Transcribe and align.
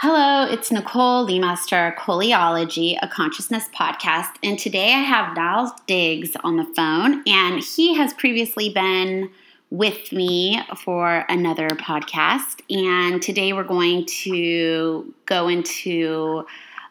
Hello, 0.00 0.44
it's 0.44 0.70
Nicole 0.70 1.26
Leemaster, 1.26 1.96
Coleyology, 1.96 2.98
a 3.00 3.08
consciousness 3.08 3.66
podcast, 3.74 4.28
and 4.42 4.58
today 4.58 4.92
I 4.92 4.98
have 5.00 5.34
Na'il 5.34 5.74
Diggs 5.86 6.36
on 6.44 6.58
the 6.58 6.66
phone, 6.76 7.22
and 7.26 7.64
he 7.64 7.94
has 7.94 8.12
previously 8.12 8.68
been 8.68 9.30
with 9.70 10.12
me 10.12 10.60
for 10.84 11.24
another 11.30 11.68
podcast, 11.70 12.60
and 12.68 13.22
today 13.22 13.54
we're 13.54 13.64
going 13.64 14.04
to 14.04 15.14
go 15.24 15.48
into 15.48 16.44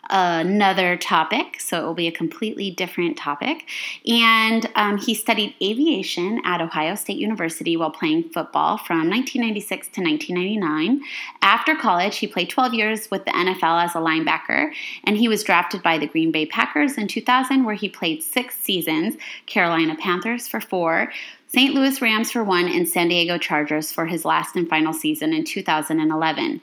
another 0.10 0.98
topic, 0.98 1.60
so 1.60 1.82
it 1.82 1.86
will 1.86 1.94
be 1.94 2.08
a 2.08 2.12
completely 2.12 2.72
different 2.72 3.18
topic. 3.18 3.68
And 4.08 4.70
um, 4.76 4.98
he 4.98 5.14
studied 5.14 5.56
aviation 5.62 6.42
at 6.44 6.62
Ohio 6.62 6.96
State 6.96 7.18
University 7.18 7.76
while 7.78 7.92
playing 7.92 8.30
football 8.30 8.78
from 8.78 9.10
1996 9.10 9.88
to 9.90 10.02
1999. 10.02 11.02
After 11.42 11.76
college, 11.76 12.18
he 12.18 12.28
played 12.28 12.50
12 12.50 12.74
years 12.74 13.12
with 13.12 13.26
the 13.26 13.32
NFL 13.32 13.86
as 13.86 13.96
a 13.96 14.00
linebacker, 14.00 14.72
and 15.04 15.18
he 15.18 15.28
was 15.28 15.44
drafted 15.44 15.82
by 15.82 15.98
the 15.98 16.08
Green 16.08 16.32
Bay 16.32 16.46
Packers 16.46 16.98
in 16.98 17.08
2000, 17.08 17.64
where 17.64 17.76
he 17.76 17.90
played 17.90 18.24
six 18.24 18.58
seasons, 18.58 19.16
Carolina 19.46 19.96
Panthers 19.96 20.48
for 20.48 20.62
four. 20.62 21.12
St. 21.48 21.74
Louis 21.74 22.02
Rams 22.02 22.32
for 22.32 22.44
one, 22.44 22.68
and 22.68 22.88
San 22.88 23.08
Diego 23.08 23.38
Chargers 23.38 23.92
for 23.92 24.08
his 24.08 24.26
last 24.26 24.56
and 24.56 24.68
final 24.68 24.92
season 24.92 25.34
in 25.34 25.46
2011. 25.46 26.60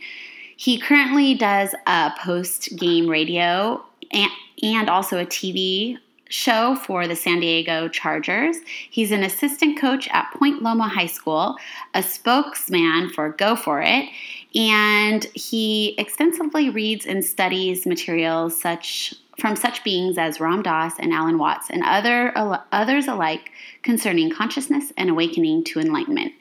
He 0.62 0.78
currently 0.78 1.34
does 1.34 1.74
a 1.88 2.12
post 2.20 2.76
game 2.76 3.08
radio 3.08 3.84
and, 4.12 4.30
and 4.62 4.88
also 4.88 5.18
a 5.18 5.26
TV 5.26 5.98
show 6.28 6.76
for 6.76 7.08
the 7.08 7.16
San 7.16 7.40
Diego 7.40 7.88
Chargers. 7.88 8.58
He's 8.88 9.10
an 9.10 9.24
assistant 9.24 9.76
coach 9.76 10.08
at 10.12 10.32
Point 10.34 10.62
Loma 10.62 10.86
High 10.86 11.08
School, 11.08 11.56
a 11.94 12.02
spokesman 12.04 13.08
for 13.08 13.30
Go 13.30 13.56
For 13.56 13.82
It, 13.82 14.08
and 14.54 15.24
he 15.34 15.96
extensively 15.98 16.70
reads 16.70 17.06
and 17.06 17.24
studies 17.24 17.84
materials 17.84 18.60
such 18.60 19.14
from 19.40 19.56
such 19.56 19.82
beings 19.82 20.16
as 20.16 20.38
Ram 20.38 20.62
Dass 20.62 20.96
and 21.00 21.12
Alan 21.12 21.38
Watts 21.38 21.70
and 21.70 21.82
other 21.82 22.32
others 22.70 23.08
alike 23.08 23.50
concerning 23.82 24.30
consciousness 24.30 24.92
and 24.96 25.10
awakening 25.10 25.64
to 25.64 25.80
enlightenment. 25.80 26.34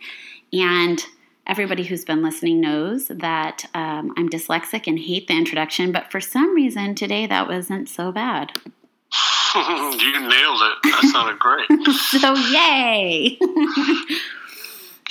And 0.53 1.03
everybody 1.52 1.83
who's 1.83 2.05
been 2.05 2.23
listening 2.23 2.61
knows 2.61 3.09
that 3.09 3.66
um, 3.73 4.13
I'm 4.16 4.30
dyslexic 4.30 4.88
and 4.88 4.97
hate 4.97 5.27
the 5.27 5.33
introduction, 5.33 5.91
but 5.91 6.09
for 6.09 6.21
some 6.21 6.55
reason 6.55 6.95
today 6.95 7.27
that 7.27 7.45
wasn't 7.49 7.89
so 7.89 8.09
bad. 8.13 8.53
you 9.55 10.19
nailed 10.21 10.61
it. 10.61 10.77
That 10.83 11.09
sounded 11.11 11.39
great. 11.39 11.67
so, 12.21 12.35
yay! 12.52 13.38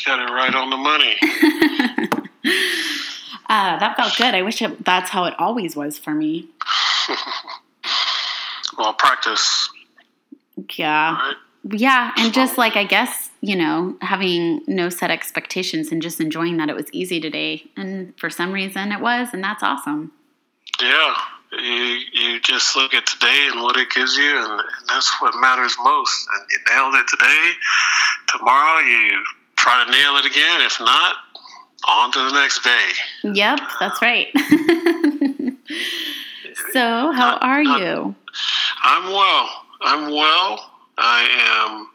Got 0.06 0.20
it 0.20 0.32
right 0.32 0.54
on 0.54 0.70
the 0.70 0.78
money. 0.78 1.18
uh, 3.50 3.78
that 3.78 3.96
felt 3.98 4.16
good. 4.16 4.34
I 4.34 4.40
wish 4.40 4.62
it, 4.62 4.82
that's 4.82 5.10
how 5.10 5.26
it 5.26 5.34
always 5.38 5.76
was 5.76 5.98
for 5.98 6.14
me. 6.14 6.48
well, 8.78 8.94
practice. 8.94 9.68
Yeah. 10.78 11.18
Right? 11.18 11.36
Yeah, 11.72 12.12
and 12.16 12.32
just 12.32 12.56
like 12.56 12.76
I 12.76 12.84
guess 12.84 13.29
you 13.40 13.56
know, 13.56 13.96
having 14.02 14.62
no 14.66 14.88
set 14.90 15.10
expectations 15.10 15.90
and 15.90 16.02
just 16.02 16.20
enjoying 16.20 16.58
that 16.58 16.68
it 16.68 16.76
was 16.76 16.86
easy 16.92 17.20
today. 17.20 17.64
And 17.76 18.12
for 18.18 18.28
some 18.28 18.52
reason 18.52 18.92
it 18.92 19.00
was, 19.00 19.28
and 19.32 19.42
that's 19.42 19.62
awesome. 19.62 20.12
Yeah. 20.80 21.14
You, 21.52 21.98
you 22.12 22.40
just 22.40 22.76
look 22.76 22.94
at 22.94 23.06
today 23.06 23.48
and 23.50 23.62
what 23.62 23.76
it 23.76 23.90
gives 23.90 24.16
you, 24.16 24.36
and, 24.36 24.52
and 24.52 24.88
that's 24.88 25.10
what 25.20 25.34
matters 25.40 25.74
most. 25.82 26.28
And 26.32 26.46
you 26.50 26.58
nailed 26.72 26.94
it 26.94 27.08
today. 27.08 27.50
Tomorrow 28.28 28.80
you 28.80 29.24
try 29.56 29.84
to 29.84 29.90
nail 29.90 30.16
it 30.16 30.26
again. 30.26 30.60
If 30.62 30.78
not, 30.78 31.16
on 31.88 32.12
to 32.12 32.18
the 32.20 32.32
next 32.32 32.62
day. 32.62 32.90
Yep, 33.24 33.60
that's 33.80 34.00
right. 34.00 34.28
so, 36.72 37.10
how 37.10 37.32
not, 37.32 37.42
are 37.42 37.64
not, 37.64 37.80
you? 37.80 38.14
I'm 38.82 39.10
well. 39.10 39.64
I'm 39.82 40.10
well. 40.12 40.70
I 40.98 41.26
am 41.66 41.89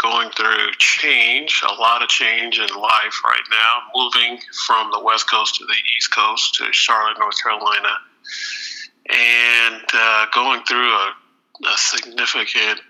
going 0.00 0.30
through 0.30 0.72
change, 0.78 1.62
a 1.68 1.74
lot 1.74 2.02
of 2.02 2.08
change 2.08 2.58
in 2.58 2.68
life 2.68 3.22
right 3.24 3.42
now, 3.50 3.82
moving 3.94 4.38
from 4.66 4.90
the 4.90 5.00
West 5.00 5.30
Coast 5.30 5.56
to 5.56 5.64
the 5.64 5.74
East 5.96 6.14
Coast 6.14 6.54
to 6.54 6.72
Charlotte, 6.72 7.18
North 7.18 7.42
Carolina, 7.42 7.92
and 9.08 9.82
uh, 9.92 10.26
going 10.34 10.62
through 10.62 10.90
a, 10.90 11.14
a, 11.66 11.76
significant, 11.76 12.80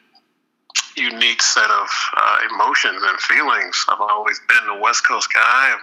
unique 0.97 1.43
set 1.43 1.70
of 1.70 1.88
uh, 2.16 2.38
emotions 2.54 3.03
and 3.03 3.19
feelings. 3.20 3.84
I've 3.88 4.00
always 4.00 4.41
been 4.49 4.76
a 4.76 4.81
West 4.81 5.06
Coast 5.06 5.32
guy. 5.32 5.72
I'm 5.72 5.81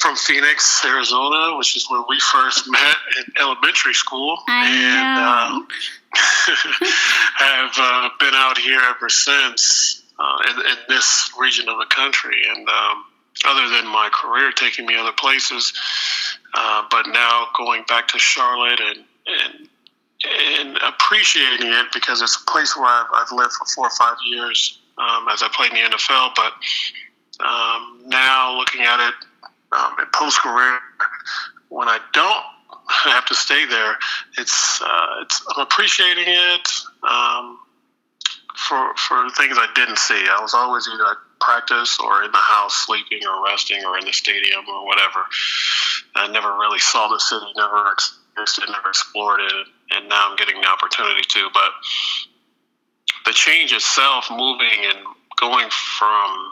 from 0.00 0.16
Phoenix, 0.16 0.84
Arizona, 0.84 1.56
which 1.56 1.76
is 1.76 1.88
where 1.90 2.02
we 2.08 2.18
first 2.18 2.70
met 2.70 2.96
in 3.18 3.32
elementary 3.40 3.94
school. 3.94 4.38
I 4.48 4.68
and, 4.68 5.60
know. 5.60 5.66
Uh, 5.66 5.76
have 7.36 7.72
uh, 7.78 8.08
been 8.18 8.34
out 8.34 8.58
here 8.58 8.80
ever 8.80 9.08
since 9.08 10.01
uh, 10.22 10.38
in, 10.50 10.58
in, 10.60 10.76
this 10.88 11.32
region 11.38 11.68
of 11.68 11.78
the 11.78 11.86
country. 11.86 12.42
And 12.48 12.68
um, 12.68 13.04
other 13.44 13.68
than 13.68 13.86
my 13.86 14.08
career 14.12 14.52
taking 14.52 14.86
me 14.86 14.96
other 14.96 15.12
places, 15.12 15.72
uh, 16.54 16.84
but 16.90 17.06
now 17.08 17.48
going 17.56 17.82
back 17.88 18.08
to 18.08 18.18
Charlotte 18.18 18.80
and, 18.80 19.04
and 19.26 19.68
and 20.24 20.78
appreciating 20.86 21.66
it 21.66 21.86
because 21.92 22.22
it's 22.22 22.40
a 22.40 22.50
place 22.50 22.76
where 22.76 22.86
I've, 22.86 23.06
I've 23.12 23.32
lived 23.32 23.54
for 23.54 23.64
four 23.64 23.86
or 23.88 23.90
five 23.90 24.16
years 24.24 24.78
um, 24.96 25.26
as 25.28 25.42
I 25.42 25.48
played 25.52 25.72
in 25.72 25.82
the 25.82 25.96
NFL. 25.96 26.30
But 26.36 27.44
um, 27.44 28.02
now 28.06 28.56
looking 28.56 28.82
at 28.82 29.08
it 29.08 29.14
um, 29.72 29.96
in 29.98 30.06
post 30.14 30.38
career, 30.38 30.78
when 31.70 31.88
I 31.88 31.98
don't 32.12 32.44
have 32.88 33.26
to 33.26 33.34
stay 33.34 33.66
there, 33.66 33.96
it's 34.38 34.80
uh, 34.80 35.22
it's 35.22 35.44
I'm 35.56 35.62
appreciating 35.62 36.26
it. 36.28 36.68
Um, 37.02 37.58
for 38.56 38.94
for 38.96 39.30
things 39.30 39.56
I 39.58 39.68
didn't 39.74 39.98
see. 39.98 40.26
I 40.28 40.40
was 40.40 40.54
always 40.54 40.88
either 40.88 41.06
at 41.06 41.16
practice 41.40 41.98
or 42.02 42.22
in 42.22 42.30
the 42.30 42.38
house 42.38 42.86
sleeping 42.86 43.26
or 43.26 43.44
resting 43.44 43.84
or 43.84 43.98
in 43.98 44.04
the 44.04 44.12
stadium 44.12 44.64
or 44.68 44.86
whatever. 44.86 45.24
I 46.14 46.28
never 46.28 46.52
really 46.58 46.78
saw 46.78 47.08
the 47.08 47.18
city, 47.18 47.46
never 47.56 47.92
experienced 47.92 48.58
it, 48.58 48.70
never 48.70 48.88
explored 48.88 49.40
it, 49.40 49.66
and 49.90 50.08
now 50.08 50.30
I'm 50.30 50.36
getting 50.36 50.60
the 50.60 50.68
opportunity 50.68 51.22
to. 51.22 51.48
But 51.52 51.70
the 53.26 53.32
change 53.32 53.72
itself, 53.72 54.28
moving 54.30 54.84
and 54.84 54.98
going 55.36 55.68
from 55.70 56.50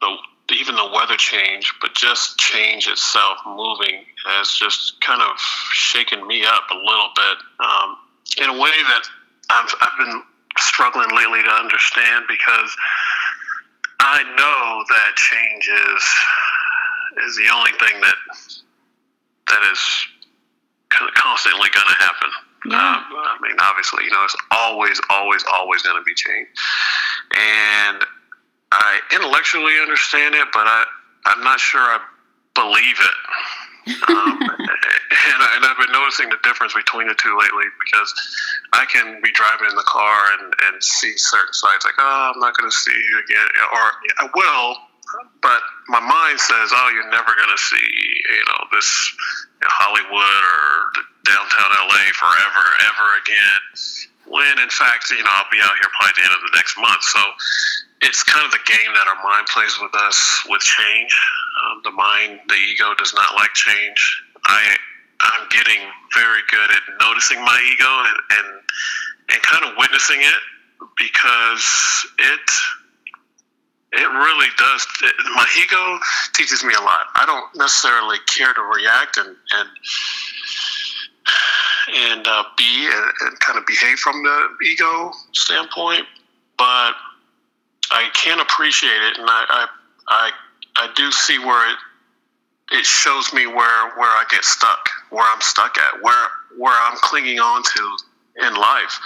the 0.00 0.16
even 0.54 0.76
the 0.76 0.90
weather 0.94 1.16
change, 1.16 1.72
but 1.80 1.94
just 1.94 2.38
change 2.38 2.86
itself, 2.86 3.38
moving, 3.46 4.04
has 4.26 4.52
just 4.52 5.00
kind 5.00 5.20
of 5.20 5.36
shaken 5.72 6.24
me 6.26 6.44
up 6.44 6.62
a 6.70 6.76
little 6.76 7.10
bit 7.16 7.38
um, 7.58 7.96
in 8.40 8.50
a 8.50 8.52
way 8.52 8.70
that 8.70 9.02
I've, 9.50 9.74
I've 9.80 9.98
been 9.98 10.22
struggling 10.58 11.08
lately 11.14 11.42
to 11.42 11.50
understand 11.50 12.24
because 12.28 12.76
I 14.00 14.22
know 14.22 14.84
that 14.88 15.16
change 15.16 15.68
is 15.68 16.04
is 17.26 17.36
the 17.36 17.48
only 17.54 17.72
thing 17.80 18.00
that 18.00 18.16
that 19.48 19.62
is 19.72 19.80
constantly 21.14 21.68
going 21.70 21.86
to 21.88 22.02
happen. 22.02 22.30
Yeah. 22.66 22.76
Um, 22.76 23.04
I 23.14 23.38
mean, 23.42 23.56
obviously, 23.60 24.04
you 24.04 24.10
know, 24.10 24.24
it's 24.24 24.36
always, 24.50 25.00
always, 25.10 25.44
always 25.52 25.82
going 25.82 25.96
to 25.96 26.04
be 26.04 26.14
change, 26.14 26.48
and 27.36 28.04
I 28.72 29.00
intellectually 29.12 29.78
understand 29.80 30.34
it, 30.34 30.48
but 30.52 30.66
I 30.66 30.84
I'm 31.26 31.42
not 31.42 31.60
sure 31.60 31.80
I 31.80 32.00
believe 32.54 32.98
it 32.98 33.16
um, 34.08 34.38
and, 35.32 35.40
I, 35.42 35.48
and 35.56 35.62
I've 35.64 35.78
been 35.78 35.92
noticing 35.92 36.28
the 36.28 36.40
difference 36.42 36.74
between 36.74 37.08
the 37.08 37.14
two 37.14 37.34
lately 37.38 37.66
because 37.82 38.10
I 38.72 38.86
can 38.86 39.20
be 39.22 39.30
driving 39.32 39.68
in 39.70 39.76
the 39.76 39.86
car 39.86 40.16
and, 40.38 40.54
and 40.68 40.82
see 40.82 41.16
certain 41.16 41.52
sites 41.52 41.84
like, 41.84 41.98
oh, 41.98 42.32
I'm 42.34 42.40
not 42.40 42.56
going 42.56 42.68
to 42.68 42.76
see 42.76 42.94
you 42.94 43.16
again, 43.24 43.46
or 43.72 43.84
I 44.18 44.26
will, 44.34 44.76
but 45.42 45.62
my 45.88 46.00
mind 46.00 46.40
says, 46.40 46.74
oh, 46.74 46.88
you're 46.92 47.10
never 47.10 47.30
going 47.34 47.54
to 47.54 47.62
see, 47.62 47.86
you 47.86 48.44
know, 48.50 48.60
this 48.72 48.88
you 49.60 49.64
know, 49.64 49.72
Hollywood 49.72 50.42
or 50.42 50.66
downtown 51.24 51.70
LA 51.86 52.10
forever, 52.14 52.64
ever 52.90 53.06
again. 53.22 53.60
When 54.26 54.58
in 54.58 54.70
fact, 54.70 55.10
you 55.10 55.22
know, 55.22 55.30
I'll 55.30 55.50
be 55.50 55.62
out 55.62 55.74
here 55.78 55.90
probably 55.94 56.18
the 56.18 56.26
end 56.26 56.34
of 56.34 56.42
the 56.50 56.54
next 56.58 56.74
month. 56.78 57.02
So 57.02 57.22
it's 58.02 58.22
kind 58.26 58.44
of 58.44 58.50
the 58.50 58.62
game 58.66 58.90
that 58.94 59.06
our 59.06 59.20
mind 59.22 59.46
plays 59.46 59.78
with 59.80 59.94
us 59.94 60.18
with 60.50 60.60
change. 60.60 61.14
Um, 61.62 61.80
the 61.84 61.94
mind, 61.94 62.40
the 62.48 62.58
ego 62.58 62.94
does 62.98 63.14
not 63.14 63.34
like 63.38 63.54
change. 63.54 64.00
I 64.44 64.76
I'm 65.20 65.48
getting 65.50 65.80
very 66.14 66.40
good 66.50 66.70
at 66.70 66.82
noticing 67.00 67.40
my 67.44 67.58
ego 67.72 67.88
and 67.88 68.18
and, 68.38 68.60
and 69.32 69.42
kind 69.42 69.64
of 69.64 69.76
witnessing 69.78 70.20
it 70.20 70.40
because 70.98 72.06
it 72.18 72.50
it 73.92 74.08
really 74.08 74.48
does. 74.58 74.86
It, 75.04 75.14
my 75.34 75.46
ego 75.62 75.98
teaches 76.34 76.64
me 76.64 76.74
a 76.74 76.80
lot. 76.80 77.06
I 77.14 77.24
don't 77.26 77.56
necessarily 77.56 78.18
care 78.26 78.52
to 78.52 78.62
react 78.62 79.16
and 79.16 79.28
and 79.28 79.68
and 81.94 82.26
uh, 82.26 82.44
be 82.56 82.86
and, 82.86 83.12
and 83.20 83.40
kind 83.40 83.58
of 83.58 83.66
behave 83.66 83.98
from 83.98 84.22
the 84.22 84.48
ego 84.64 85.12
standpoint, 85.32 86.04
but 86.58 86.94
I 87.90 88.08
can 88.14 88.40
appreciate 88.40 88.90
it, 88.90 89.18
and 89.18 89.28
I, 89.28 89.44
I, 89.48 89.66
I, 90.08 90.30
I 90.76 90.92
do 90.94 91.10
see 91.10 91.38
where 91.38 91.70
it 91.70 91.78
it 92.72 92.84
shows 92.84 93.32
me 93.32 93.46
where 93.46 93.96
where 93.96 94.10
I 94.10 94.24
get 94.30 94.44
stuck, 94.44 94.90
where 95.10 95.24
I'm 95.32 95.40
stuck 95.40 95.78
at, 95.78 96.02
where 96.02 96.28
where 96.58 96.74
I'm 96.74 96.96
clinging 96.98 97.38
on 97.38 97.62
to 97.62 97.96
in 98.46 98.54
life. 98.54 99.00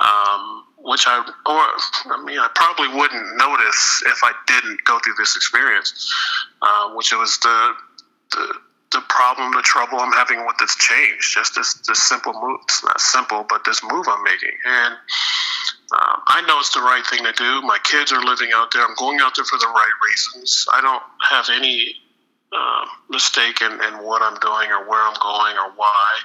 Um, 0.00 0.64
which 0.84 1.06
I, 1.06 1.18
or 1.20 2.12
I 2.12 2.24
mean, 2.24 2.38
I 2.38 2.48
probably 2.54 2.88
wouldn't 2.88 3.36
notice 3.36 4.02
if 4.06 4.18
I 4.24 4.32
didn't 4.46 4.82
go 4.84 4.98
through 4.98 5.14
this 5.16 5.36
experience, 5.36 6.12
uh, 6.60 6.90
which 6.94 7.12
was 7.12 7.38
the, 7.38 7.72
the 8.32 8.54
the 8.90 9.00
problem, 9.08 9.52
the 9.52 9.62
trouble 9.62 9.98
I'm 9.98 10.12
having 10.12 10.44
with 10.44 10.56
this 10.58 10.74
change. 10.76 11.34
Just 11.34 11.54
this 11.54 11.74
this 11.86 12.02
simple 12.02 12.32
move. 12.34 12.60
It's 12.64 12.84
not 12.84 13.00
simple, 13.00 13.46
but 13.48 13.64
this 13.64 13.82
move 13.82 14.06
I'm 14.08 14.24
making, 14.24 14.56
and 14.66 14.94
um, 15.92 16.18
I 16.26 16.42
know 16.46 16.58
it's 16.58 16.74
the 16.74 16.80
right 16.82 17.04
thing 17.06 17.24
to 17.24 17.32
do. 17.32 17.62
My 17.62 17.78
kids 17.84 18.12
are 18.12 18.22
living 18.22 18.50
out 18.54 18.72
there. 18.72 18.84
I'm 18.84 18.96
going 18.98 19.20
out 19.20 19.36
there 19.36 19.44
for 19.44 19.58
the 19.58 19.68
right 19.68 19.96
reasons. 20.04 20.66
I 20.74 20.80
don't 20.80 21.02
have 21.30 21.48
any 21.54 21.96
uh, 22.52 22.86
mistake 23.08 23.60
in, 23.62 23.72
in 23.72 24.04
what 24.04 24.22
I'm 24.22 24.38
doing 24.40 24.70
or 24.70 24.88
where 24.88 25.00
I'm 25.00 25.16
going 25.20 25.56
or 25.56 25.72
why. 25.76 26.18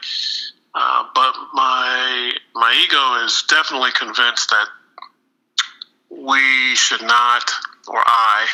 Uh, 0.76 1.04
but 1.16 1.34
my 1.54 2.32
my 2.54 2.84
ego 2.86 3.26
is 3.26 3.44
definitely 3.50 3.92
convinced 3.92 4.50
that 4.50 4.68
we 6.10 6.76
should 6.76 7.02
not, 7.02 7.52
or 7.88 8.00
I, 8.06 8.48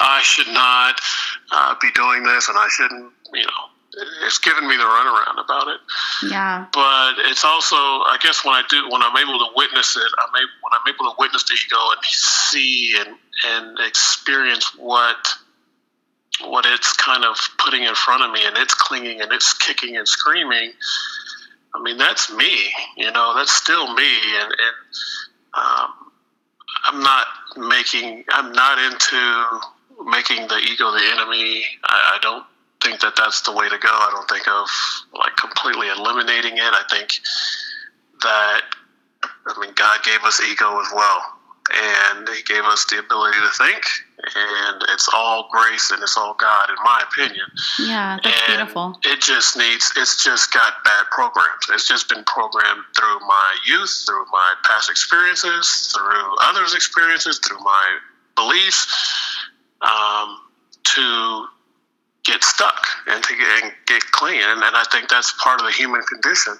I 0.00 0.22
should 0.22 0.48
not 0.48 1.00
uh, 1.50 1.74
be 1.80 1.90
doing 1.92 2.22
this, 2.22 2.48
and 2.48 2.56
I 2.56 2.68
shouldn't. 2.68 3.12
You 3.34 3.42
know, 3.42 4.04
it's 4.24 4.38
given 4.38 4.66
me 4.66 4.76
the 4.76 4.84
runaround 4.84 5.44
about 5.44 5.68
it. 5.68 5.80
Yeah. 6.30 6.66
But 6.72 7.14
it's 7.30 7.44
also, 7.44 7.76
I 7.76 8.16
guess, 8.22 8.44
when 8.44 8.54
I 8.54 8.62
do, 8.68 8.88
when 8.88 9.02
I'm 9.02 9.16
able 9.16 9.38
to 9.38 9.50
witness 9.54 9.96
it, 9.96 10.10
I'm 10.18 10.34
able, 10.34 10.52
when 10.62 10.72
I'm 10.72 10.94
able 10.94 11.10
to 11.10 11.16
witness 11.18 11.44
the 11.44 11.54
ego 11.54 11.78
and 11.90 12.04
see 12.04 12.96
and 12.98 13.16
and 13.44 13.78
experience 13.86 14.76
what 14.78 15.16
what 16.46 16.64
it's 16.66 16.92
kind 16.94 17.24
of 17.24 17.36
putting 17.58 17.84
in 17.84 17.94
front 17.94 18.22
of 18.22 18.30
me 18.30 18.40
and 18.44 18.56
it's 18.56 18.74
clinging 18.74 19.20
and 19.20 19.32
it's 19.32 19.52
kicking 19.54 19.96
and 19.96 20.06
screaming 20.06 20.72
i 21.74 21.82
mean 21.82 21.96
that's 21.98 22.32
me 22.32 22.70
you 22.96 23.10
know 23.10 23.34
that's 23.34 23.52
still 23.52 23.92
me. 23.94 24.10
And, 24.40 24.50
and 24.50 24.76
um, 25.54 25.90
i'm 26.86 27.02
not 27.02 27.26
making 27.56 28.24
i'm 28.30 28.52
not 28.52 28.78
into 28.78 29.60
making 30.06 30.48
the 30.48 30.58
ego 30.58 30.90
the 30.90 31.04
enemy. 31.12 31.64
I, 31.84 32.16
I 32.16 32.18
don't 32.22 32.44
think 32.82 33.00
that 33.00 33.14
that's 33.16 33.42
the 33.42 33.52
way 33.52 33.68
to 33.68 33.78
go. 33.78 33.88
I 33.88 34.10
don't 34.10 34.28
think 34.28 34.48
of 34.48 34.68
like 35.14 35.36
completely 35.36 35.88
eliminating 35.88 36.56
it. 36.58 36.62
I 36.62 36.82
think 36.90 37.20
that 38.22 38.62
i 39.46 39.60
mean 39.60 39.72
god 39.74 40.02
gave 40.04 40.22
us 40.24 40.40
ego 40.40 40.80
as 40.80 40.88
well. 40.94 41.20
And 41.72 42.28
he 42.28 42.42
gave 42.42 42.64
us 42.64 42.86
the 42.86 42.98
ability 42.98 43.38
to 43.38 43.50
think 43.50 43.84
and 44.24 44.82
it's 44.90 45.08
all 45.14 45.48
grace 45.50 45.90
and 45.90 46.02
it's 46.02 46.16
all 46.16 46.34
god 46.34 46.70
in 46.70 46.76
my 46.84 47.02
opinion. 47.10 47.46
Yeah 47.80 48.18
that's 48.22 48.40
and 48.48 48.58
beautiful. 48.58 48.98
it 49.04 49.20
just 49.20 49.56
needs 49.56 49.92
it's 49.96 50.22
just 50.22 50.52
got 50.52 50.84
bad 50.84 51.06
programs. 51.10 51.66
It's 51.70 51.86
just 51.88 52.08
been 52.08 52.24
programmed 52.24 52.84
through 52.96 53.20
my 53.20 53.56
youth 53.66 54.04
through 54.06 54.24
my 54.32 54.54
past 54.64 54.90
experiences 54.90 55.92
through 55.94 56.34
others 56.42 56.74
experiences 56.74 57.38
through 57.38 57.60
my 57.60 57.98
beliefs 58.36 58.86
um, 59.82 60.38
to 60.84 61.46
get 62.24 62.44
stuck 62.44 62.86
and 63.08 63.22
to 63.24 63.36
get, 63.36 63.62
and 63.64 63.72
get 63.86 64.02
clean. 64.12 64.40
And, 64.40 64.62
and 64.62 64.76
i 64.76 64.84
think 64.92 65.08
that's 65.08 65.32
part 65.42 65.60
of 65.60 65.66
the 65.66 65.72
human 65.72 66.02
condition 66.02 66.56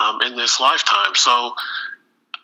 um, 0.00 0.20
in 0.22 0.36
this 0.36 0.60
lifetime. 0.60 1.14
So 1.14 1.52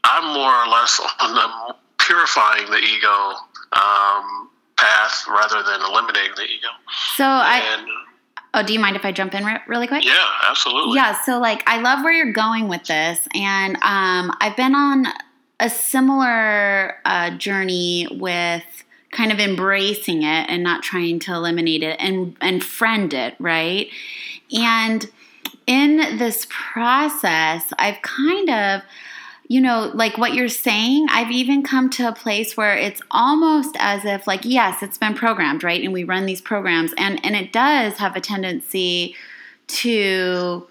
I'm 0.04 0.34
more 0.34 0.52
or 0.52 0.69
less 0.69 1.00
on 1.20 1.34
the 1.34 1.75
purifying 1.98 2.70
the 2.70 2.78
ego 2.78 3.34
um, 3.72 4.50
path 4.76 5.24
rather 5.28 5.62
than 5.62 5.80
eliminating 5.80 6.34
the 6.36 6.44
ego. 6.44 6.68
So 7.14 7.24
and, 7.24 7.86
I. 7.86 8.02
Oh, 8.54 8.62
do 8.62 8.72
you 8.72 8.80
mind 8.80 8.96
if 8.96 9.04
I 9.04 9.12
jump 9.12 9.34
in 9.34 9.44
re- 9.44 9.60
really 9.66 9.86
quick? 9.86 10.04
Yeah, 10.04 10.26
absolutely. 10.48 10.96
Yeah, 10.96 11.20
so 11.22 11.38
like 11.38 11.62
I 11.66 11.80
love 11.80 12.02
where 12.02 12.12
you're 12.12 12.32
going 12.32 12.68
with 12.68 12.84
this, 12.84 13.26
and 13.34 13.76
um, 13.76 14.32
I've 14.40 14.56
been 14.56 14.74
on 14.74 15.06
a 15.60 15.70
similar 15.70 16.96
uh, 17.04 17.30
journey 17.36 18.06
with 18.10 18.64
kind 19.10 19.32
of 19.32 19.38
embracing 19.38 20.22
it 20.22 20.48
and 20.48 20.62
not 20.62 20.82
trying 20.82 21.19
to 21.20 21.32
eliminate 21.32 21.82
it 21.82 21.96
and 21.98 22.36
and 22.40 22.62
friend 22.62 23.12
it, 23.14 23.34
right? 23.38 23.88
And 24.52 25.10
in 25.66 26.19
this 26.19 26.46
process, 26.50 27.72
I've 27.78 28.00
kind 28.02 28.50
of 28.50 28.82
you 29.48 29.60
know, 29.60 29.90
like 29.94 30.19
what 30.19 30.34
you're 30.34 30.48
saying, 30.48 31.06
I've 31.10 31.31
even 31.31 31.62
come 31.62 31.88
to 31.90 32.08
a 32.08 32.12
place 32.12 32.56
where 32.56 32.76
it's 32.76 33.00
almost 33.10 33.76
as 33.78 34.04
if 34.04 34.26
like 34.26 34.44
yes, 34.44 34.82
it's 34.82 34.98
been 34.98 35.14
programmed, 35.14 35.62
right? 35.62 35.82
And 35.82 35.93
we 35.93 36.04
run 36.04 36.26
these 36.26 36.40
programs 36.40 36.93
and 36.98 37.25
and 37.25 37.37
it 37.37 37.52
does 37.52 37.98
have 37.98 38.16
a 38.16 38.20
tendency 38.20 39.14
to 39.69 40.66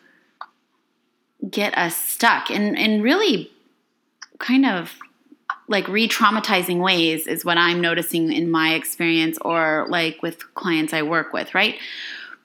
get 1.50 1.78
us 1.78 1.96
stuck 1.96 2.50
in 2.50 2.76
in 2.76 3.02
really 3.02 3.52
kind 4.40 4.66
of 4.66 4.98
like 5.68 5.88
re-traumatizing 5.88 6.80
ways 6.80 7.26
is 7.26 7.44
what 7.44 7.58
I'm 7.58 7.82
noticing 7.82 8.32
in 8.32 8.52
my 8.52 8.76
experience 8.76 9.38
or 9.42 9.88
like 9.90 10.22
with 10.22 10.54
clients 10.54 10.94
I 10.94 11.02
work 11.02 11.34
with, 11.34 11.56
right? 11.56 11.76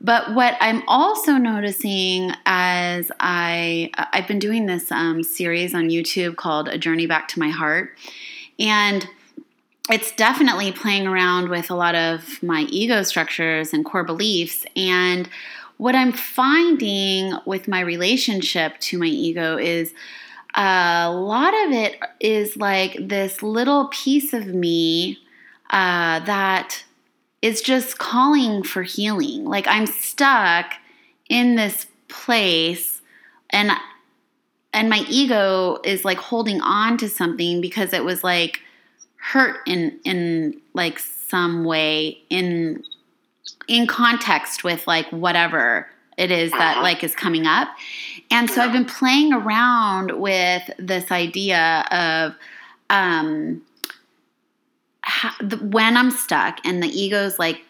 But 0.00 0.35
what 0.35 0.56
I'm 0.61 0.82
also 0.88 1.32
noticing 1.32 2.32
as 2.47 3.12
I 3.20 3.91
I've 3.94 4.26
been 4.26 4.38
doing 4.38 4.67
this 4.67 4.91
um, 4.91 5.23
series 5.23 5.75
on 5.75 5.91
YouTube 5.91 6.37
called 6.37 6.69
A 6.69 6.79
Journey 6.79 7.06
Back 7.06 7.29
to 7.29 7.38
My 7.38 7.50
Heart, 7.50 7.99
and 8.58 9.06
it's 9.91 10.12
definitely 10.12 10.73
playing 10.73 11.06
around 11.06 11.49
with 11.49 11.70
a 11.70 11.75
lot 11.75 11.94
of 11.94 12.43
my 12.43 12.62
ego 12.70 13.02
structures 13.02 13.73
and 13.73 13.85
core 13.85 14.05
beliefs. 14.05 14.64
And 14.75 15.29
what 15.76 15.94
I'm 15.94 16.12
finding 16.12 17.35
with 17.44 17.69
my 17.69 17.81
relationship 17.81 18.79
to 18.81 18.99
my 18.99 19.06
ego 19.06 19.58
is 19.58 19.93
a 20.55 21.11
lot 21.11 21.55
of 21.67 21.73
it 21.73 21.99
is 22.20 22.56
like 22.56 22.96
this 23.00 23.43
little 23.43 23.88
piece 23.88 24.32
of 24.32 24.46
me 24.46 25.19
uh, 25.70 26.20
that 26.20 26.85
is 27.43 27.61
just 27.61 27.99
calling 27.99 28.63
for 28.63 28.83
healing. 28.83 29.45
Like 29.45 29.67
I'm 29.67 29.87
stuck 29.87 30.75
in 31.29 31.57
this 31.57 31.87
place 32.09 33.01
and 33.51 33.71
and 34.73 34.89
my 34.89 35.05
ego 35.09 35.79
is 35.85 36.05
like 36.05 36.19
holding 36.19 36.61
on 36.61 36.97
to 36.99 37.09
something 37.09 37.61
because 37.61 37.93
it 37.93 38.05
was 38.05 38.23
like 38.23 38.61
hurt 39.17 39.59
in 39.67 39.99
in 40.05 40.61
like 40.75 40.99
some 40.99 41.65
way 41.65 42.19
in 42.31 42.83
in 43.69 43.87
context 43.87 44.65
with 44.65 44.87
like 44.87 45.09
whatever 45.11 45.87
it 46.19 46.31
is 46.31 46.51
that 46.53 46.77
uh-huh. 46.77 46.83
like 46.83 47.03
is 47.03 47.15
coming 47.15 47.47
up. 47.47 47.69
And 48.31 48.51
so 48.51 48.61
I've 48.63 48.73
been 48.73 48.85
playing 48.85 49.32
around 49.32 50.20
with 50.20 50.70
this 50.79 51.11
idea 51.11 51.87
of 51.91 52.35
um 52.91 53.63
when 55.60 55.96
I'm 55.96 56.10
stuck 56.10 56.58
and 56.64 56.82
the 56.82 56.88
ego's 56.88 57.38
like 57.38 57.60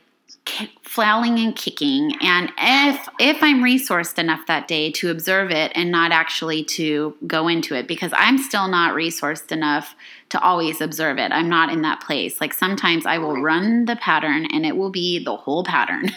flailing 0.83 1.39
and 1.39 1.55
kicking 1.55 2.17
and 2.23 2.51
if 2.59 3.09
if 3.21 3.43
i'm 3.43 3.63
resourced 3.63 4.19
enough 4.19 4.41
that 4.47 4.67
day 4.67 4.91
to 4.91 5.11
observe 5.11 5.51
it 5.51 5.71
and 5.75 5.91
not 5.91 6.11
actually 6.11 6.65
to 6.65 7.15
go 7.27 7.47
into 7.47 7.75
it 7.75 7.87
because 7.87 8.11
i'm 8.17 8.39
still 8.39 8.67
not 8.67 8.95
resourced 8.95 9.53
enough 9.53 9.95
to 10.31 10.41
always 10.41 10.81
observe 10.81 11.19
it. 11.19 11.33
I'm 11.33 11.49
not 11.49 11.73
in 11.73 11.83
that 11.83 12.01
place. 12.01 12.41
Like 12.41 12.55
sometimes 12.55 13.05
i 13.05 13.19
will 13.19 13.41
run 13.43 13.85
the 13.85 13.97
pattern 13.97 14.47
and 14.47 14.65
it 14.65 14.77
will 14.77 14.91
be 14.91 15.23
the 15.23 15.37
whole 15.37 15.65
pattern. 15.65 16.11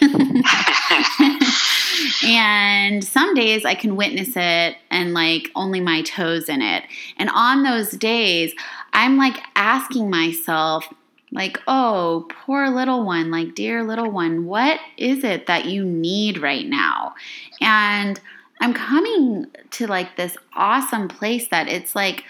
And 2.26 3.04
some 3.04 3.34
days 3.34 3.64
i 3.64 3.74
can 3.74 3.96
witness 3.96 4.32
it 4.36 4.76
and 4.90 5.14
like 5.14 5.50
only 5.54 5.80
my 5.80 6.02
toes 6.02 6.48
in 6.48 6.60
it. 6.60 6.84
And 7.16 7.30
on 7.30 7.62
those 7.62 7.90
days 7.92 8.54
i'm 8.92 9.16
like 9.16 9.38
asking 9.54 10.10
myself 10.10 10.86
like, 11.34 11.60
oh, 11.66 12.26
poor 12.30 12.70
little 12.70 13.04
one, 13.04 13.30
like, 13.30 13.54
dear 13.54 13.82
little 13.82 14.10
one, 14.10 14.46
what 14.46 14.78
is 14.96 15.24
it 15.24 15.46
that 15.48 15.66
you 15.66 15.84
need 15.84 16.38
right 16.38 16.66
now? 16.66 17.14
And 17.60 18.20
I'm 18.60 18.72
coming 18.72 19.46
to 19.72 19.86
like 19.86 20.16
this 20.16 20.36
awesome 20.54 21.08
place 21.08 21.48
that 21.48 21.68
it's 21.68 21.94
like 21.94 22.24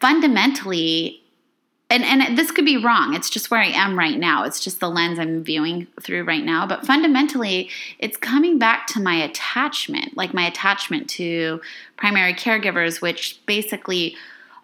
fundamentally 0.00 1.22
and 1.90 2.02
and 2.02 2.36
this 2.36 2.50
could 2.50 2.64
be 2.64 2.76
wrong. 2.76 3.14
It's 3.14 3.30
just 3.30 3.50
where 3.50 3.60
I 3.60 3.68
am 3.68 3.96
right 3.96 4.18
now. 4.18 4.44
It's 4.44 4.58
just 4.58 4.80
the 4.80 4.88
lens 4.88 5.18
I'm 5.18 5.44
viewing 5.44 5.86
through 6.02 6.24
right 6.24 6.44
now, 6.44 6.66
but 6.66 6.84
fundamentally 6.84 7.70
it's 7.98 8.16
coming 8.16 8.58
back 8.58 8.86
to 8.88 9.00
my 9.00 9.14
attachment, 9.14 10.16
like 10.16 10.34
my 10.34 10.46
attachment 10.46 11.08
to 11.10 11.60
primary 11.96 12.34
caregivers 12.34 13.00
which 13.00 13.40
basically 13.46 14.16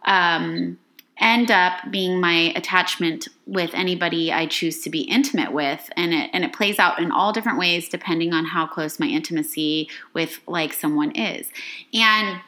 um 0.06 0.78
end 1.20 1.50
up 1.50 1.90
being 1.90 2.20
my 2.20 2.52
attachment 2.56 3.28
with 3.46 3.70
anybody 3.74 4.32
I 4.32 4.46
choose 4.46 4.82
to 4.82 4.90
be 4.90 5.00
intimate 5.02 5.52
with 5.52 5.90
and 5.96 6.14
it 6.14 6.30
and 6.32 6.44
it 6.44 6.52
plays 6.52 6.78
out 6.78 6.98
in 6.98 7.12
all 7.12 7.32
different 7.32 7.58
ways 7.58 7.88
depending 7.88 8.32
on 8.32 8.46
how 8.46 8.66
close 8.66 8.98
my 8.98 9.06
intimacy 9.06 9.88
with 10.14 10.40
like 10.46 10.72
someone 10.72 11.12
is. 11.12 11.48
And 11.92 12.40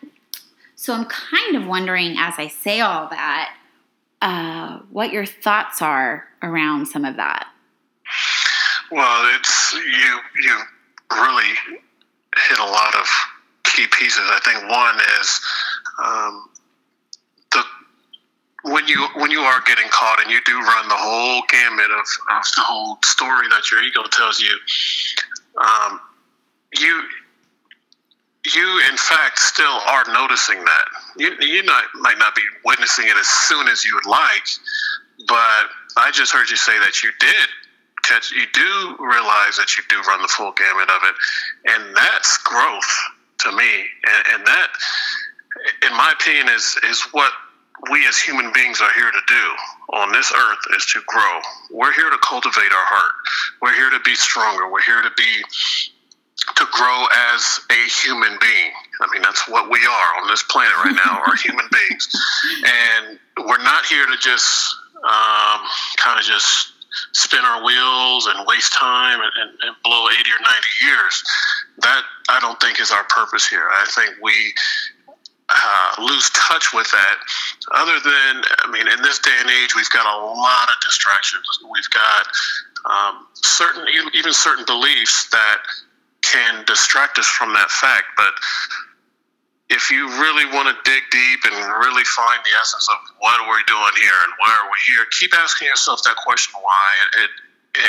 so 0.75 0.95
I'm 0.95 1.05
kind 1.05 1.57
of 1.57 1.67
wondering 1.67 2.17
as 2.19 2.35
I 2.39 2.49
say 2.49 2.81
all 2.81 3.09
that 3.11 3.55
uh, 4.23 4.79
what 4.91 5.13
your 5.13 5.27
thoughts 5.27 5.83
are 5.83 6.29
around 6.43 6.87
some 6.87 7.05
of 7.05 7.17
that. 7.17 7.49
Well, 8.91 9.37
it's 9.37 9.73
you. 9.73 10.21
You 10.43 10.61
really 11.13 11.55
hit 12.49 12.59
a 12.59 12.65
lot 12.65 12.95
of 12.95 13.07
key 13.65 13.87
pieces. 13.91 14.23
I 14.25 14.41
think 14.45 14.71
one 14.71 14.97
is 15.21 15.41
um, 16.03 16.49
when 18.63 18.87
you 18.87 19.09
when 19.17 19.31
you 19.31 19.41
are 19.41 19.61
getting 19.67 19.89
caught 19.91 20.21
and 20.23 20.31
you 20.31 20.41
do 20.45 20.59
run 20.59 20.89
the 20.89 20.97
whole 20.97 21.43
gamut 21.51 21.91
of, 21.91 22.07
of 22.37 22.45
the 22.57 22.63
whole 22.63 22.99
story 23.05 23.49
that 23.49 23.71
your 23.71 23.83
ego 23.83 24.03
tells 24.11 24.41
you. 24.41 24.57
Um, 25.61 26.01
you 26.79 27.03
you 28.55 28.81
in 28.91 28.97
fact 28.97 29.39
still 29.39 29.79
are 29.89 30.05
noticing 30.13 30.65
that 30.65 30.85
you, 31.17 31.37
you 31.41 31.63
not, 31.63 31.85
might 32.01 32.19
not 32.19 32.35
be 32.35 32.43
witnessing 32.65 33.07
it 33.07 33.17
as 33.17 33.27
soon 33.27 33.69
as 33.69 33.85
you 33.85 33.95
would 33.95 34.07
like 34.07 34.47
but 35.29 35.71
i 35.97 36.11
just 36.13 36.33
heard 36.33 36.51
you 36.51 36.57
say 36.57 36.77
that 36.81 37.03
you 37.03 37.11
did 37.21 37.49
catch 38.03 38.33
you 38.33 38.45
do 38.53 38.97
realize 38.99 39.57
that 39.57 39.77
you 39.77 39.85
do 39.89 40.01
run 40.09 40.21
the 40.23 40.29
full 40.29 40.53
gamut 40.53 40.91
of 40.91 41.03
it 41.05 41.15
and 41.73 41.95
that's 41.95 42.39
growth 42.39 42.99
to 43.39 43.53
me 43.53 43.87
and, 44.07 44.35
and 44.35 44.47
that 44.47 44.69
in 45.89 45.93
my 45.93 46.13
opinion 46.19 46.49
is 46.49 46.77
is 46.91 47.03
what 47.13 47.31
we 47.91 48.07
as 48.07 48.19
human 48.19 48.53
beings 48.53 48.81
are 48.81 48.93
here 48.95 49.11
to 49.11 49.21
do 49.27 49.97
on 49.97 50.13
this 50.13 50.33
earth 50.33 50.59
is 50.77 50.87
to 50.87 51.01
grow 51.07 51.41
we're 51.71 51.93
here 51.93 52.11
to 52.11 52.19
cultivate 52.23 52.73
our 52.73 52.87
heart 52.87 53.13
we're 53.61 53.75
here 53.75 53.91
to 53.91 54.01
be 54.01 54.15
stronger 54.15 54.71
we're 54.71 54.83
here 54.83 55.03
to 55.03 55.11
be 55.17 55.43
to 56.57 56.67
grow 56.73 57.07
as 57.35 57.61
a 57.71 57.89
human 58.03 58.37
being. 58.41 58.73
I 59.01 59.07
mean, 59.13 59.23
that's 59.23 59.49
what 59.49 59.71
we 59.71 59.79
are 59.79 60.23
on 60.23 60.29
this 60.29 60.43
planet 60.43 60.73
right 60.85 60.95
now, 60.95 61.23
are 61.27 61.37
human 61.43 61.67
beings. 61.71 62.09
And 62.65 63.19
we're 63.47 63.63
not 63.63 63.87
here 63.87 64.07
to 64.07 64.17
just 64.19 64.75
um, 65.05 65.61
kind 65.97 66.19
of 66.19 66.25
just 66.25 66.73
spin 67.13 67.41
our 67.45 67.65
wheels 67.65 68.27
and 68.27 68.47
waste 68.47 68.73
time 68.73 69.21
and, 69.21 69.33
and, 69.41 69.51
and, 69.63 69.77
blow 69.83 70.09
80 70.09 70.19
or 70.19 70.43
90 70.43 70.67
years. 70.85 71.25
That, 71.79 72.03
I 72.29 72.41
don't 72.41 72.61
think, 72.61 72.81
is 72.81 72.91
our 72.91 73.05
purpose 73.05 73.49
here. 73.49 73.67
I 73.71 73.85
think 73.89 74.17
we 74.23 74.53
uh, 75.55 76.03
lose 76.03 76.31
touch 76.31 76.73
with 76.73 76.91
that. 76.91 77.17
Other 77.73 77.99
than, 78.01 78.43
I 78.65 78.71
mean, 78.71 78.89
in 78.89 79.03
this 79.03 79.19
day 79.19 79.37
and 79.41 79.51
age, 79.51 79.75
we've 79.77 79.91
got 79.91 80.07
a 80.07 80.19
lot 80.25 80.69
of 80.69 80.77
distractions. 80.83 81.47
We've 81.63 81.91
got 81.91 82.27
um, 82.89 83.27
certain, 83.35 83.87
even 84.15 84.33
certain 84.33 84.65
beliefs 84.65 85.29
that 85.31 85.59
can 86.23 86.65
distract 86.65 87.19
us 87.19 87.27
from 87.27 87.53
that 87.55 87.71
fact. 87.71 88.07
But 88.17 88.33
if 89.71 89.91
you 89.91 90.09
really 90.21 90.47
want 90.47 90.69
to 90.69 90.77
dig 90.85 91.03
deep 91.11 91.41
and 91.45 91.55
really 91.55 92.05
find 92.05 92.41
the 92.45 92.55
essence 92.61 92.87
of 92.91 92.99
what 93.19 93.41
are 93.41 93.49
we 93.49 93.63
doing 93.67 93.95
here 94.01 94.19
and 94.25 94.33
why 94.39 94.53
are 94.53 94.69
we 94.69 94.79
here, 94.93 95.05
keep 95.19 95.33
asking 95.35 95.69
yourself 95.69 96.03
that 96.05 96.17
question 96.17 96.55
why, 96.61 96.89
it, 97.25 97.31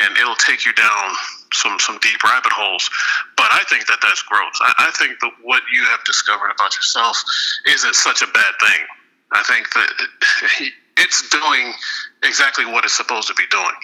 and 0.04 0.16
it'll 0.16 0.36
take 0.36 0.64
you 0.64 0.72
down 0.72 1.12
some 1.54 1.78
some 1.78 1.98
deep 2.02 2.22
rabbit 2.22 2.52
holes. 2.52 2.90
But 3.36 3.48
I 3.50 3.64
think 3.68 3.86
that 3.86 3.98
that's 4.02 4.22
growth. 4.22 4.54
I, 4.60 4.88
I 4.88 4.90
think 4.92 5.20
that 5.20 5.32
what 5.42 5.62
you 5.72 5.84
have 5.84 6.02
discovered 6.04 6.50
about 6.50 6.74
yourself 6.76 7.22
isn't 7.66 7.94
such 7.94 8.22
a 8.22 8.26
bad 8.26 8.54
thing. 8.60 8.82
I 9.32 9.42
think 9.42 9.72
that 9.72 9.90
it's 10.98 11.28
doing 11.28 11.72
exactly 12.22 12.64
what 12.66 12.84
it's 12.84 12.96
supposed 12.96 13.28
to 13.28 13.34
be 13.34 13.46
doing. 13.50 13.76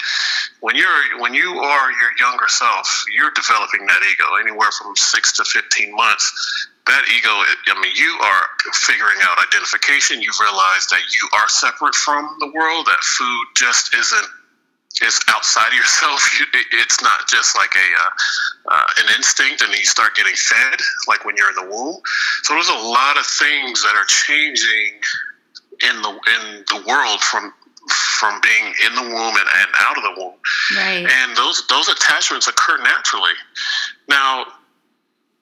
When 0.61 0.77
you're 0.77 1.19
when 1.19 1.35
you 1.35 1.59
are 1.59 1.91
your 1.91 2.13
younger 2.19 2.49
self, 2.49 3.05
you're 3.15 3.33
developing 3.33 3.87
that 3.87 4.01
ego 4.03 4.37
anywhere 4.41 4.71
from 4.71 4.95
six 4.97 5.37
to 5.39 5.45
fifteen 5.45 5.95
months. 5.95 6.69
That 6.87 7.05
ego, 7.15 7.31
I 7.31 7.81
mean, 7.81 7.93
you 7.95 8.19
are 8.21 8.73
figuring 8.73 9.19
out 9.23 9.39
identification. 9.39 10.23
You've 10.23 10.41
realized 10.41 10.91
that 10.91 11.03
you 11.13 11.29
are 11.35 11.49
separate 11.49 11.95
from 11.95 12.37
the 12.41 12.51
world. 12.51 12.87
That 12.87 13.03
food 13.05 13.47
just 13.55 13.95
isn't 13.95 14.27
is 15.03 15.19
outside 15.29 15.69
of 15.69 15.75
yourself. 15.75 16.21
You, 16.41 16.47
it's 16.81 17.03
not 17.03 17.29
just 17.29 17.57
like 17.57 17.73
a 17.77 17.89
uh, 18.03 18.75
uh, 18.75 18.87
an 19.03 19.15
instinct, 19.17 19.63
and 19.63 19.73
you 19.75 19.85
start 19.85 20.15
getting 20.15 20.35
fed 20.35 20.79
like 21.09 21.25
when 21.25 21.37
you're 21.37 21.51
in 21.51 21.57
the 21.57 21.75
womb. 21.75 22.01
So 22.45 22.55
there's 22.55 22.69
a 22.69 22.75
lot 22.75 23.19
of 23.19 23.27
things 23.27 23.83
that 23.83 23.95
are 23.97 24.07
changing 24.07 25.01
in 25.91 26.03
the 26.03 26.11
in 26.11 26.65
the 26.69 26.85
world 26.87 27.21
from 27.21 27.53
from 27.89 28.41
being 28.43 28.75
in 28.87 28.95
the 28.95 29.03
womb 29.03 29.35
and, 29.35 29.49
and 29.57 29.69
out 29.81 29.97
of 29.97 30.03
the 30.03 30.15
womb. 30.21 30.35
Right. 30.77 31.07
And 31.09 31.37
those 31.37 31.67
those 31.69 31.89
attachments 31.89 32.49
occur 32.49 32.79
naturally. 32.79 33.33
Now, 34.09 34.47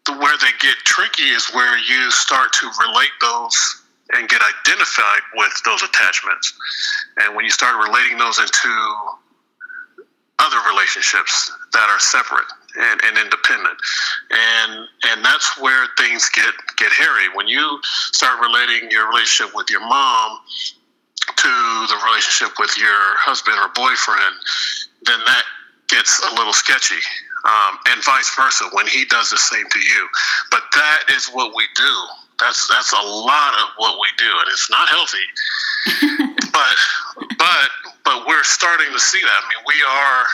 the, 0.07 0.13
where 0.15 0.37
they 0.39 0.53
get 0.61 0.77
tricky 0.85 1.29
is 1.31 1.51
where 1.53 1.77
you 1.79 2.11
start 2.11 2.53
to 2.55 2.67
relate 2.87 3.15
those 3.21 3.83
and 4.15 4.29
get 4.29 4.41
identified 4.41 5.23
with 5.35 5.53
those 5.65 5.83
attachments. 5.83 6.55
And 7.19 7.37
when 7.37 7.45
you 7.45 7.51
start 7.51 7.77
relating 7.77 8.17
those 8.17 8.39
into 8.39 8.71
other 10.39 10.59
relationships 10.71 11.51
that 11.73 11.89
are 11.91 11.99
separate 11.99 12.47
and, 12.77 13.01
and 13.05 13.19
independent. 13.19 13.79
And 14.31 14.73
and 15.11 15.25
that's 15.25 15.59
where 15.61 15.87
things 15.97 16.29
get, 16.31 16.55
get 16.77 16.93
hairy. 16.93 17.29
When 17.35 17.49
you 17.49 17.81
start 17.83 18.41
relating 18.41 18.91
your 18.91 19.09
relationship 19.09 19.55
with 19.55 19.71
your 19.71 19.81
mom 19.81 20.39
to 21.37 21.49
the 21.89 21.99
relationship 22.07 22.59
with 22.59 22.77
your 22.79 23.17
husband 23.19 23.59
or 23.59 23.69
boyfriend, 23.75 24.35
then 25.05 25.21
that 25.27 25.45
gets 25.89 26.21
a 26.21 26.35
little 26.35 26.53
sketchy. 26.53 27.03
Um, 27.45 27.79
and 27.95 28.05
vice 28.05 28.35
versa 28.35 28.65
when 28.73 28.87
he 28.87 29.05
does 29.07 29.31
the 29.31 29.39
same 29.39 29.65
to 29.71 29.79
you. 29.79 30.09
But 30.51 30.63
that 30.75 31.05
is 31.15 31.29
what 31.29 31.55
we 31.55 31.65
do. 31.75 31.95
That's 32.39 32.69
that's 32.69 32.93
a 32.93 33.03
lot 33.03 33.55
of 33.55 33.69
what 33.79 33.99
we 34.01 34.09
do, 34.17 34.31
and 34.31 34.49
it's 34.51 34.71
not 34.71 34.89
healthy. 34.89 35.27
but 36.53 36.77
but 37.39 37.69
but 38.05 38.27
we're 38.27 38.45
starting 38.45 38.93
to 38.93 39.01
see 39.01 39.21
that. 39.21 39.33
I 39.33 39.49
mean, 39.49 39.65
we 39.67 39.75
are 39.83 40.25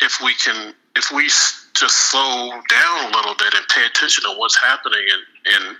if 0.00 0.20
we 0.22 0.34
can 0.34 0.74
if 0.96 1.10
we 1.12 1.24
just 1.24 2.10
slow 2.10 2.50
down 2.68 3.12
a 3.12 3.16
little 3.16 3.34
bit 3.34 3.54
and 3.54 3.66
pay 3.68 3.84
attention 3.84 4.24
to 4.24 4.34
what's 4.38 4.60
happening 4.60 5.00
in 5.00 5.52
in, 5.54 5.76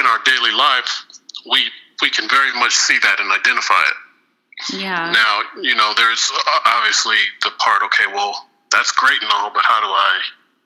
in 0.00 0.06
our 0.06 0.18
daily 0.24 0.52
life, 0.52 1.04
we 1.50 1.68
we 2.00 2.10
can 2.10 2.28
very 2.28 2.52
much 2.58 2.72
see 2.72 2.98
that 2.98 3.20
and 3.20 3.30
identify 3.30 3.80
it. 3.80 4.78
Yeah. 4.78 5.10
Now, 5.10 5.42
you 5.60 5.74
know, 5.74 5.92
there's 5.96 6.30
uh, 6.34 6.58
obviously 6.66 7.16
the 7.42 7.50
part. 7.58 7.82
Okay, 7.84 8.12
well, 8.12 8.48
that's 8.70 8.92
great 8.92 9.20
and 9.22 9.30
all, 9.32 9.50
but 9.52 9.64
how 9.64 9.80
do 9.80 9.86
I 9.86 10.20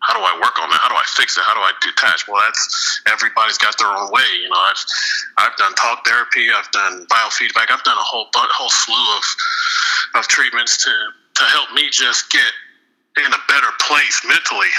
how 0.07 0.15
do 0.15 0.23
I 0.23 0.39
work 0.39 0.55
on 0.63 0.71
that? 0.71 0.79
How 0.79 0.89
do 0.89 0.95
I 0.95 1.03
fix 1.19 1.37
it? 1.37 1.43
How 1.43 1.59
do 1.59 1.61
I 1.67 1.75
detach? 1.83 2.31
Well, 2.31 2.39
that's 2.47 3.03
everybody's 3.11 3.59
got 3.59 3.75
their 3.79 3.91
own 3.91 4.07
way. 4.15 4.27
You 4.39 4.49
know, 4.49 4.63
I've 4.71 4.83
I've 5.39 5.57
done 5.59 5.75
talk 5.75 6.07
therapy, 6.07 6.47
I've 6.55 6.71
done 6.71 7.07
biofeedback, 7.11 7.75
I've 7.75 7.83
done 7.83 7.99
a 7.99 8.07
whole 8.07 8.31
whole 8.33 8.71
slew 8.71 9.07
of 9.19 10.23
of 10.23 10.29
treatments 10.31 10.79
to 10.87 10.95
to 11.43 11.45
help 11.51 11.75
me 11.75 11.91
just 11.91 12.31
get 12.31 12.53
in 13.19 13.33
a 13.33 13.43
better 13.49 13.73
place 13.81 14.23
mentally 14.29 14.71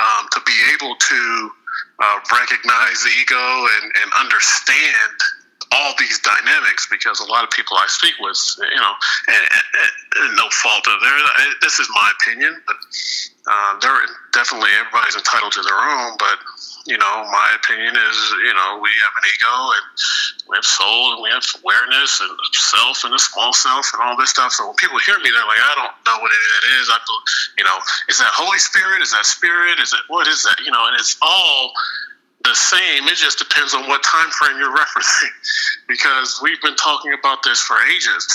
um, 0.00 0.26
to 0.32 0.40
be 0.46 0.56
able 0.72 0.94
to 0.96 1.50
uh, 1.98 2.18
recognize 2.32 3.02
the 3.02 3.10
ego 3.20 3.36
and, 3.36 3.92
and 4.00 4.08
understand 4.18 5.16
all 5.72 5.94
these 5.98 6.18
dynamics 6.20 6.88
because 6.90 7.20
a 7.20 7.30
lot 7.30 7.44
of 7.44 7.50
people 7.50 7.76
I 7.76 7.86
speak 7.86 8.14
with, 8.20 8.38
you 8.58 8.80
know, 8.80 8.94
and, 9.28 9.42
and, 9.42 10.26
and 10.26 10.36
no 10.36 10.48
fault 10.50 10.86
of 10.88 11.00
their, 11.00 11.18
this 11.62 11.78
is 11.78 11.88
my 11.94 12.10
opinion, 12.18 12.60
but 12.66 12.76
uh, 13.46 13.78
they're 13.80 14.02
definitely 14.50 14.74
everybody's 14.78 15.14
entitled 15.14 15.52
to 15.52 15.62
their 15.62 15.78
own. 15.78 16.16
But 16.18 16.38
you 16.86 16.98
know, 16.98 17.14
my 17.30 17.48
opinion 17.54 17.94
is, 17.94 18.16
you 18.42 18.54
know, 18.54 18.80
we 18.82 18.90
have 19.04 19.14
an 19.14 19.24
ego 19.30 19.54
and 19.78 19.86
we 20.48 20.56
have 20.56 20.64
soul 20.64 21.14
and 21.14 21.22
we 21.22 21.30
have 21.30 21.44
awareness 21.62 22.20
and 22.20 22.30
self 22.52 23.04
and 23.04 23.14
a 23.14 23.18
small 23.18 23.52
self 23.52 23.92
and 23.94 24.02
all 24.02 24.16
this 24.16 24.30
stuff. 24.30 24.52
So 24.52 24.66
when 24.66 24.74
people 24.76 24.98
hear 24.98 25.18
me, 25.18 25.30
they're 25.30 25.46
like, 25.46 25.60
I 25.60 25.74
don't 25.76 25.94
know 26.08 26.18
what 26.22 26.32
it 26.32 26.42
is. 26.80 26.88
I, 26.90 26.98
you 27.58 27.64
know, 27.64 27.78
is 28.08 28.18
that 28.18 28.32
Holy 28.32 28.58
Spirit? 28.58 29.02
Is 29.02 29.12
that 29.12 29.26
Spirit? 29.26 29.78
Is 29.78 29.92
it 29.92 30.00
what 30.08 30.26
is 30.26 30.42
that? 30.42 30.58
You 30.64 30.72
know, 30.72 30.82
and 30.88 30.98
it's 30.98 31.16
all 31.22 31.72
the 32.42 32.54
same. 32.54 33.06
It 33.06 33.16
just 33.16 33.38
depends 33.38 33.74
on 33.74 33.86
what 33.86 34.02
time 34.02 34.30
frame 34.30 34.58
you're 34.58 34.74
referencing, 34.84 35.34
because 35.86 36.40
we've 36.42 36.60
been 36.62 36.76
talking 36.76 37.12
about 37.12 37.44
this 37.44 37.60
for 37.60 37.76
ages, 37.94 38.26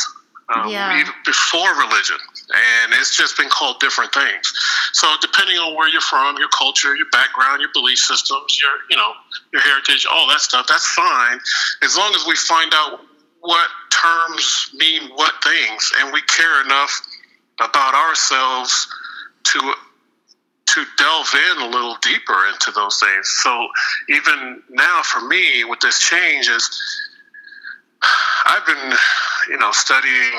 um, 0.54 0.70
yeah. 0.70 1.00
even 1.00 1.14
before 1.26 1.74
religion, 1.76 2.18
and 2.54 2.94
it's 2.94 3.16
just 3.16 3.38
been 3.38 3.50
called 3.50 3.80
different 3.80 4.14
things. 4.14 4.54
So 4.94 5.08
depending 5.22 5.58
on 5.58 5.76
where 5.76 5.90
you're 5.90 6.02
from, 6.02 6.38
your 6.38 6.50
culture, 6.50 6.96
your 6.96 7.10
background, 7.12 7.62
your 7.62 7.72
belief 7.74 7.98
systems, 7.98 8.60
your 8.62 8.72
you 8.90 8.98
know 8.98 9.12
your 9.54 9.62
heritage, 9.62 10.06
all 10.12 10.28
that 10.30 10.42
stuff, 10.42 10.68
that's 10.68 10.88
fine, 10.88 11.40
as 11.84 11.98
long 11.98 12.14
as 12.14 12.26
we 12.28 12.36
find 12.36 12.72
out 12.76 13.02
what 13.42 13.70
terms 13.90 14.70
mean 14.76 15.10
what 15.16 15.34
things, 15.44 15.92
and 16.00 16.14
we 16.14 16.22
care 16.24 16.62
enough 16.64 17.02
about 17.60 17.94
ourselves 17.96 18.88
to 19.44 19.74
to 20.68 20.86
delve 20.98 21.34
in 21.52 21.62
a 21.62 21.68
little 21.68 21.96
deeper 22.02 22.36
into 22.52 22.72
those 22.72 23.00
things. 23.00 23.30
So 23.44 23.68
even 24.10 24.62
now, 24.70 25.02
for 25.04 25.22
me, 25.22 25.64
with 25.64 25.80
this 25.80 26.00
change, 26.00 26.50
is 26.50 26.70
I've 28.46 28.66
been, 28.66 28.94
you 29.50 29.58
know, 29.58 29.72
studying, 29.72 30.34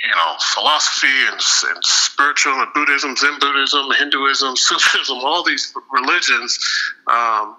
you 0.00 0.10
know, 0.10 0.34
philosophy 0.40 1.06
and, 1.26 1.40
and 1.74 1.84
spiritual 1.84 2.54
and 2.54 2.72
Buddhism, 2.74 3.16
Zen 3.16 3.38
Buddhism, 3.40 3.86
Hinduism, 3.98 4.56
Sufism, 4.56 5.18
all 5.18 5.44
these 5.44 5.72
religions, 5.92 6.58
um, 7.06 7.56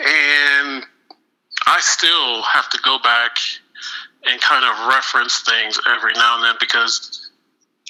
and 0.00 0.86
I 1.66 1.80
still 1.80 2.42
have 2.42 2.68
to 2.70 2.78
go 2.84 2.98
back 3.02 3.38
and 4.24 4.40
kind 4.40 4.64
of 4.64 4.88
reference 4.88 5.40
things 5.40 5.78
every 5.88 6.12
now 6.14 6.36
and 6.36 6.44
then 6.44 6.56
because 6.58 7.30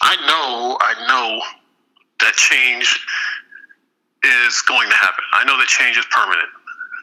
I 0.02 0.16
know, 0.16 0.76
I 0.80 1.06
know 1.09 1.42
that 2.21 2.35
change 2.35 3.00
is 4.25 4.62
going 4.62 4.88
to 4.88 4.97
happen. 4.97 5.25
I 5.33 5.45
know 5.45 5.59
that 5.59 5.68
change 5.68 5.97
is 5.97 6.06
permanent. 6.11 6.49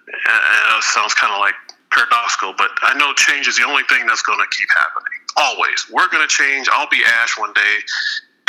And 0.08 0.78
it 0.78 0.84
sounds 0.84 1.14
kind 1.14 1.34
of 1.34 1.40
like 1.40 1.56
paradoxical, 1.94 2.54
but 2.58 2.70
I 2.82 2.98
know 2.98 3.14
change 3.14 3.48
is 3.48 3.58
the 3.58 3.64
only 3.64 3.84
thing 3.90 4.06
that's 4.08 4.22
going 4.24 4.40
to 4.40 4.50
keep 4.58 4.70
happening. 4.76 5.20
Always. 5.38 5.86
We're 5.92 6.10
going 6.10 6.28
to 6.28 6.32
change. 6.32 6.68
I'll 6.72 6.90
be 6.90 7.02
Ash 7.22 7.38
one 7.38 7.54
day. 7.54 7.76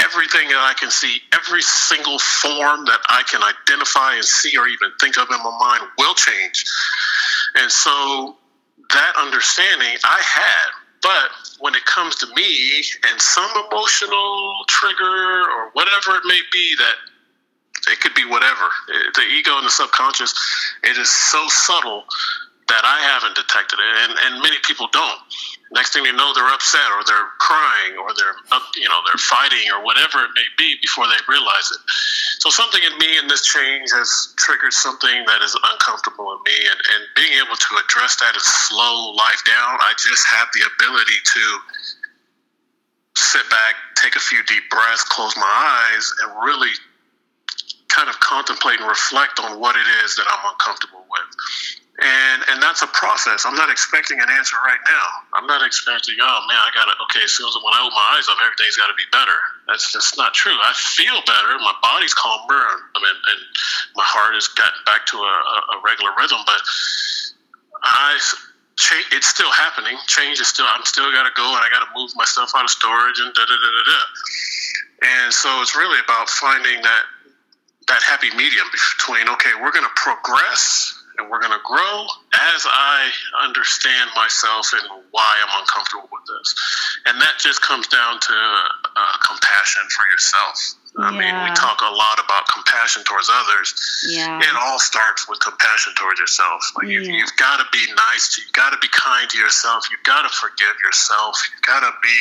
Everything 0.00 0.48
that 0.48 0.58
I 0.58 0.74
can 0.74 0.90
see, 0.90 1.20
every 1.32 1.62
single 1.62 2.18
form 2.18 2.84
that 2.86 3.00
I 3.08 3.22
can 3.30 3.40
identify 3.42 4.16
and 4.16 4.24
see 4.24 4.56
or 4.58 4.66
even 4.66 4.90
think 5.00 5.16
of 5.16 5.28
in 5.30 5.38
my 5.38 5.56
mind 5.60 5.90
will 5.98 6.14
change. 6.14 6.64
And 7.56 7.70
so 7.70 8.36
that 8.90 9.12
understanding 9.18 9.96
I 10.04 10.20
had. 10.20 10.68
But 11.02 11.30
when 11.60 11.74
it 11.74 11.84
comes 11.84 12.16
to 12.16 12.26
me 12.34 12.82
and 13.10 13.20
some 13.20 13.50
emotional 13.70 14.54
trigger 14.68 15.44
or 15.44 15.70
whatever 15.74 16.16
it 16.16 16.22
may 16.24 16.40
be 16.50 16.74
that 16.78 16.96
it 17.92 18.00
could 18.00 18.14
be 18.14 18.24
whatever. 18.24 18.68
The 19.14 19.22
ego 19.22 19.56
and 19.58 19.66
the 19.66 19.70
subconscious, 19.70 20.32
it 20.82 20.96
is 20.96 21.10
so 21.10 21.44
subtle 21.48 22.04
that 22.68 22.84
I 22.84 22.98
haven't 23.12 23.36
detected 23.36 23.76
it, 23.76 23.92
and, 24.08 24.12
and 24.16 24.32
many 24.42 24.56
people 24.64 24.88
don't. 24.92 25.20
Next 25.72 25.92
thing 25.92 26.04
you 26.04 26.12
know, 26.12 26.32
they're 26.32 26.48
upset 26.48 26.86
or 26.96 27.04
they're 27.04 27.28
crying 27.42 27.98
or 27.98 28.14
they're 28.14 28.36
you 28.78 28.88
know 28.88 29.00
they're 29.04 29.20
fighting 29.20 29.68
or 29.74 29.84
whatever 29.84 30.22
it 30.22 30.32
may 30.32 30.48
be 30.56 30.76
before 30.80 31.04
they 31.06 31.18
realize 31.28 31.68
it. 31.72 31.82
So 32.40 32.48
something 32.48 32.80
in 32.80 32.96
me 32.98 33.18
in 33.18 33.26
this 33.28 33.44
change 33.44 33.90
has 33.92 34.34
triggered 34.36 34.72
something 34.72 35.24
that 35.26 35.42
is 35.42 35.52
uncomfortable 35.52 36.32
in 36.36 36.40
me, 36.46 36.58
and, 36.70 36.78
and 36.78 37.00
being 37.16 37.34
able 37.42 37.56
to 37.56 37.70
address 37.84 38.16
that 38.20 38.32
and 38.32 38.44
slow 38.44 39.12
life 39.12 39.42
down, 39.44 39.76
I 39.82 39.92
just 39.98 40.24
have 40.30 40.48
the 40.54 40.64
ability 40.64 41.20
to 41.20 41.44
sit 43.16 43.48
back, 43.50 43.74
take 43.96 44.16
a 44.16 44.20
few 44.20 44.42
deep 44.44 44.64
breaths, 44.70 45.04
close 45.04 45.36
my 45.36 45.46
eyes, 45.46 46.12
and 46.22 46.32
really 46.44 46.72
kind 47.88 48.08
of 48.08 48.18
contemplate 48.20 48.80
and 48.80 48.88
reflect 48.88 49.38
on 49.40 49.60
what 49.60 49.76
it 49.76 49.86
is 50.04 50.16
that 50.16 50.26
I'm 50.28 50.50
uncomfortable 50.50 51.04
with. 51.10 51.83
And 51.94 52.42
and 52.50 52.58
that's 52.58 52.82
a 52.82 52.90
process. 52.90 53.46
I'm 53.46 53.54
not 53.54 53.70
expecting 53.70 54.18
an 54.18 54.26
answer 54.26 54.56
right 54.66 54.82
now. 54.82 55.06
I'm 55.38 55.46
not 55.46 55.62
expecting, 55.62 56.18
oh 56.18 56.40
man, 56.50 56.58
I 56.58 56.74
got 56.74 56.90
it. 56.90 56.98
Okay, 57.06 57.22
as 57.22 57.30
soon 57.30 57.46
as 57.46 57.54
when 57.62 57.70
I 57.70 57.86
open 57.86 57.94
my 57.94 58.18
eyes 58.18 58.26
up, 58.26 58.34
everything's 58.42 58.74
got 58.74 58.90
to 58.90 58.98
be 58.98 59.06
better. 59.14 59.38
That's 59.70 59.94
just 59.94 60.18
not 60.18 60.34
true. 60.34 60.58
I 60.58 60.74
feel 60.74 61.14
better. 61.22 61.54
My 61.62 61.74
body's 61.78 62.12
calmer. 62.12 62.66
I 62.66 62.98
mean, 62.98 63.14
and 63.14 63.40
my 63.94 64.02
heart 64.02 64.34
has 64.34 64.50
gotten 64.50 64.82
back 64.82 65.06
to 65.14 65.22
a, 65.22 65.34
a 65.78 65.86
regular 65.86 66.10
rhythm. 66.18 66.42
But 66.46 66.62
I. 67.82 68.18
It's 69.14 69.28
still 69.28 69.52
happening. 69.52 69.96
Change 70.08 70.40
is 70.40 70.48
still. 70.48 70.66
I'm 70.66 70.84
still 70.84 71.06
got 71.12 71.30
to 71.30 71.34
go, 71.36 71.46
and 71.46 71.62
I 71.62 71.70
got 71.70 71.86
to 71.86 71.90
move 71.94 72.10
my 72.16 72.24
stuff 72.26 72.50
out 72.58 72.64
of 72.64 72.70
storage, 72.70 73.22
and 73.22 73.32
da 73.32 73.46
da 73.46 73.54
da 73.54 73.70
da 73.70 73.82
da. 73.86 74.00
And 75.22 75.32
so 75.32 75.62
it's 75.62 75.76
really 75.76 76.00
about 76.02 76.28
finding 76.28 76.82
that 76.82 77.02
that 77.86 78.02
happy 78.02 78.34
medium 78.34 78.66
between 78.72 79.28
okay, 79.28 79.50
we're 79.62 79.70
going 79.70 79.86
to 79.86 79.94
progress 79.94 81.03
and 81.18 81.30
we're 81.30 81.40
going 81.40 81.52
to 81.52 81.64
grow 81.64 82.06
as 82.54 82.66
I 82.66 83.10
understand 83.42 84.10
myself 84.16 84.72
and 84.72 85.02
why 85.10 85.40
I'm 85.42 85.60
uncomfortable 85.60 86.08
with 86.10 86.26
this, 86.26 86.54
and 87.06 87.20
that 87.20 87.38
just 87.38 87.62
comes 87.62 87.86
down 87.88 88.20
to 88.20 88.34
uh, 88.34 89.16
compassion 89.26 89.82
for 89.94 90.04
yourself. 90.10 90.78
I 90.96 91.10
yeah. 91.10 91.18
mean, 91.18 91.34
we 91.42 91.50
talk 91.56 91.80
a 91.82 91.90
lot 91.90 92.22
about 92.22 92.46
compassion 92.46 93.02
towards 93.02 93.28
others. 93.28 93.74
Yeah. 94.06 94.38
It 94.38 94.54
all 94.54 94.78
starts 94.78 95.28
with 95.28 95.40
compassion 95.40 95.92
towards 95.98 96.20
yourself. 96.20 96.62
Like 96.76 96.86
yeah. 96.86 97.02
you, 97.02 97.18
you've 97.18 97.34
got 97.36 97.58
to 97.58 97.66
be 97.72 97.82
nice. 98.12 98.34
To, 98.34 98.42
you've 98.42 98.52
got 98.52 98.70
to 98.70 98.78
be 98.78 98.86
kind 98.94 99.28
to 99.28 99.38
yourself. 99.38 99.90
You've 99.90 100.06
got 100.06 100.22
to 100.22 100.30
forgive 100.30 100.78
yourself. 100.84 101.34
You've 101.50 101.66
got 101.66 101.80
to 101.80 101.90
be 102.00 102.18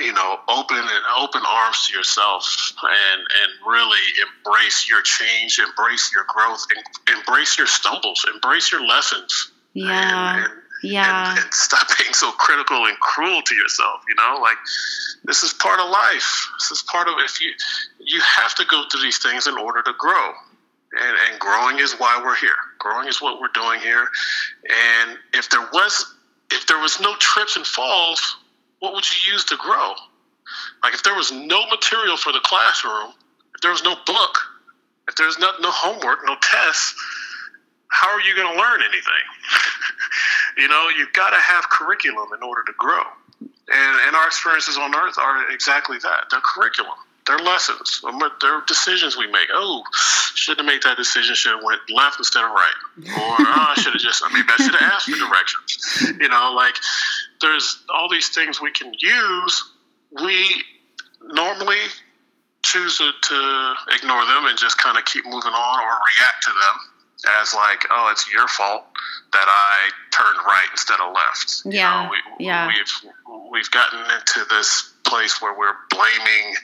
you 0.00 0.12
know, 0.12 0.38
open 0.48 0.78
and 0.78 1.04
open 1.18 1.42
arms 1.48 1.88
to 1.88 1.96
yourself 1.96 2.74
and 2.82 3.20
and 3.20 3.52
really 3.66 4.00
embrace 4.26 4.88
your 4.88 5.02
change, 5.02 5.58
embrace 5.58 6.10
your 6.14 6.24
growth, 6.28 6.66
and 6.74 7.18
embrace 7.18 7.58
your 7.58 7.66
stumbles, 7.66 8.24
embrace 8.32 8.72
your 8.72 8.86
lessons. 8.86 9.52
Yeah. 9.72 10.36
And, 10.36 10.44
and, 10.44 10.52
yeah. 10.82 11.30
And, 11.30 11.38
and, 11.40 11.54
stop 11.54 11.86
being 11.98 12.12
so 12.12 12.30
critical 12.32 12.86
and 12.86 12.98
cruel 13.00 13.42
to 13.42 13.54
yourself. 13.54 14.02
You 14.08 14.14
know, 14.16 14.40
like 14.40 14.58
this 15.24 15.42
is 15.42 15.52
part 15.52 15.80
of 15.80 15.90
life. 15.90 16.48
This 16.58 16.70
is 16.70 16.82
part 16.82 17.08
of 17.08 17.14
if 17.18 17.40
you 17.40 17.52
you 18.00 18.20
have 18.20 18.54
to 18.56 18.64
go 18.66 18.84
through 18.90 19.02
these 19.02 19.18
things 19.18 19.46
in 19.46 19.56
order 19.56 19.82
to 19.82 19.92
grow. 19.98 20.32
And, 20.96 21.16
and 21.28 21.40
growing 21.40 21.80
is 21.80 21.94
why 21.94 22.20
we're 22.22 22.36
here. 22.36 22.54
Growing 22.78 23.08
is 23.08 23.20
what 23.20 23.40
we're 23.40 23.48
doing 23.52 23.80
here. 23.80 24.06
And 25.02 25.18
if 25.32 25.50
there 25.50 25.66
was 25.72 26.14
if 26.52 26.66
there 26.66 26.78
was 26.78 27.00
no 27.00 27.16
trips 27.16 27.56
and 27.56 27.66
falls, 27.66 28.36
what 28.84 28.92
would 28.92 29.04
you 29.08 29.32
use 29.32 29.44
to 29.46 29.56
grow? 29.56 29.94
Like 30.82 30.92
if 30.92 31.02
there 31.02 31.14
was 31.14 31.32
no 31.32 31.66
material 31.66 32.18
for 32.18 32.32
the 32.32 32.40
classroom, 32.44 33.12
if 33.54 33.62
there 33.62 33.70
was 33.70 33.82
no 33.82 33.96
book, 34.06 34.38
if 35.08 35.16
there's 35.16 35.38
no, 35.38 35.50
no 35.60 35.70
homework, 35.70 36.20
no 36.26 36.36
tests, 36.42 36.94
how 37.88 38.10
are 38.10 38.20
you 38.20 38.36
going 38.36 38.52
to 38.52 38.60
learn 38.60 38.80
anything? 38.82 39.24
you 40.58 40.68
know, 40.68 40.90
you've 40.96 41.12
got 41.14 41.30
to 41.30 41.40
have 41.40 41.68
curriculum 41.70 42.28
in 42.36 42.42
order 42.42 42.62
to 42.66 42.72
grow. 42.76 43.02
And, 43.40 43.96
and 44.06 44.14
our 44.16 44.26
experiences 44.26 44.76
on 44.76 44.94
earth 44.94 45.16
are 45.18 45.50
exactly 45.50 45.96
that. 45.98 46.26
They're 46.30 46.40
curriculum. 46.44 46.98
They're 47.26 47.38
lessons. 47.38 48.02
Um, 48.04 48.20
they're 48.42 48.60
decisions 48.66 49.16
we 49.16 49.26
make. 49.26 49.48
Oh, 49.50 49.82
shouldn't 50.34 50.66
have 50.66 50.74
made 50.74 50.82
that 50.82 50.98
decision. 50.98 51.34
Should 51.34 51.54
have 51.54 51.64
went 51.64 51.80
left 51.88 52.18
instead 52.18 52.44
of 52.44 52.50
right. 52.50 52.74
Or 52.98 53.06
oh, 53.16 53.36
I 53.76 53.80
should 53.80 53.94
have 53.94 54.02
just. 54.02 54.22
I 54.22 54.32
mean, 54.32 54.44
I 54.46 54.62
should 54.62 54.74
have 54.74 54.92
asked 54.92 55.08
for 55.08 55.16
directions. 55.16 56.18
You 56.20 56.28
know, 56.28 56.52
like 56.54 56.74
there's 57.44 57.84
all 57.92 58.08
these 58.08 58.28
things 58.30 58.60
we 58.60 58.70
can 58.70 58.92
use. 58.98 59.72
We 60.10 60.62
normally 61.22 61.84
choose 62.64 62.98
to, 62.98 63.10
to 63.22 63.74
ignore 63.94 64.24
them 64.24 64.46
and 64.46 64.58
just 64.58 64.78
kind 64.78 64.96
of 64.96 65.04
keep 65.04 65.24
moving 65.24 65.52
on 65.52 65.84
or 65.84 65.92
react 65.92 66.44
to 66.44 66.50
them 66.50 67.38
as 67.40 67.54
like, 67.54 67.84
oh, 67.90 68.08
it's 68.10 68.32
your 68.32 68.48
fault 68.48 68.84
that 69.32 69.46
I 69.46 69.90
turned 70.10 70.38
right 70.46 70.68
instead 70.72 71.00
of 71.00 71.14
left. 71.14 71.62
Yeah. 71.64 71.72
You 71.72 72.06
know, 72.06 72.10
we, 72.38 72.44
yeah. 72.46 72.66
We've 72.68 73.50
we've 73.52 73.70
gotten 73.70 74.00
into 74.00 74.44
this 74.50 74.92
place 75.04 75.40
where 75.40 75.56
we're 75.56 75.76
blaming 75.90 76.56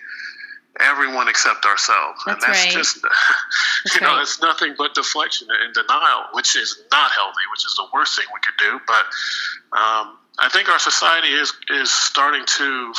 everyone 0.80 1.28
except 1.28 1.64
ourselves. 1.66 2.22
That's 2.26 2.44
and 2.44 2.54
that's 2.54 2.64
right. 2.64 2.72
just, 2.72 3.02
that's 3.84 3.94
you 3.94 4.00
know, 4.00 4.14
right. 4.14 4.22
it's 4.22 4.40
nothing 4.40 4.74
but 4.78 4.94
deflection 4.94 5.48
and 5.50 5.74
denial, 5.74 6.24
which 6.32 6.56
is 6.56 6.82
not 6.90 7.10
healthy, 7.10 7.44
which 7.52 7.64
is 7.66 7.74
the 7.76 7.86
worst 7.92 8.16
thing 8.16 8.26
we 8.32 8.40
could 8.40 8.58
do. 8.58 8.80
But 8.86 9.78
um, 9.78 10.18
I 10.40 10.48
think 10.48 10.68
our 10.70 10.79
society 10.79 11.29
is 11.29 11.53
is 11.68 11.90
starting 11.90 12.44
to 12.46 12.92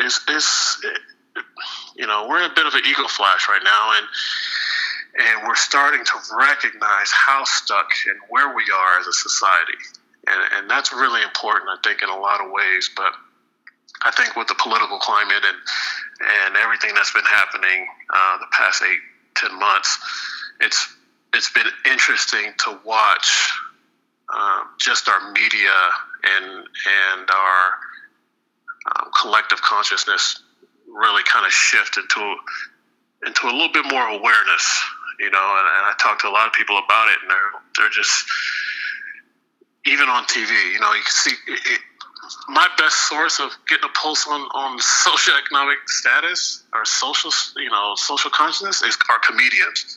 is 0.00 0.20
is 0.28 0.86
you 1.96 2.06
know 2.06 2.26
we're 2.28 2.38
in 2.38 2.50
a 2.50 2.54
bit 2.54 2.66
of 2.66 2.74
an 2.74 2.82
ego 2.88 3.08
flash 3.08 3.48
right 3.48 3.62
now, 3.64 3.92
and 3.96 4.06
and 5.26 5.48
we're 5.48 5.56
starting 5.56 6.04
to 6.04 6.12
recognize 6.38 7.10
how 7.10 7.42
stuck 7.44 7.90
and 8.08 8.18
where 8.28 8.54
we 8.54 8.62
are 8.72 9.00
as 9.00 9.06
a 9.08 9.12
society, 9.12 9.78
and 10.28 10.40
and 10.56 10.70
that's 10.70 10.92
really 10.92 11.22
important, 11.22 11.68
I 11.68 11.76
think, 11.82 12.02
in 12.02 12.08
a 12.08 12.16
lot 12.16 12.40
of 12.40 12.50
ways, 12.50 12.90
but. 12.96 13.12
I 14.00 14.12
think 14.12 14.36
with 14.36 14.46
the 14.46 14.54
political 14.54 15.00
climate 15.00 15.42
and 15.42 15.56
and 16.46 16.56
everything 16.56 16.94
that's 16.94 17.12
been 17.12 17.24
happening 17.24 17.88
uh, 18.14 18.38
the 18.38 18.46
past 18.52 18.80
eight 18.88 19.00
ten 19.34 19.58
months, 19.58 19.98
it's 20.60 20.94
it's 21.34 21.50
been 21.50 21.66
interesting 21.84 22.52
to 22.58 22.78
watch 22.84 23.50
um, 24.32 24.68
just 24.78 25.08
our 25.08 25.32
media 25.32 25.72
and 26.24 26.44
and 26.46 27.30
our 27.30 27.62
um, 28.96 29.10
collective 29.20 29.60
consciousness 29.62 30.42
really 30.86 31.22
kind 31.24 31.46
of 31.46 31.52
shift 31.52 31.96
into 31.96 32.36
into 33.26 33.46
a 33.46 33.52
little 33.52 33.72
bit 33.72 33.84
more 33.90 34.06
awareness, 34.08 34.84
you 35.20 35.30
know. 35.30 35.56
And, 35.58 35.66
and 35.66 35.84
I 35.86 35.94
talk 35.98 36.20
to 36.20 36.28
a 36.28 36.34
lot 36.34 36.46
of 36.46 36.52
people 36.52 36.78
about 36.78 37.08
it, 37.08 37.18
and 37.22 37.30
they're 37.30 37.52
they're 37.76 37.90
just 37.90 38.24
even 39.86 40.08
on 40.08 40.24
TV, 40.24 40.50
you 40.72 40.80
know, 40.80 40.92
you 40.92 41.02
can 41.02 41.10
see 41.10 41.34
it, 41.46 41.80
my 42.48 42.68
best 42.76 43.08
source 43.08 43.40
of 43.40 43.50
getting 43.68 43.84
a 43.84 43.92
pulse 43.92 44.26
on, 44.28 44.40
on 44.40 44.78
socioeconomic 44.78 45.76
status 45.86 46.64
or 46.74 46.84
social, 46.84 47.30
you 47.56 47.70
know, 47.70 47.94
social 47.96 48.30
consciousness 48.30 48.82
is 48.82 48.98
our 49.10 49.18
comedians. 49.18 49.96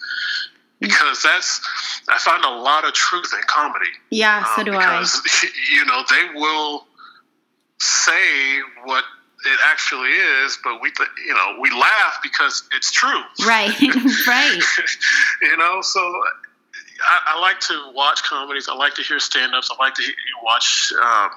Because 0.81 1.21
that's, 1.21 1.61
I 2.09 2.17
find 2.17 2.43
a 2.43 2.49
lot 2.49 2.85
of 2.85 2.93
truth 2.93 3.31
in 3.33 3.41
comedy. 3.45 3.85
Yeah, 4.09 4.43
so 4.55 4.61
um, 4.61 4.65
do 4.65 4.71
because, 4.71 5.21
I. 5.23 5.47
You 5.73 5.85
know, 5.85 6.03
they 6.09 6.39
will 6.39 6.85
say 7.79 8.59
what 8.83 9.03
it 9.45 9.59
actually 9.65 10.09
is, 10.09 10.57
but 10.63 10.81
we, 10.81 10.91
you 11.25 11.33
know, 11.33 11.57
we 11.59 11.71
laugh 11.71 12.19
because 12.21 12.67
it's 12.73 12.91
true. 12.91 13.21
Right, 13.45 13.79
right. 14.27 14.59
you 15.41 15.57
know, 15.57 15.81
so 15.81 15.99
I, 15.99 17.35
I, 17.35 17.39
like 17.39 17.59
to 17.61 17.91
watch 17.93 18.23
comedies. 18.23 18.67
I 18.69 18.75
like 18.75 18.93
to 18.95 19.03
hear 19.03 19.19
stand-ups. 19.19 19.69
I 19.71 19.83
like 19.83 19.95
to 19.95 20.03
hear, 20.03 20.13
watch 20.43 20.91
um, 21.01 21.29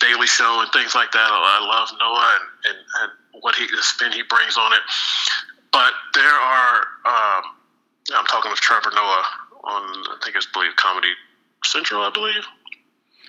Daily 0.00 0.26
Show 0.26 0.60
and 0.62 0.70
things 0.72 0.94
like 0.94 1.12
that. 1.12 1.28
I 1.30 1.66
love 1.66 1.88
Noah 1.98 2.38
and, 2.40 2.76
and, 2.76 2.78
and 3.02 3.42
what 3.42 3.54
he 3.54 3.66
the 3.66 3.82
spin 3.82 4.12
he 4.12 4.22
brings 4.22 4.56
on 4.56 4.72
it. 4.72 4.80
But 5.72 5.92
there 6.14 6.24
are 6.24 6.76
um, 7.06 7.42
I'm 8.14 8.26
talking 8.26 8.50
with 8.50 8.60
Trevor 8.60 8.90
Noah 8.94 9.24
on 9.64 9.82
I 9.82 10.16
think 10.24 10.36
it's 10.36 10.46
believe 10.46 10.74
Comedy 10.76 11.12
Central, 11.64 12.02
I 12.02 12.10
believe. 12.10 12.44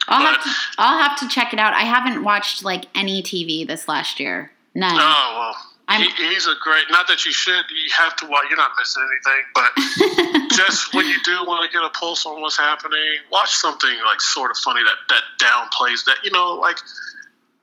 I'll 0.08 0.20
But- 0.24 0.36
have 0.36 0.44
to 0.44 0.50
I'll 0.80 0.98
have 1.00 1.20
to 1.20 1.28
check 1.30 1.54
it 1.54 1.60
out. 1.60 1.74
I 1.74 1.82
haven't 1.84 2.24
watched 2.24 2.64
like 2.64 2.86
any 2.96 3.22
TV 3.24 3.66
this 3.68 3.88
last 3.88 4.20
year. 4.20 4.52
None. 4.76 4.98
Oh 5.00 5.54
well, 5.88 6.00
he, 6.00 6.10
he's 6.30 6.48
a 6.48 6.56
great. 6.62 6.86
Not 6.90 7.08
that 7.08 7.26
you 7.26 7.32
should. 7.32 7.64
You 7.70 7.92
have 7.96 8.16
to 8.18 8.26
watch. 8.26 8.46
You're 8.50 8.58
not 8.58 8.72
missing 8.80 9.04
anything, 9.12 9.44
but 9.54 10.50
just 10.58 10.94
when 10.96 11.06
you 11.08 11.16
do 11.24 11.44
want 11.46 11.70
to 11.70 11.72
get 11.78 11.86
a 11.86 11.90
pulse 11.90 12.26
on 12.26 12.42
what's 12.42 12.58
happening, 12.58 13.00
watch 13.32 13.54
something 13.54 13.96
like 14.06 14.20
sort 14.20 14.50
of 14.50 14.58
funny 14.58 14.82
that 14.84 14.98
that 15.10 15.24
downplays 15.40 16.04
that. 16.06 16.18
You 16.24 16.32
know, 16.32 16.54
like 16.54 16.78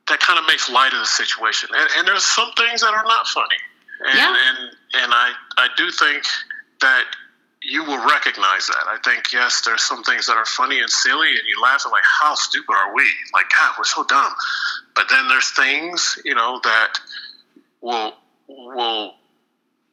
that 0.07 0.19
kind 0.21 0.39
of 0.39 0.45
makes 0.47 0.69
light 0.69 0.93
of 0.93 0.99
the 0.99 1.05
situation. 1.05 1.69
And, 1.75 1.89
and 1.97 2.07
there's 2.07 2.23
some 2.25 2.49
things 2.57 2.81
that 2.81 2.93
are 2.93 3.03
not 3.03 3.27
funny. 3.27 3.55
And, 4.07 4.17
Yeah. 4.17 4.29
and 4.49 4.57
and 5.03 5.13
I 5.13 5.33
I 5.57 5.67
do 5.75 5.91
think 5.91 6.23
that 6.81 7.03
you 7.63 7.83
will 7.83 8.03
recognize 8.07 8.65
that. 8.67 8.83
I 8.87 8.97
think 9.03 9.31
yes, 9.33 9.61
there's 9.65 9.83
some 9.83 10.03
things 10.03 10.25
that 10.27 10.35
are 10.37 10.45
funny 10.45 10.79
and 10.79 10.89
silly, 10.89 11.29
and 11.29 11.41
you 11.47 11.61
laugh 11.61 11.83
at 11.85 11.91
like, 11.91 12.03
how 12.21 12.33
stupid 12.35 12.73
are 12.73 12.93
we? 12.95 13.03
Like, 13.33 13.45
God, 13.57 13.75
we're 13.77 13.83
so 13.83 14.03
dumb. 14.03 14.33
But 14.95 15.05
then 15.09 15.27
there's 15.27 15.49
things 15.51 16.19
you 16.25 16.35
know 16.35 16.59
that 16.63 16.99
will 17.81 18.13
will 18.47 19.13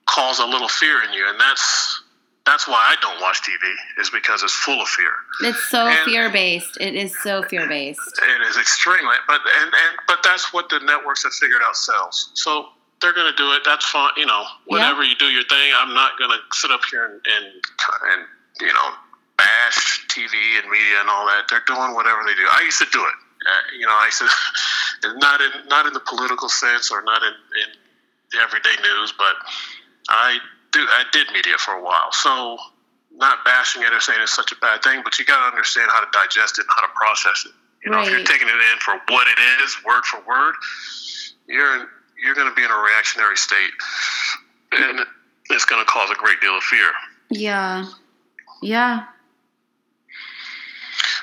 cause 0.07 0.39
a 0.39 0.47
little 0.47 0.69
fear 0.69 1.03
in 1.05 1.13
you, 1.13 1.27
and 1.29 1.39
that's 1.39 2.03
that's 2.47 2.67
why 2.67 2.77
I 2.77 2.97
don't 3.03 3.21
watch 3.21 3.43
TV 3.43 4.01
is 4.01 4.09
because 4.09 4.43
it's 4.43 4.55
full 4.55 4.81
of 4.81 4.89
fear. 4.89 5.11
It's 5.43 5.63
so 5.69 5.87
And- 5.87 5.99
fear 6.07 6.31
based. 6.31 6.79
It 6.81 6.95
is 6.95 7.15
so 7.23 7.43
fear 7.43 7.69
based. 7.69 8.01
It 8.23 8.41
is 8.49 8.57
extremely, 8.57 9.17
but 9.27 9.43
and, 9.61 9.67
and 9.67 9.99
but 10.07 10.21
that's 10.25 10.53
what 10.55 10.71
the 10.71 10.79
networks 10.81 11.25
have 11.25 11.35
figured 11.35 11.61
out 11.63 11.77
sells. 11.77 12.31
So 12.33 12.69
they're 13.01 13.13
going 13.13 13.31
to 13.31 13.37
do 13.37 13.53
it. 13.53 13.63
That's 13.65 13.85
fine. 13.87 14.11
You 14.17 14.27
know, 14.27 14.45
whenever 14.67 15.03
you 15.03 15.15
do 15.17 15.27
your 15.27 15.45
thing, 15.45 15.73
I'm 15.77 15.95
not 15.95 16.19
going 16.19 16.31
to 16.31 16.41
sit 16.53 16.71
up 16.71 16.81
here 16.91 17.05
and, 17.05 17.15
and 17.15 17.47
and 17.55 18.21
you 18.61 18.73
know 18.73 18.89
bash 19.37 20.07
TV 20.09 20.35
and 20.61 20.71
media 20.71 21.01
and 21.01 21.09
all 21.09 21.27
that. 21.27 21.47
They're 21.49 21.65
doing 21.67 21.95
whatever 21.95 22.23
they 22.27 22.35
do. 22.35 22.47
I 22.51 22.63
used 22.65 22.79
to 22.81 22.89
do 22.93 23.01
it. 23.01 23.17
Uh, 23.47 23.51
you 23.79 23.87
know, 23.87 23.95
I 23.95 24.07
used 24.07 24.19
to 24.19 25.15
not 25.23 25.41
in 25.41 25.69
not 25.69 25.87
in 25.87 25.93
the 25.93 26.03
political 26.03 26.49
sense 26.49 26.91
or 26.91 27.03
not 27.03 27.23
in, 27.23 27.33
in 27.33 27.69
the 28.33 28.39
everyday 28.43 28.75
news, 28.83 29.15
but 29.17 29.35
I 30.09 30.39
do 30.73 30.81
I 30.81 31.05
did 31.13 31.31
media 31.33 31.57
for 31.59 31.75
a 31.75 31.83
while. 31.83 32.11
So 32.13 32.59
not 33.15 33.45
bashing 33.45 33.83
it 33.83 33.93
or 33.93 34.01
saying 34.01 34.19
it's 34.23 34.35
such 34.35 34.53
a 34.53 34.57
bad 34.57 34.83
thing, 34.83 35.01
but 35.03 35.19
you 35.19 35.25
got 35.25 35.39
to 35.43 35.51
understand 35.51 35.91
how 35.91 36.01
to 36.01 36.07
digest 36.13 36.59
it 36.59 36.63
and 36.63 36.71
how 36.75 36.83
to 36.83 36.93
process 36.95 37.47
it. 37.47 37.53
You 37.85 37.93
know, 37.93 38.03
if 38.03 38.11
you're 38.11 38.25
taking 38.25 38.49
it 38.49 38.55
in 38.55 38.79
for 38.81 39.01
what 39.09 39.27
it 39.29 39.39
is, 39.63 39.77
word 39.85 40.05
for 40.05 40.21
word, 40.27 40.55
you're 41.47 41.89
you're 42.23 42.35
going 42.35 42.49
to 42.49 42.55
be 42.55 42.65
in 42.65 42.71
a 42.71 42.83
reactionary 42.83 43.37
state, 43.37 43.71
and 44.73 45.01
it's 45.51 45.65
going 45.65 45.85
to 45.85 45.91
cause 45.91 46.11
a 46.11 46.15
great 46.15 46.41
deal 46.41 46.57
of 46.57 46.63
fear. 46.63 46.91
Yeah. 47.31 47.87
Yeah. 48.63 49.05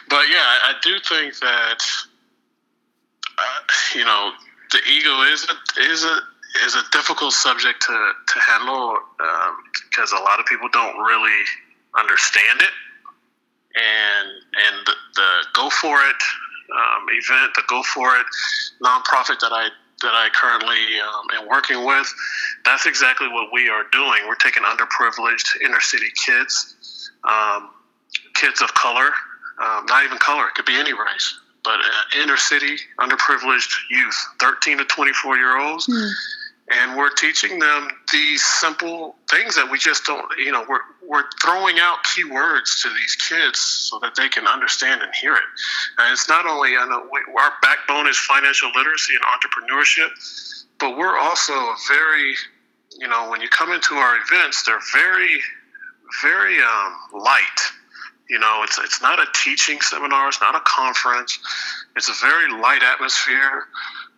But 0.09 0.25
yeah, 0.29 0.37
I, 0.39 0.73
do 0.83 0.99
think 0.99 1.37
that 1.39 1.79
uh, 3.37 3.59
you 3.95 4.05
know 4.05 4.31
the 4.71 4.79
ego 4.89 5.21
is 5.33 5.47
a, 5.49 5.81
is 5.81 6.03
a 6.03 6.19
is 6.65 6.75
a 6.75 6.83
difficult 6.91 7.33
subject 7.33 7.81
to 7.81 8.11
to 8.27 8.39
handle 8.39 8.97
um, 9.19 9.57
because 9.89 10.11
a 10.11 10.21
lot 10.21 10.39
of 10.39 10.45
people 10.45 10.69
don't 10.71 10.97
really 10.99 11.43
understand 11.97 12.61
it, 12.61 12.69
and 13.75 14.27
and 14.67 14.85
the, 14.85 14.93
the 15.15 15.29
go 15.53 15.69
for 15.71 15.97
it 16.01 16.21
um, 16.71 17.07
event, 17.09 17.53
the 17.55 17.63
go 17.67 17.81
for 17.83 18.15
it 18.15 18.25
nonprofit 18.83 19.39
that 19.39 19.51
I 19.51 19.69
that 20.01 20.13
I 20.13 20.29
currently 20.33 20.99
um, 20.99 21.41
am 21.41 21.49
working 21.49 21.85
with, 21.85 22.13
that's 22.63 22.85
exactly 22.85 23.27
what 23.27 23.49
we 23.53 23.69
are 23.69 23.83
doing. 23.91 24.27
We're 24.27 24.35
taking 24.35 24.63
underprivileged 24.63 25.61
inner 25.63 25.79
city 25.79 26.07
kids, 26.25 27.11
um, 27.23 27.69
kids 28.33 28.61
of 28.61 28.73
color, 28.73 29.11
um, 29.63 29.85
not 29.85 30.03
even 30.03 30.17
color, 30.17 30.47
it 30.47 30.55
could 30.55 30.65
be 30.65 30.75
any 30.75 30.93
race, 30.93 31.39
but 31.63 31.79
uh, 31.79 32.21
inner 32.21 32.37
city 32.37 32.77
underprivileged 32.99 33.73
youth, 33.89 34.15
13 34.39 34.79
to 34.79 34.85
24 34.85 35.37
year 35.37 35.57
olds. 35.57 35.85
Hmm. 35.89 36.09
And 36.67 36.97
we're 36.97 37.13
teaching 37.13 37.59
them 37.59 37.89
these 38.11 38.43
simple 38.43 39.15
things 39.29 39.55
that 39.55 39.69
we 39.69 39.77
just 39.77 40.03
don't, 40.05 40.25
you 40.39 40.51
know, 40.51 40.65
we're, 40.67 40.79
we're 41.07 41.25
throwing 41.39 41.77
out 41.79 41.97
key 42.15 42.23
words 42.23 42.81
to 42.81 42.89
these 42.89 43.15
kids 43.15 43.59
so 43.59 43.99
that 43.99 44.15
they 44.15 44.29
can 44.29 44.47
understand 44.47 45.03
and 45.03 45.13
hear 45.13 45.33
it. 45.35 45.43
And 45.99 46.11
it's 46.11 46.27
not 46.27 46.47
only, 46.47 46.71
we, 46.71 47.33
our 47.39 47.51
backbone 47.61 48.07
is 48.07 48.17
financial 48.17 48.71
literacy 48.75 49.13
and 49.13 49.23
entrepreneurship, 49.25 50.09
but 50.79 50.97
we're 50.97 51.17
also 51.19 51.53
very, 51.87 52.33
you 52.97 53.07
know, 53.07 53.29
when 53.29 53.41
you 53.41 53.49
come 53.49 53.71
into 53.71 53.93
our 53.95 54.17
events, 54.17 54.63
they're 54.63 54.81
very, 54.91 55.39
very 56.23 56.57
um, 56.57 57.21
light. 57.21 57.59
You 58.29 58.39
know, 58.39 58.61
it's 58.63 58.79
it's 58.79 59.03
not 59.03 59.19
a 59.19 59.25
teaching 59.35 59.79
seminar, 59.81 60.29
it's 60.29 60.41
not 60.41 60.55
a 60.55 60.61
conference. 60.61 61.37
It's 61.95 62.09
a 62.09 62.25
very 62.25 62.51
light 62.59 62.81
atmosphere. 62.81 63.65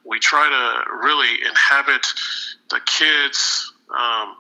We 0.07 0.19
try 0.19 0.47
to 0.49 0.91
really 1.05 1.29
inhabit 1.47 2.05
the 2.69 2.79
kids. 2.85 3.73
Um, 3.89 4.35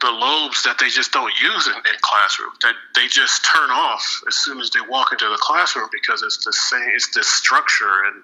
the 0.00 0.10
lobes 0.10 0.62
that 0.64 0.78
they 0.78 0.88
just 0.88 1.10
don't 1.12 1.32
use 1.40 1.66
in, 1.68 1.74
in 1.74 1.98
classroom 2.02 2.50
that 2.62 2.74
they 2.94 3.06
just 3.06 3.44
turn 3.46 3.70
off 3.70 4.04
as 4.28 4.34
soon 4.36 4.60
as 4.60 4.68
they 4.70 4.80
walk 4.88 5.10
into 5.12 5.24
the 5.26 5.38
classroom 5.40 5.88
because 5.90 6.22
it's 6.22 6.44
the 6.44 6.52
same 6.52 6.82
it's 6.94 7.14
this 7.14 7.28
structure 7.28 8.04
and 8.06 8.22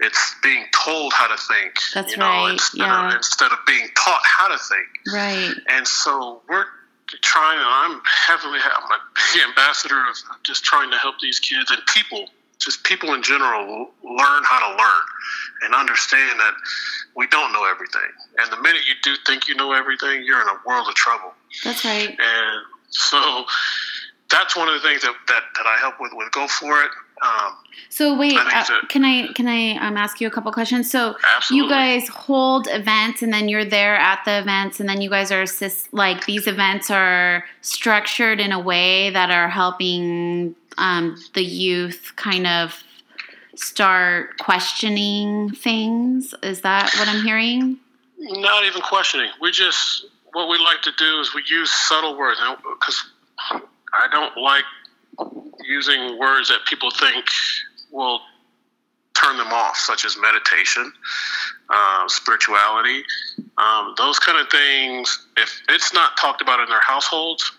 it's 0.00 0.34
being 0.42 0.64
told 0.74 1.12
how 1.14 1.28
to 1.28 1.36
think 1.42 1.74
That's 1.94 2.12
you 2.12 2.18
know 2.18 2.26
right, 2.26 2.50
instead, 2.52 2.78
yeah. 2.80 3.08
of, 3.08 3.14
instead 3.14 3.52
of 3.52 3.58
being 3.66 3.88
taught 3.96 4.20
how 4.24 4.48
to 4.48 4.58
think 4.58 5.14
Right. 5.14 5.54
and 5.68 5.86
so 5.88 6.42
we're 6.48 6.66
trying, 7.22 7.58
and 7.58 7.66
I'm 7.68 8.00
heavily, 8.26 8.58
I'm 8.58 8.90
a 8.90 8.98
big 9.32 9.42
ambassador 9.48 10.00
of 10.08 10.16
just 10.42 10.64
trying 10.64 10.90
to 10.90 10.98
help 10.98 11.16
these 11.20 11.38
kids 11.40 11.70
and 11.70 11.80
people, 11.86 12.28
just 12.58 12.84
people 12.84 13.14
in 13.14 13.22
general, 13.22 13.90
learn 14.02 14.42
how 14.44 14.70
to 14.70 14.76
learn 14.76 15.02
and 15.62 15.74
understand 15.74 16.40
that 16.40 16.54
we 17.16 17.26
don't 17.28 17.52
know 17.52 17.64
everything. 17.68 18.10
And 18.38 18.52
the 18.52 18.60
minute 18.60 18.82
you 18.86 18.94
do 19.02 19.14
think 19.26 19.48
you 19.48 19.54
know 19.54 19.72
everything, 19.72 20.22
you're 20.24 20.40
in 20.40 20.48
a 20.48 20.58
world 20.66 20.88
of 20.88 20.94
trouble. 20.94 21.32
That's 21.64 21.84
right. 21.84 22.08
And 22.08 22.62
so 22.90 23.44
that's 24.30 24.56
one 24.56 24.68
of 24.68 24.74
the 24.74 24.88
things 24.88 25.02
that, 25.02 25.14
that, 25.28 25.42
that 25.56 25.66
I 25.66 25.76
help 25.78 26.00
with 26.00 26.12
with 26.14 26.30
Go 26.32 26.46
For 26.48 26.82
It. 26.82 26.90
Um, 27.22 27.56
So 27.88 28.16
wait, 28.18 28.34
I 28.36 28.60
uh, 28.60 28.86
can 28.88 29.04
I 29.04 29.32
can 29.32 29.48
I 29.48 29.76
um, 29.78 29.96
ask 29.96 30.20
you 30.20 30.26
a 30.26 30.30
couple 30.30 30.52
questions? 30.52 30.90
So 30.90 31.16
absolutely. 31.36 31.56
you 31.56 31.70
guys 31.70 32.08
hold 32.08 32.68
events, 32.70 33.22
and 33.22 33.32
then 33.32 33.48
you're 33.48 33.64
there 33.64 33.96
at 33.96 34.24
the 34.24 34.38
events, 34.38 34.80
and 34.80 34.88
then 34.88 35.00
you 35.00 35.08
guys 35.08 35.32
are 35.32 35.42
assist 35.42 35.92
like 35.92 36.26
these 36.26 36.46
events 36.46 36.90
are 36.90 37.44
structured 37.62 38.40
in 38.40 38.52
a 38.52 38.60
way 38.60 39.10
that 39.10 39.30
are 39.30 39.48
helping 39.48 40.54
um, 40.78 41.16
the 41.34 41.42
youth 41.42 42.12
kind 42.16 42.46
of 42.46 42.82
start 43.54 44.36
questioning 44.38 45.50
things. 45.50 46.34
Is 46.42 46.60
that 46.62 46.92
what 46.98 47.08
I'm 47.08 47.24
hearing? 47.24 47.78
Not 48.18 48.64
even 48.64 48.82
questioning. 48.82 49.30
We 49.40 49.50
just 49.52 50.06
what 50.32 50.50
we 50.50 50.58
like 50.58 50.82
to 50.82 50.92
do 50.98 51.20
is 51.20 51.34
we 51.34 51.42
use 51.48 51.70
subtle 51.70 52.16
words 52.16 52.38
because 52.62 53.04
I 53.94 54.08
don't 54.10 54.36
like 54.36 54.64
using 55.66 56.18
words 56.18 56.48
that 56.48 56.60
people 56.66 56.90
think 56.90 57.24
will 57.90 58.20
turn 59.14 59.36
them 59.38 59.52
off, 59.52 59.76
such 59.76 60.04
as 60.04 60.16
meditation, 60.20 60.92
uh, 61.70 62.06
spirituality, 62.08 63.02
um, 63.58 63.94
those 63.96 64.18
kind 64.18 64.38
of 64.38 64.48
things. 64.50 65.26
If 65.36 65.62
it's 65.68 65.94
not 65.94 66.16
talked 66.18 66.42
about 66.42 66.60
in 66.60 66.68
their 66.68 66.82
households, 66.86 67.50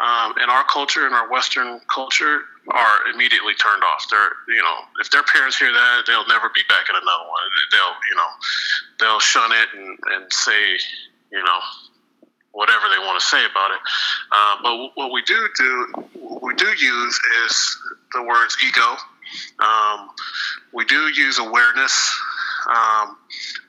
um, 0.00 0.34
in 0.42 0.48
our 0.48 0.64
culture, 0.64 1.06
in 1.06 1.12
our 1.12 1.28
Western 1.30 1.80
culture, 1.92 2.42
are 2.68 3.06
immediately 3.12 3.54
turned 3.54 3.82
off. 3.82 4.06
They're, 4.08 4.30
you 4.48 4.62
know, 4.62 4.76
if 5.00 5.10
their 5.10 5.24
parents 5.24 5.58
hear 5.58 5.72
that, 5.72 6.02
they'll 6.06 6.26
never 6.28 6.48
be 6.54 6.62
back 6.68 6.88
in 6.88 6.94
another 6.94 7.26
one. 7.28 7.42
They'll, 7.72 7.96
you 8.08 8.16
know, 8.16 8.30
they'll 9.00 9.20
shun 9.20 9.50
it 9.50 9.68
and, 9.74 9.98
and 10.14 10.32
say, 10.32 10.78
you 11.32 11.42
know, 11.42 11.58
whatever 12.52 12.86
they 12.90 12.98
want 13.06 13.20
to 13.20 13.26
say 13.26 13.44
about 13.44 13.70
it. 13.70 13.80
Uh, 14.32 14.56
but 14.62 14.90
what 14.96 15.12
we 15.12 15.22
do 15.22 15.48
do, 15.56 15.86
we 16.42 16.54
do 16.54 16.66
use 16.66 17.20
is 17.46 17.78
the 18.12 18.22
words 18.22 18.56
ego. 18.66 18.96
Um, 19.60 20.10
we 20.72 20.84
do 20.84 21.08
use 21.08 21.38
awareness. 21.38 22.18
Um, 22.68 23.16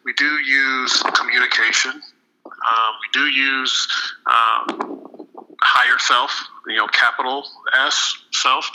we 0.03 0.13
do 0.13 0.25
use 0.25 1.01
communication. 1.13 2.01
Um, 2.45 2.93
we 3.01 3.19
do 3.19 3.25
use 3.27 3.87
um, 4.25 5.27
higher 5.61 5.99
self, 5.99 6.43
you 6.67 6.77
know, 6.77 6.87
capital 6.87 7.45
S 7.85 8.17
self. 8.31 8.69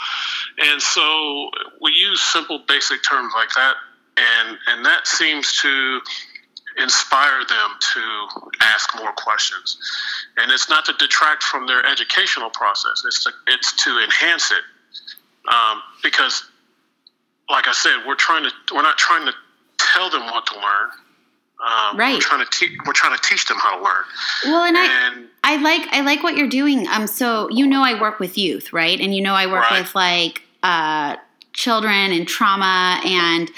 And 0.57 0.81
so 0.81 1.49
we 1.81 1.91
use 1.91 2.21
simple, 2.21 2.63
basic 2.67 3.03
terms 3.03 3.33
like 3.35 3.49
that. 3.55 3.75
And, 4.17 4.57
and 4.67 4.85
that 4.85 5.05
seems 5.05 5.61
to 5.61 6.01
inspire 6.77 7.39
them 7.47 7.69
to 7.93 8.27
ask 8.61 8.95
more 8.97 9.11
questions. 9.13 9.77
And 10.37 10.51
it's 10.51 10.69
not 10.69 10.85
to 10.85 10.93
detract 10.93 11.43
from 11.43 11.67
their 11.67 11.85
educational 11.85 12.49
process, 12.49 13.03
it's 13.05 13.23
to, 13.23 13.31
it's 13.47 13.83
to 13.83 13.99
enhance 14.03 14.51
it. 14.51 14.63
Um, 15.53 15.81
because, 16.03 16.43
like 17.49 17.67
I 17.67 17.71
said, 17.71 18.03
we're 18.05 18.15
trying 18.15 18.43
to, 18.43 18.51
we're 18.75 18.81
not 18.81 18.97
trying 18.97 19.25
to 19.25 19.33
tell 19.77 20.09
them 20.09 20.25
what 20.25 20.45
to 20.47 20.55
learn. 20.55 20.89
Um, 21.65 21.97
Right. 21.97 22.13
We're 22.13 22.19
trying 22.19 22.45
to 22.45 22.51
teach. 22.51 22.71
We're 22.85 22.93
trying 22.93 23.15
to 23.17 23.21
teach 23.23 23.47
them 23.47 23.57
how 23.57 23.77
to 23.77 23.83
learn. 23.83 24.03
Well, 24.45 24.63
and 24.63 24.77
I 24.77 25.23
I 25.43 25.57
like 25.57 25.87
I 25.91 26.01
like 26.01 26.21
what 26.21 26.37
you're 26.37 26.47
doing. 26.49 26.87
Um, 26.87 27.07
so 27.07 27.49
you 27.49 27.65
know 27.65 27.81
I 27.83 27.99
work 27.99 28.19
with 28.19 28.37
youth, 28.37 28.73
right? 28.73 28.99
And 28.99 29.15
you 29.15 29.21
know 29.23 29.33
I 29.33 29.47
work 29.47 29.71
Right. 29.71 29.81
with 29.81 29.95
like 29.95 30.43
uh, 30.61 31.15
children 31.53 32.11
and 32.11 32.27
trauma, 32.27 33.01
and 33.03 33.49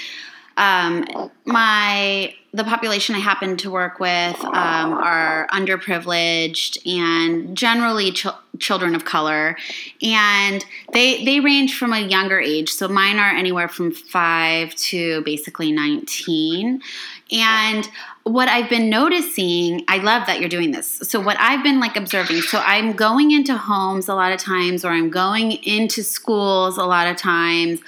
um, 0.56 1.30
my 1.44 2.34
the 2.52 2.64
population 2.64 3.14
I 3.14 3.20
happen 3.20 3.56
to 3.58 3.70
work 3.70 4.00
with 4.00 4.44
um, 4.44 4.92
are 4.92 5.46
underprivileged 5.52 6.84
and 6.84 7.56
generally 7.56 8.10
ch- 8.10 8.26
children 8.58 8.96
of 8.96 9.04
color, 9.04 9.56
and 10.02 10.64
they 10.92 11.24
they 11.24 11.38
range 11.38 11.78
from 11.78 11.92
a 11.92 12.00
younger 12.00 12.40
age. 12.40 12.68
So 12.70 12.88
mine 12.88 13.18
are 13.18 13.30
anywhere 13.30 13.68
from 13.68 13.92
five 13.92 14.74
to 14.76 15.22
basically 15.22 15.70
nineteen, 15.70 16.82
and 17.30 17.88
what 18.24 18.48
I've 18.48 18.68
been 18.68 18.90
noticing, 18.90 19.84
I 19.88 19.98
love 19.98 20.26
that 20.26 20.40
you're 20.40 20.48
doing 20.48 20.72
this. 20.72 20.98
So 21.02 21.20
what 21.20 21.36
I've 21.38 21.62
been 21.62 21.80
like 21.80 21.96
observing, 21.96 22.42
so 22.42 22.58
I'm 22.58 22.92
going 22.92 23.30
into 23.30 23.56
homes 23.56 24.08
a 24.08 24.14
lot 24.14 24.32
of 24.32 24.40
times, 24.40 24.84
or 24.84 24.90
I'm 24.90 25.08
going 25.08 25.52
into 25.52 26.02
schools 26.02 26.78
a 26.78 26.84
lot 26.84 27.06
of 27.06 27.16
times 27.16 27.80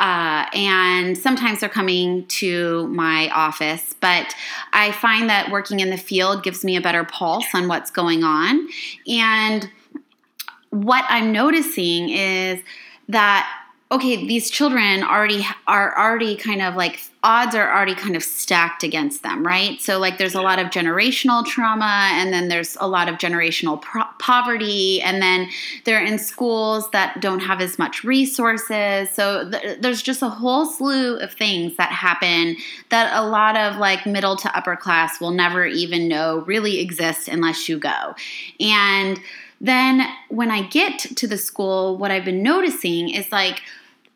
uh, 0.00 0.46
and 0.54 1.16
sometimes 1.16 1.60
they're 1.60 1.68
coming 1.68 2.26
to 2.26 2.88
my 2.88 3.28
office. 3.28 3.94
But 4.00 4.34
I 4.72 4.92
find 4.92 5.28
that 5.28 5.50
working 5.50 5.80
in 5.80 5.90
the 5.90 5.98
field 5.98 6.42
gives 6.42 6.64
me 6.64 6.74
a 6.76 6.80
better 6.80 7.04
pulse 7.04 7.44
on 7.54 7.68
what's 7.68 7.90
going 7.90 8.24
on. 8.24 8.66
And 9.06 9.70
what 10.70 11.04
I'm 11.08 11.32
noticing 11.32 12.08
is 12.08 12.62
that 13.08 13.59
okay, 13.92 14.24
these 14.24 14.50
children 14.50 15.02
already 15.02 15.44
are 15.66 15.98
already 15.98 16.36
kind 16.36 16.62
of 16.62 16.76
like 16.76 17.00
odds 17.24 17.56
are 17.56 17.74
already 17.74 17.94
kind 17.94 18.14
of 18.14 18.22
stacked 18.22 18.84
against 18.84 19.24
them, 19.24 19.44
right? 19.44 19.80
So 19.80 19.98
like 19.98 20.16
there's 20.16 20.36
a 20.36 20.40
lot 20.40 20.60
of 20.60 20.68
generational 20.68 21.44
trauma 21.44 22.08
and 22.12 22.32
then 22.32 22.48
there's 22.48 22.76
a 22.80 22.86
lot 22.86 23.08
of 23.08 23.16
generational 23.16 23.82
pro- 23.82 24.04
poverty 24.20 25.02
and 25.02 25.20
then 25.20 25.48
they're 25.84 26.02
in 26.02 26.18
schools 26.18 26.88
that 26.92 27.20
don't 27.20 27.40
have 27.40 27.60
as 27.60 27.78
much 27.80 28.04
resources. 28.04 29.10
So 29.10 29.50
th- 29.50 29.80
there's 29.80 30.02
just 30.02 30.22
a 30.22 30.28
whole 30.28 30.66
slew 30.66 31.16
of 31.16 31.32
things 31.32 31.76
that 31.76 31.90
happen 31.90 32.56
that 32.90 33.12
a 33.12 33.26
lot 33.26 33.56
of 33.56 33.76
like 33.76 34.06
middle 34.06 34.36
to 34.36 34.56
upper 34.56 34.76
class 34.76 35.20
will 35.20 35.32
never 35.32 35.66
even 35.66 36.06
know 36.06 36.44
really 36.46 36.78
exist 36.78 37.26
unless 37.26 37.68
you 37.68 37.76
go. 37.78 38.14
And 38.60 39.20
then 39.60 40.08
when 40.28 40.50
I 40.50 40.62
get 40.62 41.00
to 41.00 41.26
the 41.26 41.36
school, 41.36 41.98
what 41.98 42.10
I've 42.10 42.24
been 42.24 42.42
noticing 42.42 43.10
is 43.10 43.30
like 43.30 43.60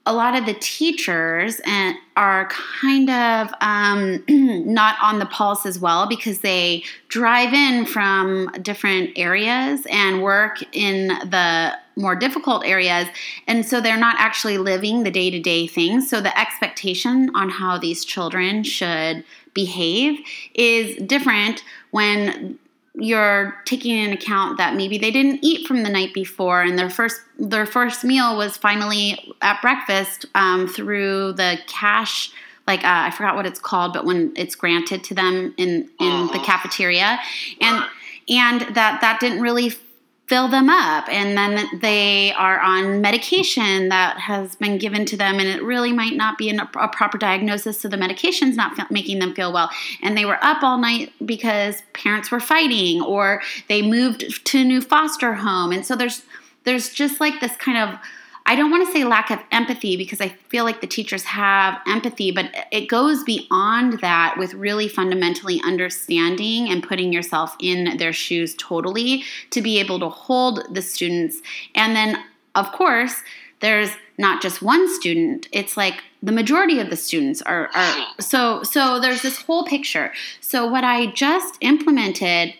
a 0.06 0.12
lot 0.12 0.36
of 0.36 0.44
the 0.44 0.54
teachers 0.54 1.60
and 1.64 1.96
are 2.16 2.48
kind 2.48 3.08
of 3.08 3.48
um, 3.60 4.22
not 4.28 4.96
on 5.02 5.18
the 5.18 5.26
pulse 5.26 5.64
as 5.64 5.78
well 5.78 6.06
because 6.06 6.40
they 6.40 6.84
drive 7.08 7.54
in 7.54 7.86
from 7.86 8.50
different 8.60 9.10
areas 9.16 9.86
and 9.90 10.22
work 10.22 10.62
in 10.72 11.08
the 11.08 11.72
more 11.96 12.14
difficult 12.14 12.64
areas. 12.66 13.08
And 13.46 13.64
so 13.64 13.80
they're 13.80 13.96
not 13.96 14.16
actually 14.18 14.58
living 14.58 15.04
the 15.04 15.10
day-to-day 15.10 15.68
things. 15.68 16.10
So 16.10 16.20
the 16.20 16.38
expectation 16.38 17.30
on 17.34 17.48
how 17.48 17.78
these 17.78 18.04
children 18.04 18.62
should 18.62 19.24
behave 19.54 20.18
is 20.54 20.96
different 21.06 21.64
when 21.92 22.58
you're 22.94 23.60
taking 23.64 23.96
into 23.96 24.16
account 24.16 24.56
that 24.58 24.74
maybe 24.74 24.98
they 24.98 25.10
didn't 25.10 25.40
eat 25.42 25.66
from 25.66 25.82
the 25.82 25.90
night 25.90 26.14
before 26.14 26.62
and 26.62 26.78
their 26.78 26.90
first 26.90 27.20
their 27.38 27.66
first 27.66 28.04
meal 28.04 28.36
was 28.36 28.56
finally 28.56 29.34
at 29.42 29.60
breakfast 29.60 30.26
um, 30.36 30.68
through 30.68 31.32
the 31.32 31.58
cash 31.66 32.30
like 32.66 32.80
uh, 32.80 33.06
I 33.06 33.10
forgot 33.10 33.36
what 33.36 33.46
it's 33.46 33.60
called, 33.60 33.92
but 33.92 34.04
when 34.04 34.32
it's 34.36 34.54
granted 34.54 35.04
to 35.04 35.14
them 35.14 35.54
in 35.56 35.90
in 36.00 36.26
the 36.28 36.40
cafeteria, 36.44 37.18
and 37.60 37.84
and 38.28 38.60
that 38.74 39.00
that 39.00 39.20
didn't 39.20 39.42
really 39.42 39.70
fill 40.26 40.48
them 40.48 40.70
up 40.70 41.06
and 41.10 41.36
then 41.36 41.68
they 41.80 42.32
are 42.32 42.58
on 42.60 43.02
medication 43.02 43.90
that 43.90 44.18
has 44.18 44.56
been 44.56 44.78
given 44.78 45.04
to 45.04 45.16
them 45.18 45.38
and 45.38 45.48
it 45.48 45.62
really 45.62 45.92
might 45.92 46.14
not 46.14 46.38
be 46.38 46.48
a 46.48 46.88
proper 46.88 47.18
diagnosis 47.18 47.78
so 47.78 47.88
the 47.88 47.96
medication's 47.96 48.56
not 48.56 48.90
making 48.90 49.18
them 49.18 49.34
feel 49.34 49.52
well. 49.52 49.70
And 50.02 50.16
they 50.16 50.24
were 50.24 50.42
up 50.42 50.62
all 50.62 50.78
night 50.78 51.12
because 51.24 51.82
parents 51.92 52.30
were 52.30 52.40
fighting 52.40 53.02
or 53.02 53.42
they 53.68 53.82
moved 53.82 54.46
to 54.46 54.58
a 54.60 54.64
new 54.64 54.80
foster 54.80 55.34
home. 55.34 55.72
And 55.72 55.84
so 55.84 55.94
there's 55.94 56.22
there's 56.64 56.94
just 56.94 57.20
like 57.20 57.40
this 57.40 57.56
kind 57.56 57.76
of 57.76 57.98
I 58.46 58.56
don't 58.56 58.70
want 58.70 58.86
to 58.86 58.92
say 58.92 59.04
lack 59.04 59.30
of 59.30 59.38
empathy 59.50 59.96
because 59.96 60.20
I 60.20 60.28
feel 60.28 60.64
like 60.64 60.82
the 60.82 60.86
teachers 60.86 61.24
have 61.24 61.80
empathy, 61.86 62.30
but 62.30 62.54
it 62.70 62.88
goes 62.88 63.24
beyond 63.24 64.00
that 64.00 64.36
with 64.38 64.52
really 64.52 64.86
fundamentally 64.86 65.62
understanding 65.64 66.68
and 66.68 66.82
putting 66.82 67.12
yourself 67.12 67.56
in 67.58 67.96
their 67.96 68.12
shoes 68.12 68.54
totally 68.56 69.24
to 69.50 69.62
be 69.62 69.80
able 69.80 69.98
to 70.00 70.10
hold 70.10 70.62
the 70.74 70.82
students. 70.82 71.40
And 71.74 71.96
then, 71.96 72.22
of 72.54 72.70
course, 72.72 73.22
there's 73.60 73.90
not 74.18 74.42
just 74.42 74.62
one 74.62 74.92
student 74.94 75.48
it's 75.50 75.76
like 75.76 76.02
the 76.22 76.32
majority 76.32 76.80
of 76.80 76.90
the 76.90 76.96
students 76.96 77.42
are, 77.42 77.70
are 77.74 78.06
so 78.20 78.62
so 78.62 79.00
there's 79.00 79.22
this 79.22 79.42
whole 79.42 79.64
picture 79.64 80.12
so 80.40 80.66
what 80.66 80.84
i 80.84 81.06
just 81.06 81.56
implemented 81.60 82.54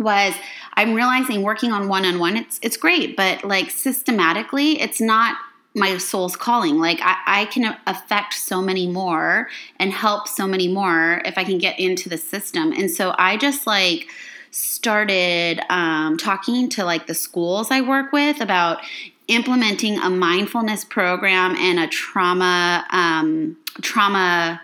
was 0.00 0.34
I'm 0.74 0.94
realizing 0.94 1.42
working 1.42 1.72
on 1.72 1.88
one 1.88 2.04
on 2.04 2.18
one, 2.18 2.36
it's 2.36 2.58
it's 2.62 2.76
great, 2.76 3.16
but 3.16 3.44
like 3.44 3.70
systematically, 3.70 4.80
it's 4.80 5.00
not 5.00 5.36
my 5.74 5.96
soul's 5.98 6.36
calling. 6.36 6.78
Like 6.78 6.98
I, 7.02 7.16
I 7.26 7.44
can 7.46 7.76
affect 7.86 8.34
so 8.34 8.60
many 8.60 8.86
more 8.86 9.48
and 9.78 9.92
help 9.92 10.26
so 10.26 10.46
many 10.46 10.66
more 10.68 11.22
if 11.24 11.38
I 11.38 11.44
can 11.44 11.58
get 11.58 11.78
into 11.78 12.08
the 12.08 12.18
system. 12.18 12.72
And 12.72 12.90
so 12.90 13.14
I 13.18 13.36
just 13.36 13.66
like 13.66 14.08
started 14.50 15.60
um, 15.70 16.16
talking 16.16 16.68
to 16.70 16.84
like 16.84 17.06
the 17.06 17.14
schools 17.14 17.70
I 17.70 17.82
work 17.82 18.12
with 18.12 18.40
about 18.40 18.80
implementing 19.28 19.98
a 19.98 20.10
mindfulness 20.10 20.84
program 20.84 21.54
and 21.54 21.78
a 21.78 21.86
trauma 21.86 22.84
um, 22.90 23.56
trauma 23.80 24.60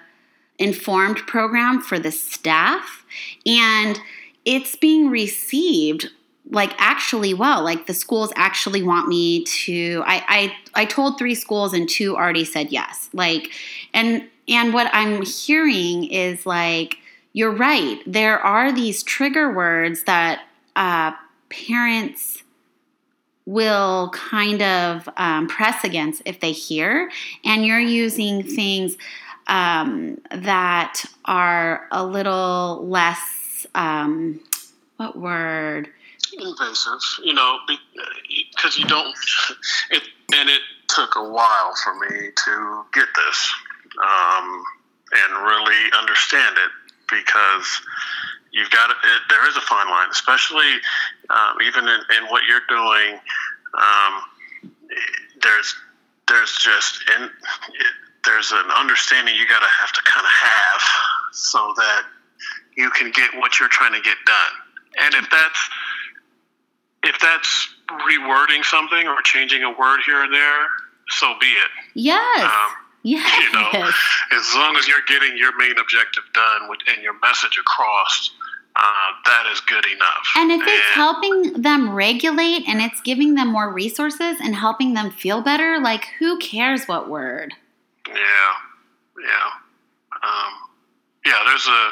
informed 0.58 1.18
program 1.18 1.80
for 1.80 1.98
the 1.98 2.10
staff 2.10 3.04
and 3.44 4.00
it's 4.46 4.74
being 4.76 5.10
received 5.10 6.08
like 6.50 6.72
actually 6.78 7.34
well 7.34 7.62
like 7.62 7.86
the 7.86 7.92
schools 7.92 8.32
actually 8.36 8.82
want 8.82 9.08
me 9.08 9.44
to 9.44 10.02
I, 10.06 10.52
I 10.74 10.82
i 10.82 10.84
told 10.84 11.18
three 11.18 11.34
schools 11.34 11.74
and 11.74 11.88
two 11.88 12.16
already 12.16 12.44
said 12.44 12.70
yes. 12.70 13.10
Like 13.12 13.50
and 13.92 14.26
and 14.48 14.72
what 14.72 14.88
i'm 14.94 15.22
hearing 15.22 16.04
is 16.04 16.46
like 16.46 16.98
you're 17.32 17.52
right 17.52 18.00
there 18.06 18.38
are 18.38 18.72
these 18.72 19.02
trigger 19.02 19.52
words 19.52 20.04
that 20.04 20.44
uh, 20.76 21.12
parents 21.50 22.44
will 23.46 24.10
kind 24.10 24.60
of 24.60 25.08
um, 25.16 25.46
press 25.46 25.84
against 25.84 26.20
if 26.24 26.40
they 26.40 26.52
hear. 26.52 27.10
And 27.44 27.64
you're 27.64 27.78
using 27.78 28.42
things 28.42 28.96
um, 29.46 30.20
that 30.32 31.04
are 31.24 31.86
a 31.92 32.04
little 32.04 32.84
less 32.88 33.45
um, 33.76 34.40
what 34.96 35.16
word? 35.16 35.88
Invasive, 36.32 36.98
you 37.22 37.34
know, 37.34 37.58
because 38.56 38.76
you 38.76 38.86
don't. 38.86 39.14
It 39.90 40.02
and 40.34 40.50
it 40.50 40.60
took 40.88 41.14
a 41.16 41.28
while 41.28 41.74
for 41.84 41.94
me 42.00 42.30
to 42.44 42.82
get 42.92 43.06
this 43.14 43.54
um, 44.02 44.64
and 45.12 45.44
really 45.44 45.92
understand 45.98 46.56
it 46.56 46.70
because 47.08 47.80
you've 48.52 48.70
got 48.70 48.90
it, 48.90 48.96
there 49.28 49.48
is 49.48 49.56
a 49.56 49.60
fine 49.60 49.88
line, 49.88 50.08
especially 50.10 50.72
um, 51.30 51.58
even 51.64 51.84
in, 51.84 52.00
in, 52.16 52.24
what 52.28 52.42
you're 52.48 52.66
doing. 52.68 53.20
Um, 53.74 54.22
there's 55.42 55.76
there's 56.28 56.52
just 56.56 57.04
and 57.14 57.30
there's 58.24 58.50
an 58.50 58.70
understanding 58.76 59.36
you 59.36 59.46
got 59.46 59.60
to 59.60 59.70
have 59.80 59.92
to 59.92 60.00
kind 60.02 60.26
of 60.26 60.32
have 60.32 60.82
so 61.32 61.72
that 61.76 62.02
you 62.76 62.90
can 62.90 63.10
get 63.10 63.30
what 63.36 63.58
you're 63.58 63.68
trying 63.68 63.92
to 63.92 64.00
get 64.00 64.16
done. 64.24 65.02
And 65.02 65.14
if 65.14 65.28
that's 65.30 65.70
if 67.02 67.18
that's 67.20 67.74
rewording 68.10 68.64
something 68.64 69.06
or 69.06 69.20
changing 69.22 69.62
a 69.62 69.70
word 69.70 70.00
here 70.04 70.22
and 70.22 70.32
there, 70.32 70.66
so 71.08 71.34
be 71.40 71.46
it. 71.46 71.70
Yes. 71.94 72.42
Um, 72.42 72.70
yes. 73.02 73.42
You 73.42 73.52
know, 73.52 73.90
as 74.38 74.54
long 74.54 74.76
as 74.76 74.88
you're 74.88 75.04
getting 75.06 75.36
your 75.36 75.56
main 75.56 75.78
objective 75.78 76.24
done 76.34 76.68
with, 76.68 76.80
and 76.92 77.02
your 77.02 77.18
message 77.20 77.58
across, 77.58 78.32
uh, 78.74 78.80
that 79.24 79.48
is 79.52 79.60
good 79.60 79.86
enough. 79.86 80.26
And 80.36 80.50
if 80.50 80.62
it's 80.66 80.94
helping 80.94 81.62
them 81.62 81.94
regulate 81.94 82.68
and 82.68 82.80
it's 82.80 83.00
giving 83.00 83.34
them 83.34 83.48
more 83.48 83.72
resources 83.72 84.36
and 84.42 84.54
helping 84.54 84.94
them 84.94 85.10
feel 85.10 85.42
better, 85.42 85.78
like 85.78 86.06
who 86.18 86.38
cares 86.38 86.86
what 86.86 87.08
word? 87.08 87.54
Yeah, 88.08 88.14
yeah, 88.14 90.22
um, 90.22 90.52
yeah. 91.24 91.42
There's 91.46 91.66
a 91.66 91.90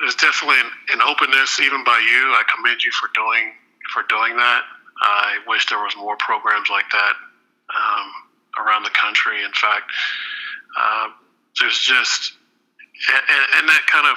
there's 0.00 0.14
definitely 0.16 0.60
an, 0.60 0.70
an, 0.98 1.00
openness, 1.02 1.60
even 1.60 1.84
by 1.84 1.98
you. 1.98 2.32
I 2.34 2.42
commend 2.54 2.82
you 2.82 2.92
for 2.92 3.08
doing 3.14 3.52
for 3.92 4.02
doing 4.08 4.36
that. 4.36 4.62
I 5.00 5.38
wish 5.46 5.66
there 5.68 5.78
was 5.78 5.94
more 5.96 6.16
programs 6.16 6.68
like 6.70 6.88
that 6.90 7.14
um, 7.70 8.66
around 8.66 8.84
the 8.84 8.90
country. 8.90 9.42
In 9.44 9.52
fact, 9.52 9.90
uh, 10.78 11.08
there's 11.60 11.78
just 11.78 12.34
and, 13.12 13.44
and, 13.60 13.68
that 13.68 13.84
kind 13.86 14.06
of 14.08 14.16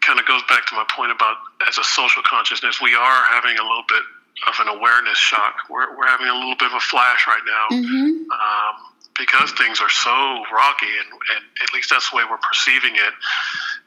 kind 0.00 0.18
of 0.18 0.26
goes 0.26 0.42
back 0.48 0.66
to 0.66 0.74
my 0.74 0.84
point 0.88 1.12
about 1.12 1.36
as 1.68 1.78
a 1.78 1.84
social 1.84 2.22
consciousness, 2.24 2.80
we 2.80 2.94
are 2.94 3.24
having 3.30 3.58
a 3.58 3.62
little 3.62 3.84
bit 3.88 4.02
of 4.48 4.54
an 4.60 4.68
awareness 4.68 5.18
shock. 5.18 5.56
We're, 5.68 5.96
we're 5.96 6.08
having 6.08 6.28
a 6.28 6.34
little 6.34 6.56
bit 6.56 6.68
of 6.68 6.74
a 6.74 6.80
flash 6.80 7.26
right 7.26 7.44
now. 7.44 7.76
Mm-hmm. 7.76 8.30
Um, 8.30 8.74
because 9.18 9.50
things 9.52 9.80
are 9.80 9.88
so 9.88 10.44
rocky, 10.52 10.92
and, 10.92 11.08
and, 11.08 11.44
at 11.64 11.72
least 11.72 11.88
that's 11.88 12.10
the 12.10 12.16
way 12.16 12.24
we're 12.28 12.36
perceiving 12.36 12.94
it. 12.96 13.14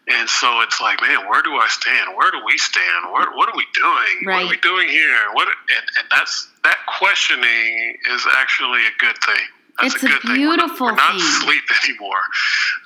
And 0.10 0.30
so 0.30 0.62
it's 0.62 0.82
like, 0.82 1.02
man, 1.02 1.28
where 1.30 1.42
do 1.42 1.52
I 1.56 1.68
stand? 1.70 2.16
Where 2.18 2.32
do 2.32 2.40
we 2.46 2.58
stand? 2.58 3.12
What 3.12 3.36
what 3.36 3.50
are 3.50 3.56
we 3.58 3.66
doing? 3.74 4.26
Right. 4.26 4.36
What 4.36 4.46
are 4.46 4.50
we 4.50 4.58
doing 4.58 4.90
here? 4.90 5.16
What 5.34 5.48
and, 5.48 5.86
and 6.00 6.08
that's 6.12 6.50
that 6.64 6.78
questioning 6.98 7.98
is 8.12 8.26
actually 8.38 8.82
a 8.86 8.92
good 9.00 9.18
thing. 9.24 9.46
That's 9.82 9.96
It's 9.96 10.04
a 10.04 10.08
a 10.08 10.10
good 10.10 10.22
thing. 10.24 10.36
beautiful 10.36 10.88
we're 10.88 10.92
not, 10.96 11.14
we're 11.14 11.20
not 11.20 11.22
asleep 11.22 11.64
anymore. 11.86 12.18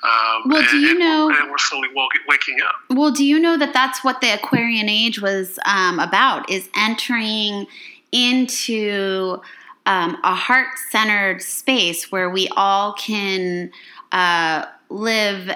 Um, 0.04 0.42
Well, 0.46 0.58
and, 0.58 0.68
do 0.70 0.78
you 0.78 0.90
and 0.90 0.98
know- 1.00 1.26
We're, 1.26 1.40
and 1.40 1.50
we're 1.50 1.58
slowly 1.58 1.88
waking 2.28 2.60
up. 2.62 2.74
Well, 2.90 3.10
do 3.10 3.24
you 3.24 3.40
know 3.40 3.56
that 3.58 3.72
that's 3.72 4.04
what 4.04 4.20
the 4.20 4.30
Aquarian 4.34 4.88
Age 4.88 5.20
was 5.20 5.58
um, 5.66 5.98
about? 5.98 6.48
Is 6.48 6.68
entering 6.76 7.66
into 8.12 9.40
um, 9.86 10.16
a 10.22 10.34
heart-centered 10.34 11.42
space 11.42 12.12
where 12.12 12.30
we 12.30 12.48
all 12.56 12.92
can 12.94 13.70
uh, 14.12 14.64
live 14.88 15.50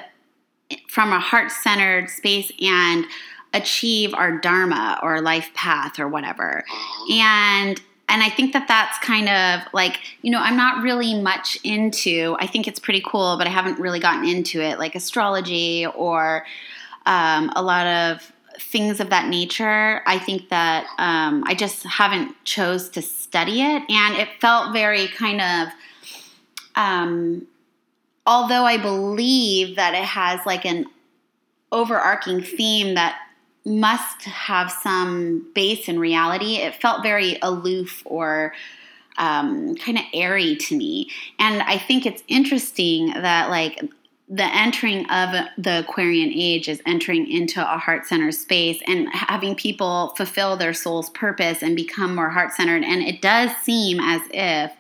from 0.89 1.13
a 1.13 1.21
heart-centered 1.21 2.11
space 2.11 2.53
and 2.61 3.05
achieve 3.55 4.13
our 4.15 4.39
dharma 4.39 4.99
or 5.03 5.21
life 5.21 5.51
path 5.55 5.99
or 5.99 6.07
whatever. 6.09 6.65
Mhm. 6.69 7.11
and 7.13 7.81
and 8.11 8.23
i 8.23 8.29
think 8.29 8.53
that 8.53 8.67
that's 8.69 8.99
kind 8.99 9.29
of 9.29 9.61
like 9.73 10.01
you 10.23 10.31
know 10.31 10.39
i'm 10.41 10.57
not 10.57 10.83
really 10.83 11.15
much 11.21 11.59
into 11.65 12.37
i 12.41 12.47
think 12.47 12.67
it's 12.69 12.79
pretty 12.81 13.03
cool 13.07 13.37
but 13.39 13.47
i 13.47 13.51
haven't 13.51 13.79
really 13.79 14.01
gotten 14.01 14.25
into 14.27 14.61
it 14.61 14.79
like 14.79 14.95
astrology 14.95 15.87
or 15.87 16.45
um, 17.07 17.51
a 17.57 17.63
lot 17.63 17.87
of 17.87 18.33
things 18.61 19.01
of 19.01 19.09
that 19.11 19.29
nature 19.29 20.03
i 20.07 20.19
think 20.19 20.49
that 20.51 20.87
um, 20.99 21.43
i 21.47 21.55
just 21.55 21.85
haven't 21.85 22.35
chose 22.45 22.89
to 22.91 23.01
study 23.03 23.63
it 23.63 23.83
and 23.91 24.17
it 24.17 24.29
felt 24.41 24.73
very 24.73 25.07
kind 25.09 25.41
of 25.41 25.69
um, 26.77 27.47
although 28.29 28.65
i 28.65 28.77
believe 28.77 29.75
that 29.75 29.95
it 29.95 30.05
has 30.05 30.39
like 30.47 30.65
an 30.65 30.87
overarching 31.73 32.43
theme 32.43 32.95
that 32.95 33.19
must 33.69 34.25
have 34.25 34.71
some 34.71 35.47
base 35.55 35.89
in 35.89 35.99
reality. 35.99 36.57
It 36.57 36.75
felt 36.75 37.03
very 37.03 37.39
aloof 37.43 38.03
or 38.05 38.55
um, 39.19 39.75
kind 39.77 39.99
of 39.99 40.05
airy 40.15 40.57
to 40.57 40.77
me. 40.77 41.11
And 41.39 41.63
I 41.63 41.77
think 41.79 42.07
it's 42.07 42.23
interesting 42.29 43.09
that, 43.09 43.51
like, 43.51 43.83
the 44.31 44.45
entering 44.45 45.09
of 45.11 45.35
the 45.57 45.81
Aquarian 45.81 46.31
age 46.33 46.69
is 46.69 46.83
entering 46.85 47.31
into 47.31 47.63
a 47.63 47.79
heart 47.79 48.07
centered 48.07 48.35
space 48.35 48.81
and 48.87 49.09
having 49.11 49.55
people 49.55 50.13
fulfill 50.17 50.57
their 50.57 50.75
soul's 50.75 51.09
purpose 51.11 51.63
and 51.63 51.75
become 51.75 52.15
more 52.15 52.29
heart 52.29 52.53
centered. 52.53 52.85
And 52.85 53.03
it 53.03 53.23
does 53.23 53.51
seem 53.63 53.99
as 54.01 54.21
if 54.31 54.71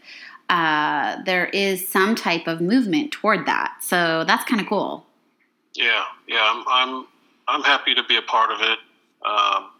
uh, 0.49 1.23
there 1.25 1.47
is 1.47 1.89
some 1.89 2.15
type 2.15 2.47
of 2.47 2.61
movement 2.61 3.13
toward 3.13 3.47
that. 3.47 3.77
So 3.81 4.25
that's 4.27 4.45
kind 4.45 4.61
of 4.61 4.67
cool. 4.69 5.07
Yeah, 5.75 6.05
yeah, 6.27 6.43
I'm, 6.43 6.65
I'm, 6.69 7.07
I'm 7.47 7.63
happy 7.63 7.95
to 7.95 8.03
be 8.05 8.17
a 8.17 8.23
part 8.23 8.51
of 8.51 8.61
it. 8.61 8.79
Um, 9.25 9.71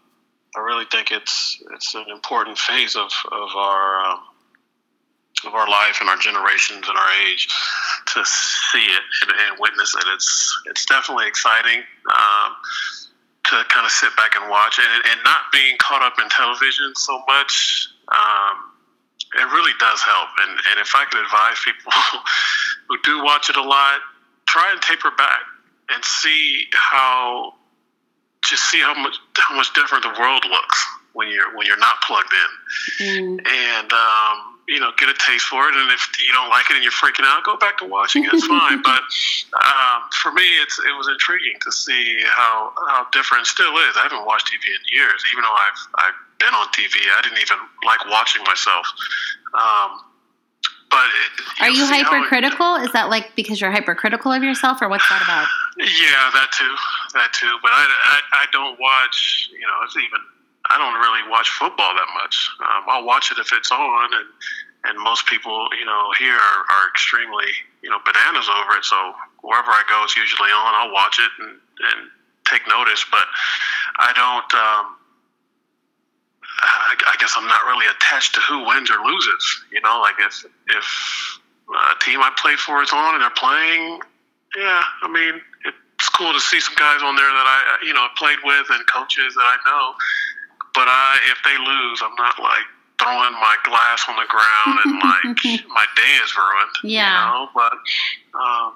I 0.55 0.61
really 0.61 0.85
think 0.91 1.11
it's, 1.11 1.61
it's 1.73 1.95
an 1.95 2.05
important 2.09 2.57
phase 2.57 2.95
of, 2.95 3.11
of 3.31 3.49
our, 3.55 4.05
um, 4.05 4.19
of 5.45 5.53
our 5.53 5.69
life 5.69 5.97
and 6.01 6.09
our 6.09 6.17
generations 6.17 6.87
and 6.87 6.97
our 6.97 7.11
age 7.27 7.47
to 8.07 8.25
see 8.25 8.85
it 8.85 9.03
and, 9.21 9.31
and 9.31 9.59
witness 9.59 9.95
it. 9.95 10.03
It's, 10.13 10.61
it's 10.65 10.85
definitely 10.85 11.27
exciting. 11.27 11.83
Um, 12.09 12.55
to 13.45 13.63
kind 13.69 13.85
of 13.85 13.91
sit 13.91 14.15
back 14.15 14.35
and 14.35 14.49
watch 14.49 14.79
and, 14.79 15.05
and 15.09 15.19
not 15.23 15.51
being 15.51 15.75
caught 15.79 16.03
up 16.03 16.19
in 16.21 16.29
television 16.29 16.93
so 16.95 17.19
much, 17.27 17.89
um, 18.11 18.68
it 19.35 19.45
really 19.53 19.73
does 19.79 20.01
help. 20.01 20.29
And, 20.41 20.51
and 20.71 20.79
if 20.79 20.95
I 20.95 21.05
could 21.05 21.21
advise 21.21 21.57
people 21.63 21.91
who 22.89 22.97
do 23.03 23.23
watch 23.23 23.49
it 23.49 23.55
a 23.55 23.63
lot, 23.63 23.99
try 24.47 24.71
and 24.71 24.81
taper 24.81 25.11
back 25.11 25.41
and 25.89 26.03
see 26.03 26.65
how 26.73 27.53
just 28.47 28.63
see 28.71 28.79
how 28.79 28.93
much 28.95 29.17
how 29.37 29.55
much 29.55 29.73
different 29.73 30.03
the 30.03 30.15
world 30.19 30.43
looks 30.49 30.87
when 31.13 31.29
you're 31.29 31.55
when 31.55 31.67
you're 31.67 31.79
not 31.79 32.01
plugged 32.01 32.33
in. 32.33 32.51
Mm. 33.05 33.47
and 33.47 33.91
um, 33.93 34.57
you 34.67 34.79
know 34.79 34.91
get 34.97 35.09
a 35.09 35.13
taste 35.13 35.45
for 35.45 35.67
it. 35.67 35.75
And 35.75 35.91
if 35.91 36.07
you 36.17 36.33
don't 36.33 36.49
like 36.49 36.69
it 36.69 36.75
and 36.75 36.83
you're 36.83 36.93
freaking 36.93 37.25
out 37.25 37.43
go 37.43 37.57
back 37.57 37.77
to 37.79 37.85
watching 37.85 38.23
it. 38.23 38.33
It's 38.33 38.47
fine. 38.47 38.81
But 38.89 39.03
um, 39.53 40.09
for 40.21 40.31
me 40.31 40.45
it's 40.61 40.79
it 40.79 40.95
was 40.97 41.07
intriguing 41.07 41.59
to 41.61 41.71
see 41.71 42.17
how 42.25 42.71
how 42.87 43.07
different 43.11 43.45
it 43.45 43.49
still 43.49 43.77
is. 43.77 43.97
I 43.97 44.03
haven't 44.03 44.25
watched 44.25 44.47
TV 44.47 44.65
in 44.65 44.81
years 44.89 45.21
even 45.33 45.43
though 45.43 45.53
I've 45.53 45.81
I've 45.95 46.19
been 46.39 46.53
on 46.55 46.67
TV 46.71 46.95
I 47.11 47.21
didn't 47.21 47.39
even 47.39 47.57
like 47.85 48.07
watching 48.09 48.43
myself 48.43 48.87
um, 49.53 49.99
but 50.89 51.05
it, 51.05 51.61
Are 51.61 51.69
you'll 51.69 51.85
see 51.87 52.01
how 52.01 52.09
it- 52.17 52.25
hypercritical? 52.25 52.75
Is 52.77 52.91
that 52.93 53.09
like 53.09 53.35
because 53.35 53.61
you're 53.61 53.71
hypercritical 53.71 54.31
of 54.31 54.41
yourself, 54.43 54.81
or 54.81 54.89
what's 54.89 55.07
that 55.09 55.21
about? 55.21 55.47
Yeah, 55.77 56.29
that 56.33 56.49
too, 56.51 56.75
that 57.13 57.31
too. 57.33 57.57
But 57.61 57.71
I, 57.71 57.85
I, 57.85 58.19
I 58.41 58.45
don't 58.51 58.79
watch. 58.79 59.49
You 59.53 59.65
know, 59.65 59.77
it's 59.85 59.95
even. 59.95 60.19
I 60.69 60.77
don't 60.77 60.93
really 61.01 61.29
watch 61.29 61.49
football 61.49 61.93
that 61.95 62.09
much. 62.21 62.49
Um, 62.61 62.83
I'll 62.89 63.05
watch 63.05 63.31
it 63.31 63.37
if 63.39 63.53
it's 63.53 63.71
on, 63.71 64.13
and 64.13 64.27
and 64.85 64.99
most 64.99 65.25
people, 65.27 65.67
you 65.79 65.85
know, 65.85 66.11
here 66.17 66.33
are, 66.35 66.61
are 66.69 66.85
extremely, 66.89 67.47
you 67.81 67.89
know, 67.89 67.97
bananas 68.05 68.49
over 68.49 68.77
it. 68.77 68.85
So 68.85 69.13
wherever 69.41 69.69
I 69.69 69.83
go, 69.89 70.03
it's 70.03 70.17
usually 70.17 70.49
on. 70.49 70.73
I'll 70.75 70.93
watch 70.93 71.19
it 71.19 71.31
and 71.39 71.51
and 71.53 72.09
take 72.45 72.67
notice, 72.67 73.05
but 73.11 73.25
I 73.99 74.13
don't. 74.13 74.53
Um, 74.53 74.95
I, 76.61 76.95
I 77.07 77.15
guess 77.19 77.33
I'm 77.37 77.47
not 77.47 77.65
really 77.65 77.87
attached 77.87 78.35
to 78.35 78.41
who 78.41 78.65
wins 78.65 78.89
or 78.91 78.99
loses. 79.03 79.43
You 79.71 79.81
know, 79.81 79.99
like 80.01 80.15
if 80.19 80.45
if 80.67 80.85
a 81.69 82.03
team 82.03 82.19
I 82.21 82.31
play 82.37 82.55
for 82.55 82.81
is 82.81 82.91
on 82.91 83.15
and 83.15 83.23
they're 83.23 83.39
playing, 83.39 84.01
yeah, 84.57 84.83
I 85.01 85.07
mean, 85.07 85.41
it's 85.65 86.09
cool 86.09 86.33
to 86.33 86.39
see 86.39 86.59
some 86.59 86.75
guys 86.75 87.01
on 87.03 87.15
there 87.15 87.29
that 87.29 87.47
I, 87.47 87.85
you 87.85 87.93
know, 87.93 88.07
played 88.17 88.39
with 88.43 88.67
and 88.71 88.85
coaches 88.87 89.35
that 89.35 89.45
I 89.45 89.57
know. 89.67 89.93
But 90.73 90.87
I, 90.87 91.19
if 91.31 91.37
they 91.43 91.57
lose, 91.57 92.01
I'm 92.03 92.15
not 92.15 92.39
like 92.39 92.65
throwing 92.99 93.33
my 93.33 93.55
glass 93.63 94.05
on 94.07 94.15
the 94.15 94.27
ground 94.27 94.79
and 94.85 94.93
like 94.99 95.67
my 95.67 95.85
day 95.95 96.13
is 96.23 96.35
ruined. 96.35 96.75
Yeah. 96.83 97.09
You 97.11 97.31
know, 97.31 97.49
but 97.53 97.73
um, 98.37 98.75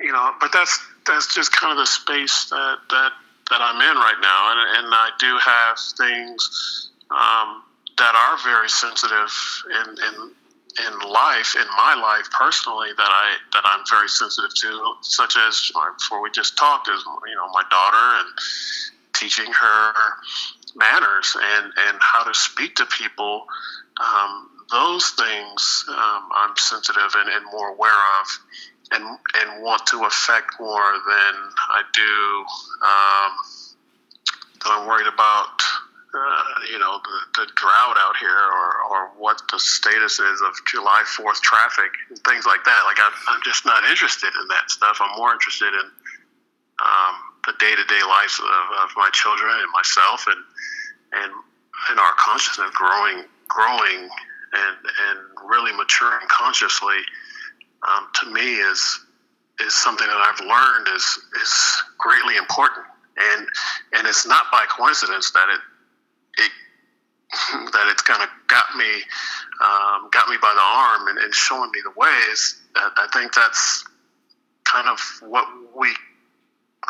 you 0.00 0.12
know, 0.12 0.34
but 0.40 0.52
that's 0.52 0.78
that's 1.06 1.34
just 1.34 1.52
kind 1.52 1.72
of 1.72 1.78
the 1.78 1.86
space 1.86 2.46
that 2.50 2.78
that 2.90 3.12
that 3.50 3.60
I'm 3.60 3.76
in 3.76 3.96
right 3.96 4.20
now, 4.20 4.50
and 4.50 4.84
and 4.84 4.94
I 4.94 5.10
do 5.20 5.38
have 5.38 5.78
things 5.96 6.90
um, 7.14 7.62
that 7.96 8.14
are 8.14 8.38
very 8.42 8.68
sensitive 8.68 9.30
in 9.70 9.90
in 9.90 10.34
in 10.74 10.98
life, 11.08 11.54
in 11.54 11.66
my 11.76 11.94
life 11.94 12.28
personally, 12.32 12.88
that 12.96 13.08
I 13.08 13.36
that 13.52 13.62
I'm 13.64 13.84
very 13.88 14.08
sensitive 14.08 14.54
to, 14.54 14.94
such 15.02 15.36
as 15.36 15.70
before 15.98 16.20
we 16.20 16.30
just 16.30 16.56
talked, 16.56 16.88
is 16.88 17.02
you 17.26 17.34
know 17.34 17.48
my 17.52 17.62
daughter 17.70 18.18
and 18.18 18.28
teaching 19.14 19.52
her 19.52 19.92
manners 20.74 21.36
and 21.40 21.72
and 21.88 21.98
how 22.00 22.24
to 22.24 22.34
speak 22.34 22.76
to 22.76 22.86
people. 22.86 23.46
Um, 24.00 24.50
those 24.70 25.10
things 25.10 25.84
um, 25.88 26.28
I'm 26.34 26.56
sensitive 26.56 27.14
and, 27.14 27.28
and 27.28 27.44
more 27.52 27.68
aware 27.68 28.02
of, 28.20 28.26
and 28.92 29.04
and 29.36 29.62
want 29.62 29.86
to 29.88 30.04
affect 30.04 30.58
more 30.58 30.92
than 31.06 31.34
I 31.70 31.82
do. 31.92 32.44
Um, 32.82 33.32
that 34.64 34.70
I'm 34.70 34.88
worried 34.88 35.06
about 35.06 35.60
uh, 36.14 36.42
you 36.70 36.78
know, 36.78 37.00
the, 37.02 37.42
the 37.42 37.46
drought 37.54 37.96
out 37.98 38.16
here 38.16 38.30
or, 38.30 38.70
or 38.90 39.00
what 39.18 39.42
the 39.50 39.58
status 39.58 40.20
is 40.20 40.40
of 40.40 40.54
July 40.66 41.02
4th 41.18 41.40
traffic 41.40 41.90
and 42.08 42.18
things 42.22 42.46
like 42.46 42.62
that. 42.64 42.82
Like, 42.86 42.98
I'm, 43.02 43.12
I'm 43.28 43.40
just 43.44 43.66
not 43.66 43.82
interested 43.90 44.30
in 44.40 44.48
that 44.48 44.70
stuff. 44.70 44.98
I'm 45.00 45.18
more 45.18 45.32
interested 45.32 45.74
in 45.74 45.86
um, 46.78 47.14
the 47.46 47.54
day 47.58 47.74
to 47.74 47.84
day 47.84 48.02
lives 48.06 48.38
of, 48.38 48.64
of 48.84 48.90
my 48.96 49.10
children 49.12 49.50
and 49.50 49.70
myself 49.72 50.26
and, 50.26 50.42
and, 51.22 51.32
and 51.90 51.98
our 51.98 52.14
consciousness 52.16 52.70
growing, 52.70 53.24
growing 53.48 54.08
and, 54.54 54.76
and 55.10 55.18
really 55.50 55.72
maturing 55.74 56.26
consciously 56.30 57.02
um, 57.82 58.08
to 58.22 58.30
me 58.30 58.62
is, 58.62 58.80
is 59.60 59.74
something 59.74 60.06
that 60.06 60.16
I've 60.16 60.40
learned 60.40 60.88
is, 60.94 61.04
is 61.42 61.82
greatly 61.98 62.36
important. 62.36 62.86
And, 63.16 63.46
and 63.94 64.06
it's 64.06 64.26
not 64.26 64.46
by 64.50 64.64
coincidence 64.66 65.30
that 65.32 65.48
it, 65.50 65.60
it 66.38 66.50
that 67.72 67.88
it's 67.90 68.02
kind 68.02 68.22
of 68.22 68.28
got 68.46 68.64
me 68.76 69.02
um, 69.62 70.08
got 70.10 70.28
me 70.28 70.36
by 70.40 70.52
the 70.54 70.62
arm 70.62 71.08
and, 71.08 71.18
and 71.18 71.34
showing 71.34 71.70
me 71.72 71.80
the 71.82 71.92
ways. 71.96 72.60
I 72.76 73.06
think 73.12 73.34
that's 73.34 73.84
kind 74.64 74.88
of 74.88 74.98
what 75.28 75.46
we 75.76 75.88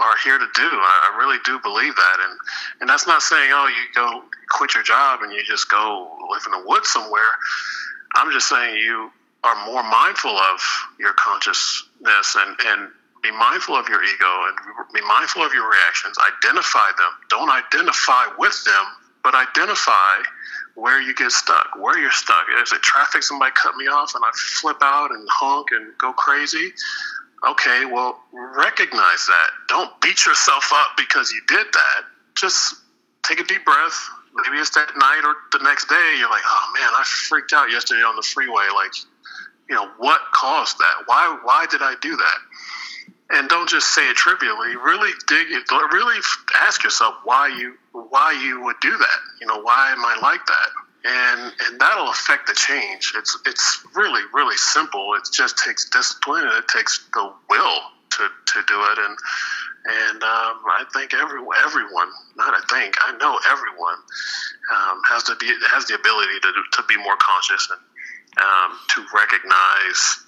are 0.00 0.16
here 0.24 0.38
to 0.38 0.48
do. 0.54 0.68
I 0.68 1.14
really 1.18 1.38
do 1.44 1.58
believe 1.60 1.94
that, 1.94 2.16
and 2.28 2.38
and 2.80 2.88
that's 2.88 3.06
not 3.06 3.22
saying 3.22 3.50
oh 3.52 3.68
you 3.68 3.94
go 3.94 4.24
quit 4.50 4.74
your 4.74 4.82
job 4.82 5.20
and 5.22 5.32
you 5.32 5.42
just 5.44 5.70
go 5.70 6.10
live 6.30 6.42
in 6.46 6.52
the 6.52 6.68
woods 6.68 6.88
somewhere. 6.88 7.32
I'm 8.16 8.32
just 8.32 8.48
saying 8.48 8.78
you 8.78 9.10
are 9.44 9.66
more 9.66 9.82
mindful 9.82 10.30
of 10.30 10.60
your 10.98 11.12
consciousness 11.14 12.36
and 12.38 12.56
and 12.66 12.90
be 13.22 13.30
mindful 13.30 13.74
of 13.74 13.88
your 13.88 14.02
ego 14.02 14.32
and 14.48 14.56
be 14.92 15.00
mindful 15.00 15.42
of 15.42 15.54
your 15.54 15.68
reactions. 15.70 16.16
Identify 16.18 16.88
them. 16.98 17.12
Don't 17.30 17.48
identify 17.48 18.26
with 18.38 18.62
them 18.64 18.84
but 19.24 19.34
identify 19.34 20.22
where 20.74 21.00
you 21.00 21.14
get 21.14 21.32
stuck, 21.32 21.70
where 21.80 21.98
you're 21.98 22.12
stuck. 22.12 22.46
Is 22.62 22.72
it 22.72 22.82
traffic? 22.82 23.22
Somebody 23.22 23.52
cut 23.60 23.74
me 23.76 23.86
off 23.86 24.14
and 24.14 24.22
I 24.24 24.30
flip 24.60 24.76
out 24.82 25.10
and 25.10 25.26
honk 25.32 25.68
and 25.72 25.96
go 25.98 26.12
crazy. 26.12 26.72
okay, 27.48 27.84
well, 27.84 28.20
recognize 28.32 29.26
that. 29.26 29.48
Don't 29.68 29.90
beat 30.00 30.24
yourself 30.26 30.70
up 30.72 30.96
because 30.96 31.32
you 31.32 31.40
did 31.48 31.66
that. 31.72 32.04
Just 32.34 32.76
take 33.22 33.40
a 33.40 33.44
deep 33.44 33.64
breath. 33.64 34.08
Maybe 34.34 34.58
it's 34.58 34.70
that 34.70 34.90
night 34.96 35.22
or 35.24 35.34
the 35.56 35.62
next 35.64 35.88
day. 35.88 36.16
You're 36.18 36.30
like, 36.30 36.42
oh 36.44 36.72
man, 36.74 36.90
I 36.92 37.02
freaked 37.04 37.52
out 37.52 37.70
yesterday 37.70 38.02
on 38.02 38.16
the 38.16 38.22
freeway. 38.22 38.66
Like, 38.74 38.92
you 39.68 39.76
know, 39.76 39.88
what 39.98 40.20
caused 40.34 40.78
that? 40.78 41.04
Why? 41.06 41.38
Why 41.44 41.66
did 41.70 41.82
I 41.82 41.94
do 42.00 42.16
that? 42.16 42.38
And 43.34 43.48
don't 43.48 43.68
just 43.68 43.94
say 43.94 44.08
it 44.08 44.16
trivially. 44.16 44.76
Really 44.76 45.10
dig. 45.26 45.46
Really 45.92 46.20
ask 46.62 46.84
yourself 46.84 47.14
why 47.24 47.48
you 47.48 47.74
why 47.92 48.32
you 48.32 48.62
would 48.62 48.76
do 48.80 48.90
that. 48.90 49.18
You 49.40 49.46
know, 49.46 49.60
why 49.60 49.92
am 49.92 50.04
I 50.04 50.18
like 50.22 50.44
that? 50.46 50.68
and 51.04 51.52
and 51.66 51.80
that'll 51.80 52.08
affect 52.08 52.46
the 52.46 52.54
change. 52.54 53.12
It's 53.16 53.38
it's 53.46 53.84
really 53.94 54.22
really 54.32 54.56
simple. 54.56 55.14
It 55.14 55.28
just 55.32 55.58
takes 55.58 55.88
discipline 55.90 56.44
and 56.44 56.56
it 56.56 56.68
takes 56.68 57.06
the 57.12 57.32
will 57.50 57.78
to, 58.10 58.28
to 58.28 58.62
do 58.66 58.80
it. 58.80 58.98
And 58.98 59.18
and 59.84 60.22
um, 60.22 60.64
I 60.64 60.84
think 60.94 61.12
every 61.12 61.40
everyone, 61.64 62.08
not 62.36 62.54
I 62.54 62.62
think, 62.72 62.96
I 63.00 63.12
know 63.18 63.38
everyone 63.50 63.98
um, 64.72 65.02
has 65.08 65.24
the 65.24 65.36
has 65.70 65.86
the 65.86 65.94
ability 65.94 66.40
to 66.40 66.52
to 66.72 66.82
be 66.88 66.96
more 66.96 67.16
conscious 67.20 67.68
and 67.70 67.80
um, 68.42 68.78
to 68.90 69.04
recognize. 69.14 70.20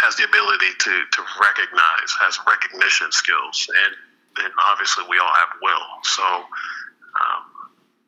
Has 0.00 0.16
the 0.16 0.24
ability 0.24 0.72
to, 0.78 0.92
to 1.12 1.20
recognize, 1.40 2.08
has 2.24 2.38
recognition 2.48 3.12
skills, 3.12 3.68
and 3.68 3.92
then 4.36 4.50
obviously 4.72 5.04
we 5.08 5.18
all 5.18 5.34
have 5.34 5.52
will. 5.60 5.86
So 6.04 6.24
um, 6.24 7.42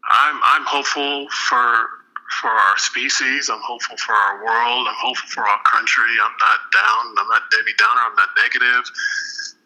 I'm 0.08 0.40
I'm 0.44 0.64
hopeful 0.64 1.28
for 1.28 2.02
for 2.40 2.48
our 2.48 2.78
species. 2.78 3.50
I'm 3.52 3.60
hopeful 3.60 3.96
for 3.98 4.14
our 4.14 4.44
world. 4.44 4.86
I'm 4.88 4.96
hopeful 4.98 5.28
for 5.28 5.44
our 5.46 5.60
country. 5.70 6.10
I'm 6.22 6.36
not 6.40 6.58
down. 6.72 7.14
I'm 7.18 7.28
not 7.28 7.42
Debbie 7.50 7.76
Downer. 7.78 8.00
I'm 8.08 8.16
not 8.16 8.28
negative. 8.40 8.84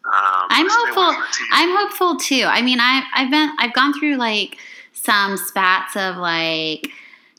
Um, 0.06 0.46
I'm 0.50 0.66
hopeful. 0.68 1.24
I'm 1.52 1.76
hopeful 1.76 2.16
too. 2.16 2.44
I 2.46 2.62
mean, 2.62 2.78
I 2.80 3.04
I've 3.14 3.30
been 3.30 3.50
I've 3.58 3.72
gone 3.72 3.98
through 3.98 4.16
like 4.16 4.58
some 4.92 5.36
spats 5.36 5.96
of 5.96 6.16
like 6.16 6.90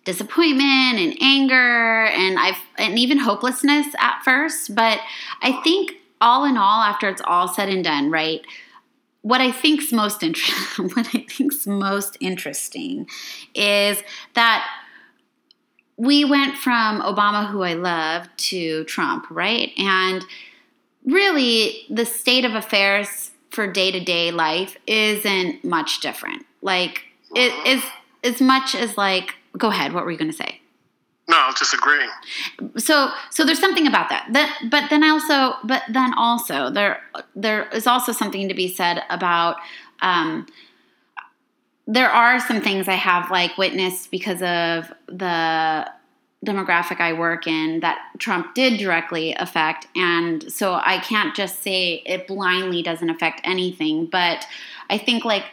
disappointment 0.07 0.99
and 0.99 1.15
anger 1.21 2.05
and 2.05 2.39
I've 2.39 2.57
and 2.77 2.97
even 2.97 3.19
hopelessness 3.19 3.87
at 3.99 4.21
first, 4.23 4.73
but 4.73 4.99
I 5.41 5.61
think 5.63 5.93
all 6.19 6.45
in 6.45 6.57
all 6.57 6.81
after 6.81 7.09
it's 7.09 7.21
all 7.25 7.47
said 7.47 7.69
and 7.69 7.83
done, 7.83 8.09
right? 8.09 8.41
what 9.27 9.41
I 9.41 9.51
think's 9.51 9.91
most 9.91 10.23
interesting, 10.23 10.89
what 10.95 11.07
I 11.13 11.25
think's 11.29 11.67
most 11.67 12.15
interesting 12.21 13.09
is 13.53 14.01
that 14.35 14.65
we 15.97 16.23
went 16.23 16.55
from 16.55 17.01
Obama, 17.01 17.49
who 17.49 17.61
I 17.61 17.73
love, 17.73 18.29
to 18.37 18.85
Trump, 18.85 19.25
right? 19.29 19.71
And 19.77 20.23
really, 21.05 21.85
the 21.89 22.05
state 22.05 22.45
of 22.45 22.53
affairs 22.53 23.31
for 23.49 23.69
day 23.69 23.91
to 23.91 23.99
day 23.99 24.31
life 24.31 24.77
isn't 24.87 25.65
much 25.65 25.99
different. 25.99 26.45
Like, 26.61 27.03
it 27.35 27.51
is 27.67 27.83
as 28.23 28.39
much 28.39 28.75
as 28.75 28.95
like, 28.95 29.35
go 29.57 29.69
ahead, 29.69 29.93
what 29.93 30.05
were 30.05 30.11
you 30.11 30.17
going 30.17 30.31
to 30.31 30.37
say? 30.37 30.61
No, 31.29 31.37
I 31.37 31.47
was 31.47 31.55
disagreeing. 31.55 32.09
So, 32.77 33.09
so 33.31 33.43
there's 33.43 33.59
something 33.59 33.85
about 33.85 34.09
that. 34.09 34.29
That, 34.31 34.69
but 34.71 34.89
then 34.89 35.03
also, 35.03 35.55
but 35.63 35.83
then 35.89 36.13
also, 36.17 36.69
there, 36.69 37.01
there 37.35 37.67
is 37.69 37.85
also 37.85 38.13
something 38.13 38.47
to 38.47 38.53
be 38.53 38.69
said 38.69 39.03
about. 39.09 39.57
Um, 40.01 40.47
there 41.85 42.09
are 42.09 42.39
some 42.39 42.61
things 42.61 42.87
I 42.87 42.93
have 42.93 43.29
like 43.29 43.57
witnessed 43.57 44.09
because 44.09 44.41
of 44.41 44.93
the 45.07 45.89
demographic 46.45 47.01
I 47.01 47.13
work 47.13 47.47
in 47.47 47.79
that 47.81 47.99
Trump 48.19 48.53
did 48.53 48.77
directly 48.77 49.33
affect, 49.33 49.87
and 49.95 50.49
so 50.51 50.75
I 50.75 50.99
can't 50.99 51.35
just 51.35 51.61
say 51.61 52.03
it 52.05 52.27
blindly 52.27 52.83
doesn't 52.83 53.09
affect 53.09 53.41
anything. 53.43 54.05
But 54.05 54.45
I 54.89 54.97
think 54.97 55.25
like 55.25 55.43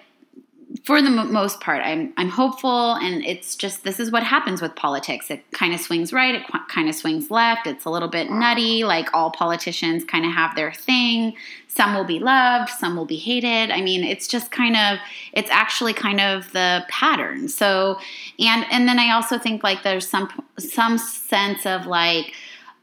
for 0.85 1.01
the 1.01 1.09
most 1.09 1.61
part, 1.61 1.81
I'm 1.83 2.13
I'm 2.19 2.29
hopeful, 2.29 2.93
and 2.97 3.25
it's 3.25 3.57
just 3.57 3.85
this 3.85 3.99
is 3.99 4.11
what 4.11 4.23
happens 4.23 4.61
with 4.61 4.77
politics. 4.77 5.31
It 5.31 5.43
kind 5.53 5.73
of 5.73 5.81
swings 5.81 6.13
right, 6.13 6.35
it 6.35 6.43
qu- 6.47 6.67
kind 6.69 6.91
of 6.91 6.95
swings 6.95 7.31
left. 7.31 7.67
It's 7.67 7.87
a 7.87 7.91
little 7.91 8.09
bit 8.09 8.31
nutty. 8.31 8.85
Like 8.85 9.09
all 9.15 9.31
politicians, 9.31 10.05
kind 10.05 10.27
of 10.27 10.33
have 10.33 10.55
their 10.57 10.73
thing. 10.73 11.37
Some 11.69 11.95
will 11.95 12.05
be 12.05 12.19
loved, 12.19 12.69
some 12.69 12.97
will 12.97 13.07
be 13.07 13.17
hated. 13.17 13.71
I 13.71 13.81
mean, 13.81 14.05
it's 14.05 14.29
just 14.29 14.51
kind 14.51 14.77
of 14.77 14.99
it's 15.33 15.51
actually 15.51 15.95
kind 15.95 16.21
of 16.21 16.53
the 16.53 16.85
pattern. 16.91 17.49
So, 17.49 17.99
and 18.39 18.67
and 18.71 18.87
then 18.87 18.99
I 18.99 19.13
also 19.13 19.39
think 19.39 19.65
like 19.65 19.85
there's 19.85 20.07
some 20.07 20.29
some 20.59 20.99
sense 20.99 21.65
of 21.65 21.87
like 21.87 22.35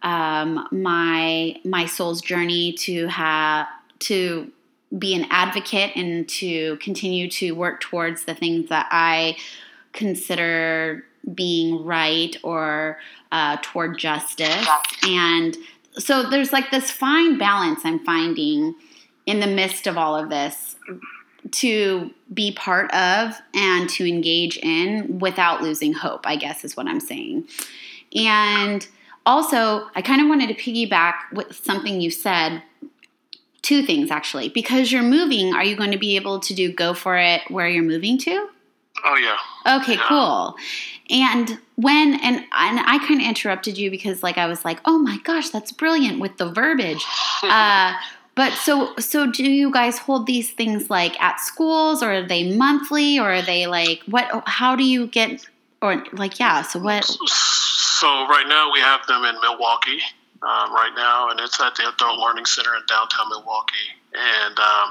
um, 0.02 0.68
my 0.72 1.56
my 1.64 1.86
soul's 1.86 2.22
journey 2.22 2.74
to 2.80 3.06
have 3.08 3.68
to 3.99 4.52
be 4.98 5.14
an 5.16 5.26
advocate 5.30 5.92
and 5.96 6.28
to 6.28 6.78
continue 6.78 7.30
to 7.30 7.52
work 7.52 7.80
towards 7.82 8.26
the 8.26 8.34
things 8.34 8.70
that 8.70 8.88
I 8.92 9.38
consider 9.94 11.06
being 11.34 11.86
right 11.86 12.36
or 12.44 13.00
uh, 13.32 13.58
toward 13.62 13.98
justice. 13.98 14.68
And 15.04 15.56
so 15.98 16.30
there's 16.30 16.52
like 16.52 16.72
this 16.72 16.92
fine 16.92 17.38
balance 17.38 17.82
I'm 17.84 18.00
finding 18.00 18.76
in 19.26 19.39
the 19.39 19.48
midst 19.48 19.88
of 19.88 19.98
all 19.98 20.16
of 20.16 20.30
this 20.30 20.76
to 21.52 22.12
be 22.34 22.52
part 22.52 22.92
of 22.94 23.34
and 23.54 23.89
to 23.89 24.08
engage 24.08 24.58
in 24.58 25.20
without 25.20 25.62
losing 25.62 25.94
hope, 25.94 26.26
I 26.26 26.36
guess 26.36 26.64
is 26.64 26.78
what 26.78 26.88
I'm 26.88 27.00
saying. 27.00 27.48
And 28.16 28.88
also, 29.26 29.88
I 29.96 30.02
kind 30.02 30.22
of 30.22 30.28
wanted 30.28 30.48
to 30.48 30.56
piggyback 30.56 31.14
with 31.34 31.56
something 31.56 32.02
you 32.02 32.12
said 32.12 32.64
two 33.62 33.84
things 33.84 34.12
actually. 34.12 34.49
Because 34.49 34.91
you're 34.91 35.03
moving, 35.03 35.53
are 35.53 35.64
you 35.64 35.76
going 35.76 35.91
to 35.91 35.97
be 35.97 36.16
able 36.16 36.39
to 36.39 36.53
do 36.53 36.72
go 36.72 36.93
for 36.93 37.18
it 37.18 37.41
where 37.49 37.68
you're 37.68 37.84
moving 37.84 38.18
to? 38.20 38.49
Oh 39.03 39.16
yeah. 39.16 39.78
Okay, 39.78 39.95
yeah. 39.95 40.05
cool. 40.07 40.55
And 41.09 41.59
when 41.76 42.20
and 42.22 42.38
and 42.38 42.45
I 42.51 43.03
kind 43.07 43.20
of 43.22 43.28
interrupted 43.28 43.78
you 43.78 43.89
because 43.89 44.24
like 44.24 44.38
I 44.38 44.47
was 44.47 44.64
like, 44.64 44.80
"Oh 44.86 44.97
my 44.97 45.18
gosh, 45.24 45.49
that's 45.49 45.72
brilliant 45.72 46.20
with 46.20 46.38
the 46.38 46.51
verbiage." 46.51 47.03
uh, 47.43 47.93
but 48.36 48.53
so 48.53 48.93
so 48.97 49.30
do 49.30 49.49
you 49.49 49.72
guys 49.72 49.97
hold 49.97 50.26
these 50.26 50.51
things 50.51 50.89
like 50.89 51.20
at 51.22 51.39
schools 51.39 52.01
or 52.01 52.14
are 52.14 52.28
they 52.28 52.55
monthly 52.55 53.20
or 53.20 53.34
are 53.34 53.41
they 53.41 53.68
like 53.68 54.01
what 54.07 54.43
how 54.45 54.76
do 54.76 54.84
you 54.84 55.07
get 55.07 55.45
or 55.82 56.03
like 56.14 56.39
yeah, 56.39 56.62
so 56.62 56.80
what 56.80 57.03
So 57.05 58.07
right 58.28 58.45
now 58.47 58.72
we 58.72 58.80
have 58.80 59.05
them 59.07 59.24
in 59.26 59.36
Milwaukee 59.41 60.01
um, 60.44 60.74
right 60.74 60.92
now, 60.96 61.30
and 61.30 61.39
it's 61.39 61.60
at 61.62 61.76
the 61.76 61.88
Adult 61.88 62.20
Learning 62.20 62.46
Center 62.46 62.76
in 62.76 62.82
downtown 62.88 63.30
Milwaukee. 63.30 63.92
And 64.14 64.60
um, 64.60 64.89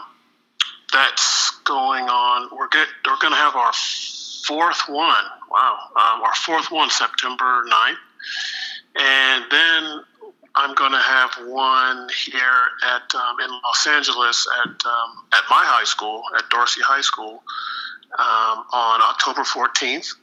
that's 0.93 1.51
going 1.65 2.05
on. 2.05 2.49
We're 2.53 2.69
we're 3.07 3.19
going 3.21 3.33
to 3.33 3.39
have 3.39 3.57
our 3.57 3.73
fourth 4.47 4.83
one. 4.89 5.25
Wow, 5.51 5.79
um, 5.97 6.23
our 6.23 6.35
fourth 6.35 6.71
one 6.71 6.91
September 6.91 7.65
9th. 7.69 7.97
and 8.97 9.45
then 9.51 10.01
I'm 10.55 10.75
going 10.75 10.93
to 10.93 10.99
have 10.99 11.31
one 11.47 12.09
here 12.27 12.63
at 12.87 13.15
um, 13.15 13.37
in 13.41 13.51
Los 13.65 13.87
Angeles 13.87 14.47
at 14.65 14.69
um, 14.69 15.25
at 15.33 15.43
my 15.51 15.63
high 15.65 15.85
school 15.85 16.23
at 16.37 16.49
Dorsey 16.51 16.81
High 16.83 17.01
School 17.03 17.43
um, 18.19 18.65
on 18.73 19.01
October 19.03 19.43
14th. 19.43 20.15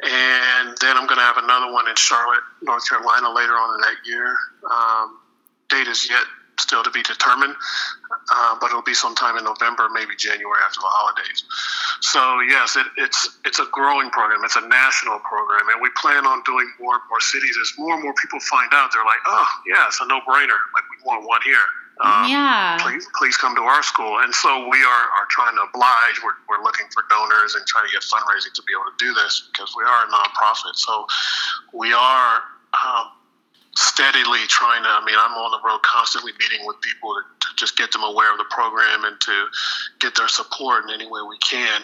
And 0.00 0.76
then 0.80 0.96
I'm 0.96 1.06
going 1.06 1.18
to 1.18 1.26
have 1.26 1.38
another 1.38 1.72
one 1.72 1.88
in 1.88 1.96
Charlotte, 1.96 2.42
North 2.62 2.88
Carolina 2.88 3.34
later 3.34 3.52
on 3.52 3.74
in 3.74 3.80
that 3.80 3.96
year. 4.06 4.36
Um, 4.70 5.18
date 5.68 5.88
is 5.88 6.08
yet 6.08 6.22
still 6.60 6.82
to 6.82 6.90
be 6.90 7.02
determined, 7.02 7.54
uh, 8.30 8.56
but 8.60 8.70
it'll 8.70 8.82
be 8.82 8.94
sometime 8.94 9.38
in 9.38 9.44
November, 9.44 9.88
maybe 9.92 10.14
January 10.16 10.58
after 10.64 10.80
the 10.80 10.90
holidays. 10.90 11.44
So 12.00 12.40
yes, 12.46 12.76
it, 12.76 12.86
it's 12.96 13.38
it's 13.44 13.58
a 13.58 13.66
growing 13.70 14.10
program. 14.10 14.44
It's 14.44 14.56
a 14.56 14.66
national 14.66 15.18
program, 15.20 15.66
and 15.72 15.80
we 15.80 15.90
plan 15.96 16.26
on 16.26 16.42
doing 16.44 16.70
more 16.80 16.94
and 16.94 17.02
more 17.08 17.20
cities 17.20 17.56
as 17.60 17.72
more 17.78 17.94
and 17.94 18.02
more 18.02 18.14
people 18.14 18.40
find 18.40 18.70
out. 18.72 18.90
They're 18.92 19.04
like, 19.04 19.22
oh 19.26 19.48
yeah, 19.66 19.86
it's 19.86 20.00
a 20.00 20.06
no-brainer. 20.06 20.58
Like 20.74 20.86
we 20.90 20.98
want 21.04 21.26
one 21.26 21.40
here. 21.42 21.66
Um, 22.00 22.30
yeah. 22.30 22.78
Please, 22.80 23.06
please 23.18 23.36
come 23.36 23.56
to 23.56 23.62
our 23.62 23.82
school. 23.82 24.18
And 24.20 24.32
so 24.34 24.68
we 24.68 24.78
are, 24.78 25.04
are 25.18 25.26
trying 25.30 25.54
to 25.56 25.62
oblige. 25.62 26.16
We're, 26.22 26.38
we're 26.48 26.62
looking 26.62 26.86
for 26.94 27.02
donors 27.10 27.54
and 27.54 27.66
trying 27.66 27.86
to 27.86 27.92
get 27.92 28.02
fundraising 28.02 28.54
to 28.54 28.62
be 28.62 28.72
able 28.72 28.90
to 28.90 28.98
do 28.98 29.14
this 29.14 29.48
because 29.50 29.74
we 29.76 29.82
are 29.82 30.06
a 30.06 30.08
nonprofit. 30.08 30.76
So 30.76 31.06
we 31.74 31.92
are 31.92 32.42
um, 32.72 33.10
steadily 33.74 34.46
trying 34.48 34.82
to. 34.82 34.88
I 34.88 35.02
mean, 35.04 35.16
I'm 35.18 35.34
on 35.34 35.50
the 35.50 35.66
road 35.66 35.82
constantly 35.82 36.32
meeting 36.38 36.66
with 36.66 36.80
people 36.80 37.14
to, 37.14 37.22
to, 37.22 37.48
just 37.56 37.76
get 37.76 37.90
them 37.90 38.04
aware 38.04 38.30
of 38.30 38.38
the 38.38 38.46
program 38.50 39.04
and 39.04 39.20
to 39.20 39.46
get 39.98 40.14
their 40.14 40.28
support 40.28 40.84
in 40.84 40.90
any 40.94 41.06
way 41.06 41.20
we 41.28 41.38
can. 41.38 41.82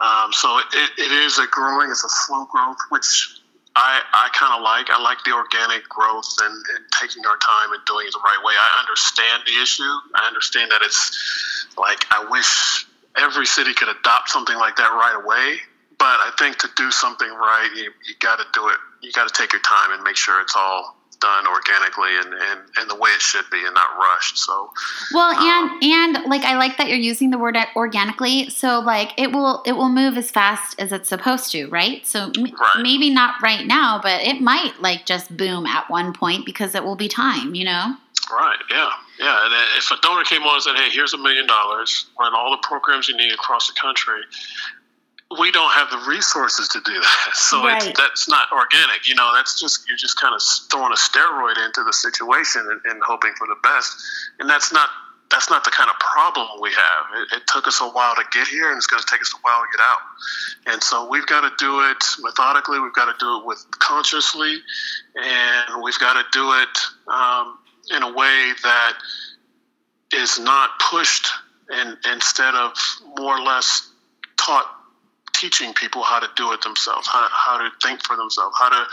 Um, 0.00 0.32
so 0.32 0.58
it, 0.58 0.90
it 0.96 1.12
is 1.12 1.38
a 1.38 1.46
growing. 1.46 1.90
It's 1.90 2.04
a 2.04 2.08
slow 2.08 2.46
growth, 2.46 2.78
which 2.88 3.39
I, 3.80 4.02
I 4.12 4.28
kind 4.36 4.52
of 4.52 4.60
like. 4.60 4.92
I 4.92 5.00
like 5.00 5.24
the 5.24 5.32
organic 5.32 5.88
growth 5.88 6.28
and, 6.44 6.52
and, 6.52 6.84
taking 7.00 7.24
our 7.24 7.38
time 7.38 7.72
and 7.72 7.80
doing 7.86 8.06
it 8.06 8.12
the 8.12 8.20
right 8.20 8.36
way. 8.44 8.52
I 8.52 8.80
understand 8.84 9.42
the 9.46 9.56
issue. 9.62 9.94
I 10.14 10.28
understand 10.28 10.70
that 10.70 10.82
it's 10.82 11.66
like 11.78 12.04
I 12.12 12.28
wish 12.28 12.84
every 13.16 13.46
city 13.46 13.72
could 13.72 13.88
adopt 13.88 14.28
something 14.28 14.56
like 14.56 14.76
that 14.76 14.92
right 14.92 15.16
away. 15.16 15.56
But 15.98 16.20
I 16.20 16.30
think 16.38 16.58
to 16.58 16.68
do 16.76 16.90
something 16.90 17.28
right, 17.28 17.70
you, 17.74 17.90
you 18.06 18.14
got 18.20 18.36
to 18.36 18.44
do 18.52 18.68
it. 18.68 18.76
You 19.00 19.12
got 19.12 19.28
to 19.28 19.34
take 19.34 19.54
your 19.54 19.62
time 19.62 19.92
and 19.92 20.02
make 20.02 20.16
sure 20.16 20.40
it's 20.42 20.56
all 20.56 20.99
done 21.20 21.46
organically 21.46 22.16
and, 22.16 22.32
and, 22.32 22.60
and 22.76 22.90
the 22.90 22.96
way 22.96 23.10
it 23.10 23.20
should 23.20 23.44
be 23.50 23.64
and 23.64 23.74
not 23.74 23.96
rushed. 23.96 24.38
So 24.38 24.72
well, 25.12 25.36
um, 25.36 25.78
and 25.82 26.16
and 26.16 26.30
like 26.30 26.42
I 26.42 26.56
like 26.56 26.76
that 26.78 26.88
you're 26.88 26.98
using 26.98 27.30
the 27.30 27.38
word 27.38 27.56
organically. 27.76 28.50
So 28.50 28.80
like 28.80 29.12
it 29.16 29.32
will 29.32 29.62
it 29.66 29.72
will 29.72 29.88
move 29.88 30.16
as 30.16 30.30
fast 30.30 30.80
as 30.80 30.92
it's 30.92 31.08
supposed 31.08 31.52
to, 31.52 31.68
right? 31.68 32.06
So 32.06 32.30
m- 32.36 32.44
right. 32.44 32.80
maybe 32.82 33.10
not 33.10 33.34
right 33.42 33.66
now, 33.66 34.00
but 34.02 34.22
it 34.22 34.40
might 34.40 34.80
like 34.80 35.06
just 35.06 35.36
boom 35.36 35.66
at 35.66 35.88
one 35.90 36.12
point 36.12 36.46
because 36.46 36.74
it 36.74 36.84
will 36.84 36.96
be 36.96 37.08
time, 37.08 37.54
you 37.54 37.64
know. 37.64 37.96
Right. 38.30 38.58
Yeah. 38.70 38.90
Yeah. 39.18 39.44
And 39.44 39.54
if 39.76 39.90
a 39.90 39.96
donor 40.02 40.24
came 40.24 40.42
on 40.42 40.54
and 40.54 40.62
said, 40.62 40.76
"Hey, 40.76 40.90
here's 40.90 41.14
a 41.14 41.18
million 41.18 41.46
dollars, 41.46 42.06
run 42.18 42.34
all 42.34 42.50
the 42.50 42.62
programs 42.62 43.08
you 43.08 43.16
need 43.16 43.32
across 43.32 43.66
the 43.66 43.78
country," 43.78 44.20
we 45.38 45.52
don't 45.52 45.72
have 45.72 45.90
the 45.90 45.98
resources 46.08 46.68
to 46.68 46.80
do 46.84 46.92
that. 46.92 47.30
So 47.34 47.64
right. 47.64 47.82
it's, 47.82 47.98
that's 47.98 48.28
not 48.28 48.50
organic. 48.52 49.08
You 49.08 49.14
know, 49.14 49.32
that's 49.34 49.60
just 49.60 49.88
you're 49.88 49.98
just 49.98 50.20
kind 50.20 50.34
of 50.34 50.42
throwing 50.70 50.92
a 50.92 50.96
steroid 50.96 51.64
into 51.64 51.82
the 51.84 51.92
situation 51.92 52.62
and, 52.70 52.80
and, 52.84 53.02
hoping 53.04 53.32
for 53.36 53.46
the 53.46 53.56
best. 53.62 54.02
And 54.38 54.48
that's 54.48 54.72
not 54.72 54.88
that's 55.30 55.48
not 55.48 55.64
the 55.64 55.70
kind 55.70 55.88
of 55.90 55.96
problem 55.98 56.48
we 56.60 56.70
have. 56.70 57.04
It, 57.22 57.36
it 57.36 57.42
took 57.46 57.68
us 57.68 57.80
a 57.80 57.88
while 57.88 58.14
to 58.16 58.24
get 58.32 58.48
here, 58.48 58.68
and 58.68 58.76
it's 58.76 58.86
going 58.86 59.00
to 59.00 59.06
take 59.10 59.20
us 59.20 59.32
a 59.34 59.40
while 59.42 59.60
to 59.60 59.66
get 59.76 59.80
out. 59.82 59.98
And 60.72 60.82
so 60.82 61.08
we've 61.08 61.26
got 61.26 61.42
to 61.42 61.52
do 61.58 61.88
it 61.90 62.04
methodically. 62.20 62.80
We've 62.80 62.94
got 62.94 63.06
to 63.06 63.18
do 63.18 63.38
it 63.38 63.46
with 63.46 63.64
consciously, 63.78 64.58
and 65.16 65.82
we've 65.82 65.98
got 65.98 66.14
to 66.14 66.24
do 66.32 66.52
it 66.52 66.78
um, 67.08 67.58
in 67.94 68.02
a 68.02 68.12
way 68.12 68.52
that 68.62 68.94
is 70.12 70.38
not 70.38 70.70
pushed 70.90 71.28
and 71.68 71.96
instead 72.12 72.54
of 72.54 72.72
more 73.16 73.38
or 73.38 73.42
less 73.42 73.88
taught 74.36 74.66
teaching 75.40 75.72
people 75.72 76.02
how 76.02 76.20
to 76.20 76.28
do 76.36 76.52
it 76.52 76.60
themselves, 76.62 77.06
how, 77.06 77.26
how 77.30 77.58
to 77.58 77.70
think 77.82 78.04
for 78.04 78.16
themselves, 78.16 78.54
how 78.58 78.68
to 78.68 78.84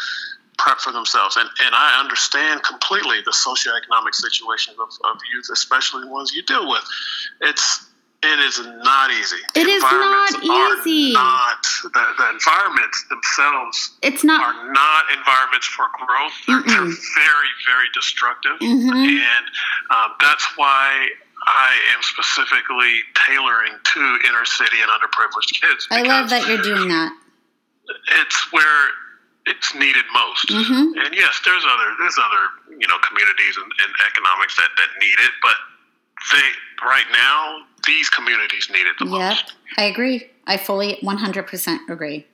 prep 0.58 0.80
for 0.80 0.92
themselves. 0.92 1.36
And, 1.36 1.50
and 1.66 1.76
I 1.76 2.00
understand 2.00 2.64
completely 2.64 3.18
the 3.26 3.32
socioeconomic 3.32 4.16
situations 4.16 4.78
of, 4.80 4.90
of 5.12 5.20
youth, 5.34 5.50
especially 5.52 6.04
the 6.04 6.12
ones 6.12 6.32
you 6.34 6.44
deal 6.44 6.70
with. 6.70 6.84
It's 7.42 7.86
it 8.24 8.40
is 8.40 8.60
not 8.60 9.12
easy. 9.12 9.38
It 9.54 9.68
is 9.68 9.84
not 9.84 10.32
easy. 10.44 11.14
Not 11.14 11.62
the, 11.84 12.04
the, 12.18 12.30
environments 12.34 13.06
themselves. 13.10 13.92
It's 14.02 14.24
not 14.24 14.42
are 14.42 14.74
not 14.74 15.06
environments 15.16 15.68
for 15.68 15.86
growth. 15.94 16.34
They're, 16.48 16.64
they're 16.66 16.98
very 17.14 17.52
very 17.68 17.86
destructive, 17.94 18.58
mm-hmm. 18.60 18.90
and 18.90 19.46
um, 19.94 20.16
that's 20.20 20.44
why 20.56 21.10
I 21.48 21.72
am 21.96 22.04
specifically 22.04 23.08
tailoring 23.26 23.72
to 23.72 24.02
inner 24.28 24.44
city 24.44 24.78
and 24.84 24.92
underprivileged 24.92 25.62
kids. 25.62 25.88
I 25.90 26.04
love 26.04 26.30
that 26.30 26.46
you're 26.48 26.62
doing 26.62 26.90
that. 26.90 27.12
It's 28.20 28.52
where 28.52 28.90
it's 29.46 29.74
needed 29.74 30.04
most. 30.14 30.50
Mm-hmm. 30.50 31.00
And 31.00 31.16
yes, 31.16 31.40
there's 31.46 31.64
other 31.64 31.96
there's 32.00 32.18
other 32.20 32.78
you 32.78 32.88
know 32.88 32.98
communities 33.08 33.56
and, 33.56 33.72
and 33.80 33.94
economics 34.12 34.58
that, 34.58 34.70
that 34.76 34.90
need 35.00 35.18
it, 35.24 35.32
but 35.42 35.56
they 36.34 36.86
right 36.86 37.08
now 37.14 37.60
these 37.86 38.10
communities 38.10 38.68
need 38.70 38.86
it 38.86 38.96
the 39.00 39.06
yep, 39.06 39.14
most. 39.14 39.54
I 39.78 39.86
agree. 39.86 40.30
I 40.48 40.58
fully 40.58 41.00
100% 41.02 41.90
agree. 41.90 42.26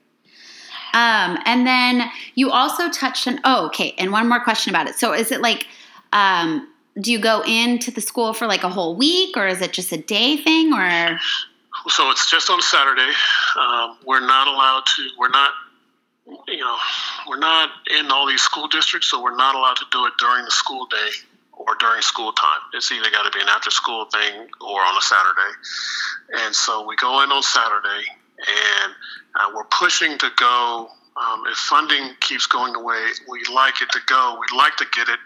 Um, 0.92 1.38
and 1.44 1.66
then 1.66 2.10
you 2.34 2.50
also 2.50 2.88
touched 2.90 3.28
on 3.28 3.38
oh 3.44 3.66
okay, 3.66 3.94
and 3.96 4.10
one 4.10 4.28
more 4.28 4.42
question 4.42 4.74
about 4.74 4.88
it. 4.88 4.96
So 4.96 5.12
is 5.12 5.30
it 5.30 5.40
like 5.40 5.68
um, 6.12 6.68
do 7.00 7.10
you 7.10 7.18
go 7.18 7.42
into 7.46 7.90
the 7.90 8.00
school 8.00 8.32
for 8.32 8.46
like 8.46 8.62
a 8.62 8.68
whole 8.68 8.94
week 8.94 9.36
or 9.36 9.46
is 9.46 9.60
it 9.60 9.72
just 9.72 9.92
a 9.92 9.96
day 9.96 10.36
thing 10.36 10.72
or? 10.72 11.18
So 11.88 12.10
it's 12.10 12.30
just 12.30 12.50
on 12.50 12.62
saturday. 12.62 13.12
Um, 13.58 13.98
we're 14.06 14.24
not 14.24 14.46
allowed 14.46 14.84
to 14.96 15.08
we're 15.18 15.28
not 15.28 15.50
you 16.48 16.58
know 16.58 16.76
we're 17.28 17.38
not 17.38 17.70
in 17.98 18.10
all 18.10 18.26
these 18.26 18.40
school 18.40 18.68
districts 18.68 19.10
so 19.10 19.22
we're 19.22 19.36
not 19.36 19.54
allowed 19.54 19.76
to 19.76 19.84
do 19.90 20.06
it 20.06 20.12
during 20.18 20.44
the 20.44 20.50
school 20.50 20.86
day 20.86 21.10
or 21.52 21.74
during 21.78 22.00
school 22.00 22.32
time. 22.32 22.60
It's 22.72 22.90
either 22.90 23.10
got 23.10 23.30
to 23.30 23.36
be 23.36 23.42
an 23.42 23.48
after 23.48 23.70
school 23.70 24.06
thing 24.06 24.48
or 24.60 24.80
on 24.80 24.96
a 24.96 25.02
saturday. 25.02 26.44
And 26.44 26.54
so 26.54 26.86
we 26.86 26.96
go 26.96 27.22
in 27.22 27.30
on 27.30 27.42
saturday 27.42 28.04
and 28.38 28.92
uh, 29.34 29.50
we're 29.54 29.64
pushing 29.64 30.16
to 30.18 30.30
go 30.36 30.88
um, 31.16 31.44
if 31.46 31.56
funding 31.56 32.14
keeps 32.20 32.46
going 32.46 32.72
the 32.72 32.80
way 32.80 33.08
we 33.30 33.42
like 33.52 33.82
it 33.82 33.90
to 33.90 34.00
go 34.06 34.38
we'd 34.40 34.56
like 34.56 34.76
to 34.76 34.86
get 34.92 35.08
it 35.08 35.18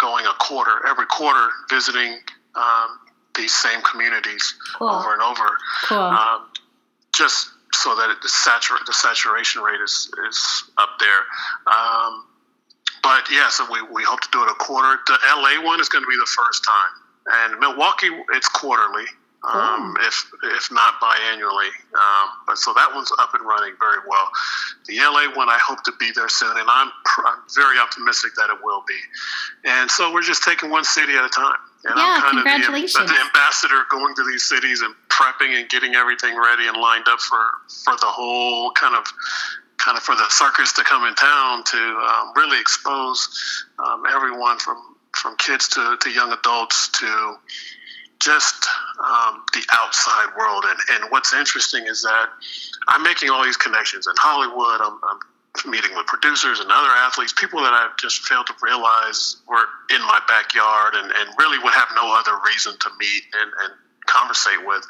going 0.00 0.26
a 0.26 0.32
quarter, 0.38 0.86
every 0.88 1.06
quarter, 1.06 1.48
visiting 1.68 2.18
um, 2.54 2.98
these 3.36 3.54
same 3.54 3.80
communities 3.82 4.54
cool. 4.78 4.88
over 4.88 5.12
and 5.12 5.22
over. 5.22 5.56
Cool. 5.84 5.98
Um, 5.98 6.48
just 7.14 7.50
so 7.72 7.94
that 7.96 8.10
it, 8.10 8.22
the, 8.22 8.28
satura- 8.28 8.84
the 8.86 8.92
saturation 8.92 9.62
rate 9.62 9.80
is, 9.80 10.10
is 10.28 10.64
up 10.78 10.90
there. 10.98 11.22
Um, 11.66 12.24
but 13.02 13.24
yeah, 13.30 13.48
so 13.48 13.66
we, 13.70 13.80
we 13.92 14.02
hope 14.02 14.20
to 14.20 14.28
do 14.32 14.42
it 14.42 14.50
a 14.50 14.54
quarter. 14.54 14.98
The 15.06 15.18
LA 15.36 15.64
one 15.64 15.80
is 15.80 15.88
going 15.88 16.04
to 16.04 16.08
be 16.08 16.16
the 16.18 16.30
first 16.36 16.64
time. 16.64 17.50
And 17.52 17.60
Milwaukee, 17.60 18.08
it's 18.32 18.48
quarterly 18.48 19.04
um, 19.42 19.96
if 20.00 20.30
if 20.42 20.70
not 20.70 21.00
biannually. 21.00 21.72
Um, 21.94 22.28
but 22.46 22.58
so 22.58 22.72
that 22.74 22.90
one's 22.94 23.10
up 23.18 23.32
and 23.34 23.46
running 23.46 23.74
very 23.78 23.98
well. 24.06 24.28
The 24.86 24.98
LA 24.98 25.34
one, 25.34 25.48
I 25.48 25.58
hope 25.62 25.82
to 25.84 25.92
be 25.98 26.10
there 26.14 26.28
soon, 26.28 26.56
and 26.56 26.68
I'm 26.68 26.90
I'm 27.24 27.38
very 27.54 27.78
optimistic 27.78 28.34
that 28.36 28.50
it 28.50 28.58
will 28.62 28.82
be. 28.86 28.98
And 29.64 29.90
so 29.90 30.12
we're 30.12 30.22
just 30.22 30.42
taking 30.42 30.70
one 30.70 30.84
city 30.84 31.14
at 31.14 31.24
a 31.24 31.28
time. 31.28 31.58
And 31.84 31.94
yeah, 31.96 32.04
I'm 32.04 32.20
kind 32.20 32.34
congratulations. 32.44 32.96
of 32.96 33.08
the, 33.08 33.14
the 33.14 33.20
ambassador 33.20 33.82
going 33.90 34.14
to 34.14 34.24
these 34.24 34.46
cities 34.46 34.82
and 34.82 34.94
prepping 35.08 35.58
and 35.58 35.68
getting 35.70 35.94
everything 35.94 36.36
ready 36.36 36.68
and 36.68 36.76
lined 36.76 37.08
up 37.08 37.20
for 37.20 37.40
for 37.84 37.96
the 37.96 38.06
whole 38.06 38.72
kind 38.72 38.94
of 38.94 39.04
kind 39.78 39.96
of 39.96 40.02
for 40.02 40.14
the 40.14 40.28
circus 40.28 40.72
to 40.74 40.84
come 40.84 41.06
in 41.06 41.14
town 41.14 41.64
to 41.64 41.78
um, 41.78 42.32
really 42.36 42.60
expose 42.60 43.64
um, 43.78 44.04
everyone 44.12 44.58
from 44.58 44.76
from 45.12 45.36
kids 45.36 45.68
to, 45.68 45.96
to 46.00 46.10
young 46.10 46.32
adults 46.32 46.88
to 46.88 47.36
just 48.20 48.66
um, 48.98 49.42
the 49.52 49.62
outside 49.72 50.36
world. 50.36 50.64
And, 50.68 50.78
and 50.92 51.10
what's 51.10 51.32
interesting 51.34 51.86
is 51.86 52.02
that 52.02 52.28
I'm 52.88 53.02
making 53.02 53.30
all 53.30 53.42
these 53.42 53.56
connections 53.56 54.06
in 54.06 54.14
Hollywood. 54.16 54.80
I'm, 54.80 55.00
I'm 55.02 55.18
meeting 55.66 55.96
with 55.96 56.06
producers 56.06 56.60
and 56.60 56.70
other 56.70 56.88
athletes, 56.88 57.32
people 57.32 57.60
that 57.60 57.72
I've 57.72 57.96
just 57.96 58.22
failed 58.22 58.46
to 58.46 58.54
realize 58.62 59.36
were 59.48 59.64
in 59.90 60.00
my 60.02 60.20
backyard 60.28 60.94
and, 60.94 61.10
and 61.10 61.34
really 61.38 61.58
would 61.58 61.74
have 61.74 61.88
no 61.96 62.14
other 62.14 62.38
reason 62.46 62.72
to 62.78 62.90
meet 62.98 63.22
and, 63.34 63.50
and 63.64 63.72
conversate 64.06 64.64
with. 64.64 64.86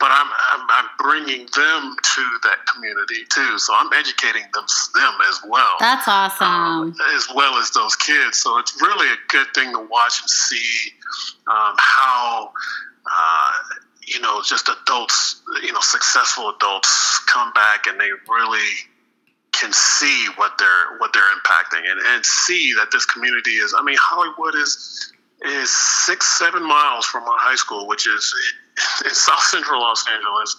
But 0.00 0.10
I'm, 0.10 0.26
I'm, 0.26 0.66
I'm 0.70 0.90
bringing 0.98 1.46
them 1.54 1.96
to 2.02 2.38
that 2.42 2.58
community 2.72 3.24
too. 3.32 3.58
So 3.58 3.74
I'm 3.76 3.92
educating 3.92 4.42
them 4.52 4.64
them 4.94 5.14
as 5.28 5.40
well. 5.48 5.74
That's 5.80 6.06
awesome. 6.08 6.46
Um, 6.46 6.96
as 7.14 7.28
well 7.34 7.56
as 7.58 7.70
those 7.70 7.96
kids. 7.96 8.38
So 8.38 8.58
it's 8.58 8.80
really 8.82 9.08
a 9.08 9.16
good 9.28 9.46
thing 9.54 9.72
to 9.72 9.80
watch 9.80 10.20
and 10.20 10.30
see 10.30 10.92
um, 11.48 11.74
how. 11.78 12.52
Uh, 13.06 13.52
you 14.06 14.20
know, 14.20 14.42
just 14.44 14.68
adults, 14.68 15.42
you 15.62 15.72
know, 15.72 15.80
successful 15.80 16.50
adults 16.50 17.20
come 17.26 17.50
back 17.54 17.86
and 17.86 17.98
they 17.98 18.10
really 18.28 18.68
can 19.54 19.72
see 19.72 20.26
what 20.36 20.58
they're 20.58 20.98
what 20.98 21.12
they're 21.12 21.22
impacting 21.22 21.90
and, 21.90 22.00
and 22.08 22.26
see 22.26 22.74
that 22.74 22.88
this 22.90 23.06
community 23.06 23.52
is 23.52 23.74
I 23.76 23.82
mean 23.82 23.96
Hollywood 23.98 24.54
is 24.56 25.12
is 25.44 25.70
six, 25.70 26.38
seven 26.38 26.62
miles 26.62 27.06
from 27.06 27.24
our 27.24 27.38
high 27.38 27.56
school, 27.56 27.86
which 27.86 28.06
is 28.06 28.34
in 29.04 29.14
South 29.14 29.42
Central 29.42 29.80
Los 29.80 30.04
Angeles. 30.08 30.56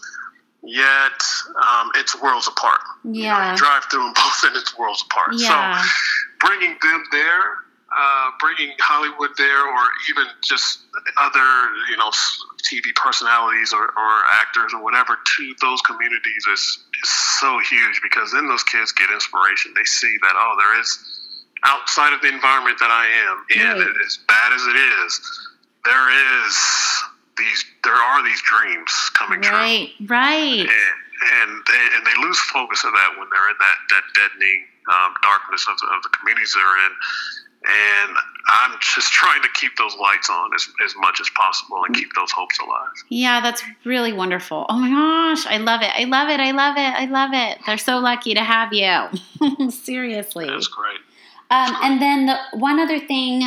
Yet 0.64 1.22
um, 1.62 1.92
it's 1.96 2.20
worlds 2.20 2.48
apart. 2.48 2.82
Yeah, 3.04 3.12
you, 3.12 3.46
know, 3.46 3.52
you 3.52 3.58
drive 3.58 3.84
through 3.92 4.04
them 4.04 4.14
both, 4.16 4.44
and 4.46 4.56
it's 4.56 4.78
worlds 4.78 5.04
apart. 5.06 5.36
Yeah. 5.38 5.82
So 5.82 5.88
bringing 6.48 6.76
them 6.82 7.04
there, 7.12 7.62
uh, 7.96 8.32
bringing 8.40 8.74
Hollywood 8.80 9.30
there, 9.38 9.62
or 9.62 9.84
even 10.10 10.26
just 10.42 10.80
other, 11.22 11.46
you 11.90 11.98
know, 11.98 12.10
TV 12.66 12.96
personalities 12.96 13.74
or, 13.74 13.84
or 13.84 14.14
actors 14.34 14.74
or 14.74 14.82
whatever 14.82 15.18
to 15.38 15.56
those 15.62 15.82
communities 15.82 16.46
is 16.52 16.80
is 17.04 17.10
so 17.40 17.60
huge 17.70 18.02
because 18.02 18.32
then 18.32 18.48
those 18.48 18.64
kids 18.64 18.92
get 18.92 19.10
inspiration. 19.12 19.74
They 19.76 19.84
see 19.84 20.18
that 20.22 20.34
oh, 20.36 20.56
there 20.58 20.82
is 20.82 21.15
outside 21.66 22.14
of 22.14 22.22
the 22.22 22.30
environment 22.30 22.78
that 22.80 22.94
I 22.94 23.06
am 23.28 23.38
in, 23.50 23.82
right. 23.82 24.06
as 24.06 24.20
bad 24.28 24.54
as 24.54 24.64
it 24.66 24.78
is, 24.78 25.12
there 25.84 26.08
is 26.46 26.54
these 27.38 27.66
there 27.84 27.94
are 27.94 28.24
these 28.24 28.42
dreams 28.42 28.92
coming 29.14 29.42
right, 29.42 29.90
true. 29.98 30.08
Right, 30.08 30.10
right. 30.10 30.60
And, 30.62 30.70
and 30.70 31.50
they, 31.68 31.84
and 31.96 32.06
they 32.06 32.16
lose 32.22 32.40
focus 32.52 32.84
of 32.84 32.92
that 32.94 33.18
when 33.18 33.28
they're 33.30 33.50
in 33.50 33.58
that 33.60 33.78
that 33.90 34.06
deadening 34.14 34.66
um, 34.90 35.14
darkness 35.22 35.66
of 35.70 35.78
the, 35.80 35.88
of 35.88 36.04
the 36.04 36.10
communities 36.10 36.54
they're 36.54 36.86
in. 36.86 36.94
And 37.68 38.16
I'm 38.62 38.78
just 38.80 39.12
trying 39.12 39.42
to 39.42 39.50
keep 39.56 39.76
those 39.78 39.96
lights 40.00 40.30
on 40.30 40.52
as, 40.54 40.68
as 40.86 40.94
much 40.98 41.20
as 41.20 41.28
possible 41.32 41.82
and 41.84 41.96
keep 41.96 42.10
those 42.14 42.32
hopes 42.32 42.60
alive. 42.60 42.94
Yeah, 43.10 43.42
that's 43.42 43.64
really 43.86 44.14
wonderful. 44.14 44.68
Oh 44.70 44.78
my 44.78 44.90
gosh, 44.90 45.48
I 45.48 45.58
love 45.58 45.82
it. 45.82 45.90
I 45.96 46.04
love 46.04 46.30
it. 46.30 46.40
I 46.40 46.52
love 46.52 46.78
it. 46.78 46.82
I 46.82 47.06
love 47.06 47.32
it. 47.34 47.58
They're 47.66 47.80
so 47.80 47.98
lucky 47.98 48.36
to 48.36 48.44
have 48.44 48.72
you. 48.72 49.70
Seriously. 49.72 50.46
That's 50.46 50.68
great. 50.68 51.00
Um, 51.50 51.76
and 51.84 52.02
then 52.02 52.26
the 52.26 52.38
one 52.54 52.80
other 52.80 53.00
thing 53.00 53.44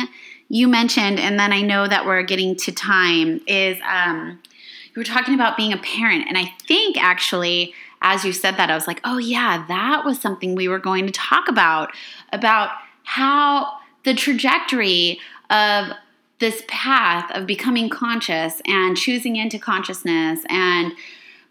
you 0.47 0.67
mentioned, 0.67 1.19
and 1.19 1.39
then 1.39 1.53
I 1.53 1.61
know 1.61 1.87
that 1.87 2.05
we're 2.05 2.23
getting 2.23 2.55
to 2.57 2.71
time, 2.71 3.41
is 3.45 3.77
um, 3.87 4.39
you 4.87 4.99
were 4.99 5.03
talking 5.03 5.35
about 5.35 5.57
being 5.57 5.73
a 5.73 5.77
parent. 5.77 6.25
And 6.27 6.37
I 6.37 6.53
think 6.67 6.97
actually, 6.97 7.73
as 8.01 8.25
you 8.25 8.33
said 8.33 8.57
that, 8.57 8.71
I 8.71 8.75
was 8.75 8.87
like, 8.87 9.01
oh, 9.03 9.17
yeah, 9.17 9.65
that 9.67 10.05
was 10.05 10.19
something 10.19 10.55
we 10.55 10.67
were 10.67 10.79
going 10.79 11.05
to 11.05 11.11
talk 11.11 11.47
about 11.47 11.91
about 12.31 12.71
how 13.03 13.73
the 14.05 14.13
trajectory 14.13 15.19
of 15.49 15.91
this 16.39 16.63
path 16.67 17.29
of 17.35 17.45
becoming 17.45 17.89
conscious 17.89 18.61
and 18.65 18.95
choosing 18.95 19.35
into 19.35 19.59
consciousness 19.59 20.39
and 20.49 20.93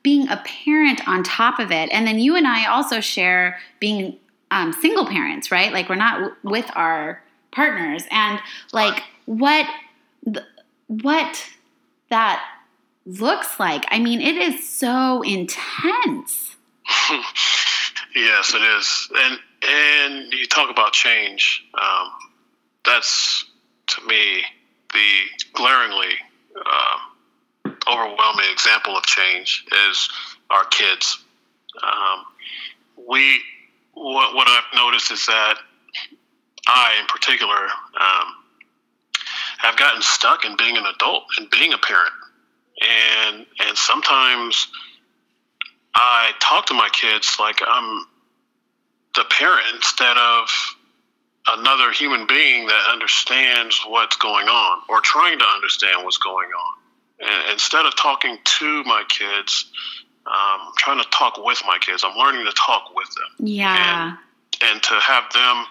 being 0.03 0.29
a 0.29 0.43
parent 0.45 1.07
on 1.07 1.23
top 1.23 1.59
of 1.59 1.71
it. 1.71 1.91
And 1.93 2.07
then 2.07 2.19
you 2.19 2.37
and 2.37 2.47
I 2.47 2.67
also 2.67 3.01
share 3.01 3.59
being 3.81 4.19
um, 4.51 4.73
single 4.73 5.07
parents, 5.07 5.51
right? 5.51 5.73
Like 5.73 5.89
we're 5.89 5.97
not 5.97 6.15
w- 6.15 6.37
with 6.43 6.71
our 6.75 7.23
partners, 7.51 8.05
and 8.11 8.41
like 8.73 9.03
what 9.27 9.67
what 10.87 11.45
that 12.11 12.43
looks 13.07 13.59
like. 13.59 13.85
I 13.89 13.99
mean, 13.99 14.21
it 14.21 14.37
is 14.37 14.69
so 14.69 15.23
intense. 15.23 16.57
yes, 18.15 18.55
it 18.55 18.63
is, 18.63 19.09
and 19.15 19.39
and 19.69 20.33
you 20.33 20.47
talk 20.47 20.71
about 20.71 20.93
change. 20.93 21.65
Um, 21.75 22.11
that's 22.85 23.45
to 23.89 24.07
me 24.07 24.43
the 24.93 25.23
glaringly 25.53 26.15
uh, 26.57 27.71
overwhelming 27.91 28.47
example 28.53 28.97
of 28.97 29.05
change 29.05 29.65
is 29.91 30.09
our 30.51 30.65
kids. 30.65 31.23
Um, 31.83 32.25
we 33.09 33.41
what, 33.99 34.35
what 34.35 34.49
I've 34.49 34.77
noticed 34.77 35.11
is 35.11 35.27
that 35.27 35.57
I, 36.67 36.97
in 37.01 37.07
particular, 37.07 37.55
um, 37.55 38.35
have 39.59 39.77
gotten 39.77 40.03
stuck 40.03 40.45
in 40.45 40.57
being 40.57 40.77
an 40.77 40.85
adult 40.87 41.25
and 41.39 41.51
being 41.51 41.73
a 41.73 41.79
parent, 41.79 42.13
and 42.81 43.47
and 43.67 43.77
sometimes 43.77 44.69
I 45.95 46.33
talk 46.41 46.67
to 46.67 46.75
my 46.75 46.89
kids 46.93 47.37
like 47.41 47.61
I'm 47.67 48.05
the 49.17 49.25
parent 49.31 49.67
instead 49.75 50.17
of 50.17 50.49
another 51.49 51.91
human 51.93 52.27
being 52.27 52.67
that 52.67 52.91
understands 52.93 53.81
what's 53.87 54.17
going 54.17 54.47
on 54.47 54.83
or 54.89 55.01
trying 55.01 55.39
to 55.39 55.45
understand 55.45 56.05
what's 56.05 56.19
going 56.19 56.51
on. 56.51 56.75
And 57.21 57.53
instead 57.53 57.87
of 57.87 57.97
talking 57.97 58.39
to 58.45 58.85
my 58.85 59.03
kids, 59.09 59.73
um, 60.29 60.73
trying 60.77 61.03
to 61.03 61.09
talk 61.11 61.43
with 61.43 61.63
my 61.67 61.79
kids. 61.79 62.05
I'm 62.07 62.17
learning 62.17 62.45
to 62.45 62.53
talk 62.53 62.95
with 62.95 63.09
them. 63.09 63.47
Yeah. 63.47 64.17
And, 64.63 64.71
and 64.71 64.83
to 64.83 64.95
have 64.95 65.25
them, 65.33 65.65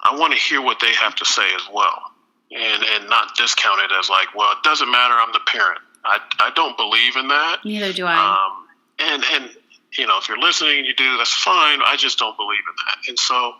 I 0.00 0.16
want 0.18 0.32
to 0.32 0.38
hear 0.38 0.62
what 0.62 0.78
they 0.80 0.92
have 0.94 1.14
to 1.16 1.24
say 1.24 1.54
as 1.54 1.62
well. 1.72 2.10
And, 2.50 2.82
and 2.84 3.08
not 3.08 3.34
discount 3.34 3.80
it 3.80 3.90
as 3.98 4.10
like, 4.10 4.34
well, 4.34 4.52
it 4.52 4.62
doesn't 4.62 4.90
matter. 4.90 5.14
I'm 5.14 5.32
the 5.32 5.40
parent. 5.46 5.80
I, 6.04 6.18
I 6.38 6.50
don't 6.54 6.76
believe 6.76 7.16
in 7.16 7.28
that. 7.28 7.64
Neither 7.64 7.92
do 7.94 8.04
I. 8.04 8.14
Um, 8.14 8.66
and, 8.98 9.24
and, 9.32 9.50
you 9.96 10.06
know, 10.06 10.18
if 10.18 10.28
you're 10.28 10.38
listening 10.38 10.78
and 10.78 10.86
you 10.86 10.94
do, 10.94 11.16
that's 11.16 11.32
fine. 11.32 11.80
I 11.84 11.96
just 11.96 12.18
don't 12.18 12.36
believe 12.36 12.60
in 12.68 12.74
that. 12.86 13.08
And 13.08 13.18
so 13.18 13.54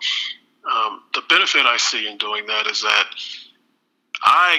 um, 0.70 1.02
the 1.14 1.22
benefit 1.28 1.64
I 1.64 1.78
see 1.78 2.06
in 2.06 2.18
doing 2.18 2.46
that 2.46 2.66
is 2.66 2.82
that 2.82 3.04
I, 4.22 4.58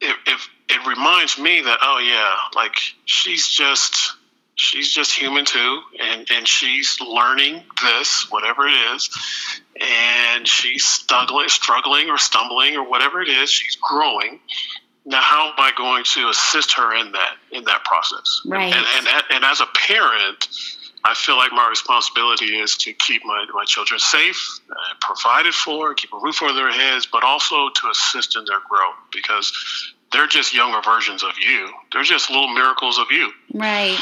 if, 0.00 0.16
if 0.26 0.48
it 0.68 0.86
reminds 0.86 1.38
me 1.38 1.60
that, 1.62 1.78
oh, 1.82 1.98
yeah, 1.98 2.60
like 2.60 2.74
she's 3.04 3.48
just 3.48 4.14
she's 4.60 4.92
just 4.92 5.12
human 5.12 5.46
too 5.46 5.80
and 5.98 6.30
and 6.30 6.46
she's 6.46 7.00
learning 7.00 7.62
this 7.82 8.26
whatever 8.30 8.66
it 8.66 8.74
is 8.94 9.08
and 9.80 10.46
she's 10.46 10.84
struggling 10.84 11.48
struggling 11.48 12.10
or 12.10 12.18
stumbling 12.18 12.76
or 12.76 12.88
whatever 12.88 13.22
it 13.22 13.28
is 13.28 13.50
she's 13.50 13.76
growing. 13.76 14.38
Now 15.06 15.22
how 15.22 15.48
am 15.48 15.54
i 15.56 15.72
going 15.76 16.04
to 16.12 16.28
assist 16.28 16.74
her 16.74 16.94
in 16.94 17.12
that 17.12 17.36
in 17.50 17.64
that 17.64 17.84
process? 17.84 18.42
Right. 18.44 18.72
And 18.74 19.08
and, 19.08 19.24
and 19.30 19.44
as 19.44 19.62
a 19.62 19.66
parent 19.74 20.46
I 21.02 21.14
feel 21.14 21.38
like 21.38 21.52
my 21.52 21.66
responsibility 21.66 22.58
is 22.58 22.76
to 22.76 22.92
keep 22.92 23.22
my, 23.24 23.46
my 23.54 23.64
children 23.64 23.98
safe, 23.98 24.60
uh, 24.70 24.74
provided 25.00 25.54
for, 25.54 25.94
keep 25.94 26.12
a 26.12 26.18
roof 26.18 26.42
over 26.42 26.52
their 26.52 26.70
heads, 26.70 27.08
but 27.10 27.24
also 27.24 27.70
to 27.70 27.88
assist 27.90 28.36
in 28.36 28.44
their 28.44 28.60
growth 28.68 28.96
because 29.10 29.94
they're 30.12 30.26
just 30.26 30.54
younger 30.54 30.80
versions 30.82 31.22
of 31.22 31.32
you. 31.38 31.70
They're 31.92 32.02
just 32.02 32.30
little 32.30 32.52
miracles 32.52 32.98
of 32.98 33.06
you. 33.10 33.30
Right. 33.54 33.98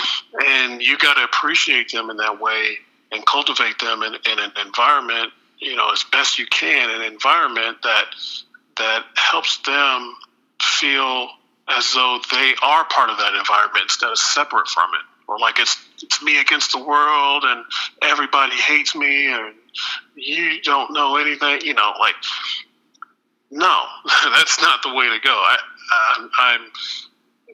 And 0.47 0.83
you 0.83 0.97
got 0.99 1.15
to 1.15 1.25
appreciate 1.25 1.93
them 1.93 2.11
in 2.11 2.17
that 2.17 2.41
way 2.41 2.79
and 3.13 3.25
cultivate 3.27 3.79
them 3.79 4.03
in, 4.03 4.15
in 4.15 4.39
an 4.39 4.53
environment, 4.65 5.33
you 5.59 5.77
know, 5.77 5.91
as 5.93 6.05
best 6.05 6.39
you 6.39 6.47
can, 6.47 6.91
an 6.91 7.03
environment 7.03 7.79
that 7.83 8.05
that 8.79 9.05
helps 9.17 9.59
them 9.59 10.15
feel 10.63 11.29
as 11.69 11.93
though 11.93 12.21
they 12.31 12.55
are 12.63 12.85
part 12.85 13.11
of 13.11 13.19
that 13.19 13.35
environment 13.35 13.83
instead 13.83 14.11
of 14.11 14.19
separate 14.19 14.69
from 14.69 14.89
it, 14.95 15.31
or 15.31 15.39
like 15.39 15.59
it's 15.59 15.77
it's 16.03 16.23
me 16.23 16.41
against 16.41 16.73
the 16.73 16.83
world 16.83 17.45
and 17.45 17.65
everybody 18.03 18.55
hates 18.55 18.95
me 18.95 19.33
and 19.33 19.55
you 20.15 20.63
don't 20.63 20.93
know 20.93 21.17
anything. 21.17 21.61
You 21.63 21.75
know, 21.75 21.93
like 21.99 22.15
no, 23.51 23.83
that's 24.33 24.61
not 24.61 24.83
the 24.83 24.93
way 24.93 25.09
to 25.09 25.19
go. 25.23 25.33
I, 25.33 25.59
I'm, 26.17 26.31
I'm 26.39 26.61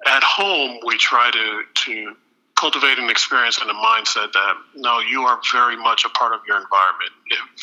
at 0.07 0.23
home. 0.23 0.81
We 0.87 0.99
try 0.99 1.31
to 1.31 1.63
to 1.87 2.17
cultivate 2.57 2.99
an 2.99 3.11
experience 3.11 3.59
and 3.61 3.71
a 3.71 3.75
mindset 3.75 4.33
that 4.33 4.55
no, 4.77 5.01
you 5.01 5.23
are 5.23 5.41
very 5.53 5.77
much 5.77 6.05
a 6.05 6.09
part 6.11 6.33
of 6.33 6.41
your 6.47 6.57
environment. 6.57 7.11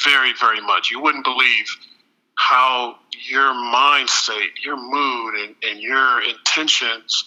Very, 0.04 0.34
very 0.40 0.62
much. 0.62 0.92
You 0.92 1.02
wouldn't 1.02 1.24
believe 1.24 1.66
how 2.36 2.98
your 3.30 3.54
mind 3.54 4.10
state, 4.10 4.52
your 4.64 4.78
mood, 4.78 5.36
and, 5.36 5.56
and 5.64 5.80
your 5.80 6.22
intentions 6.24 7.24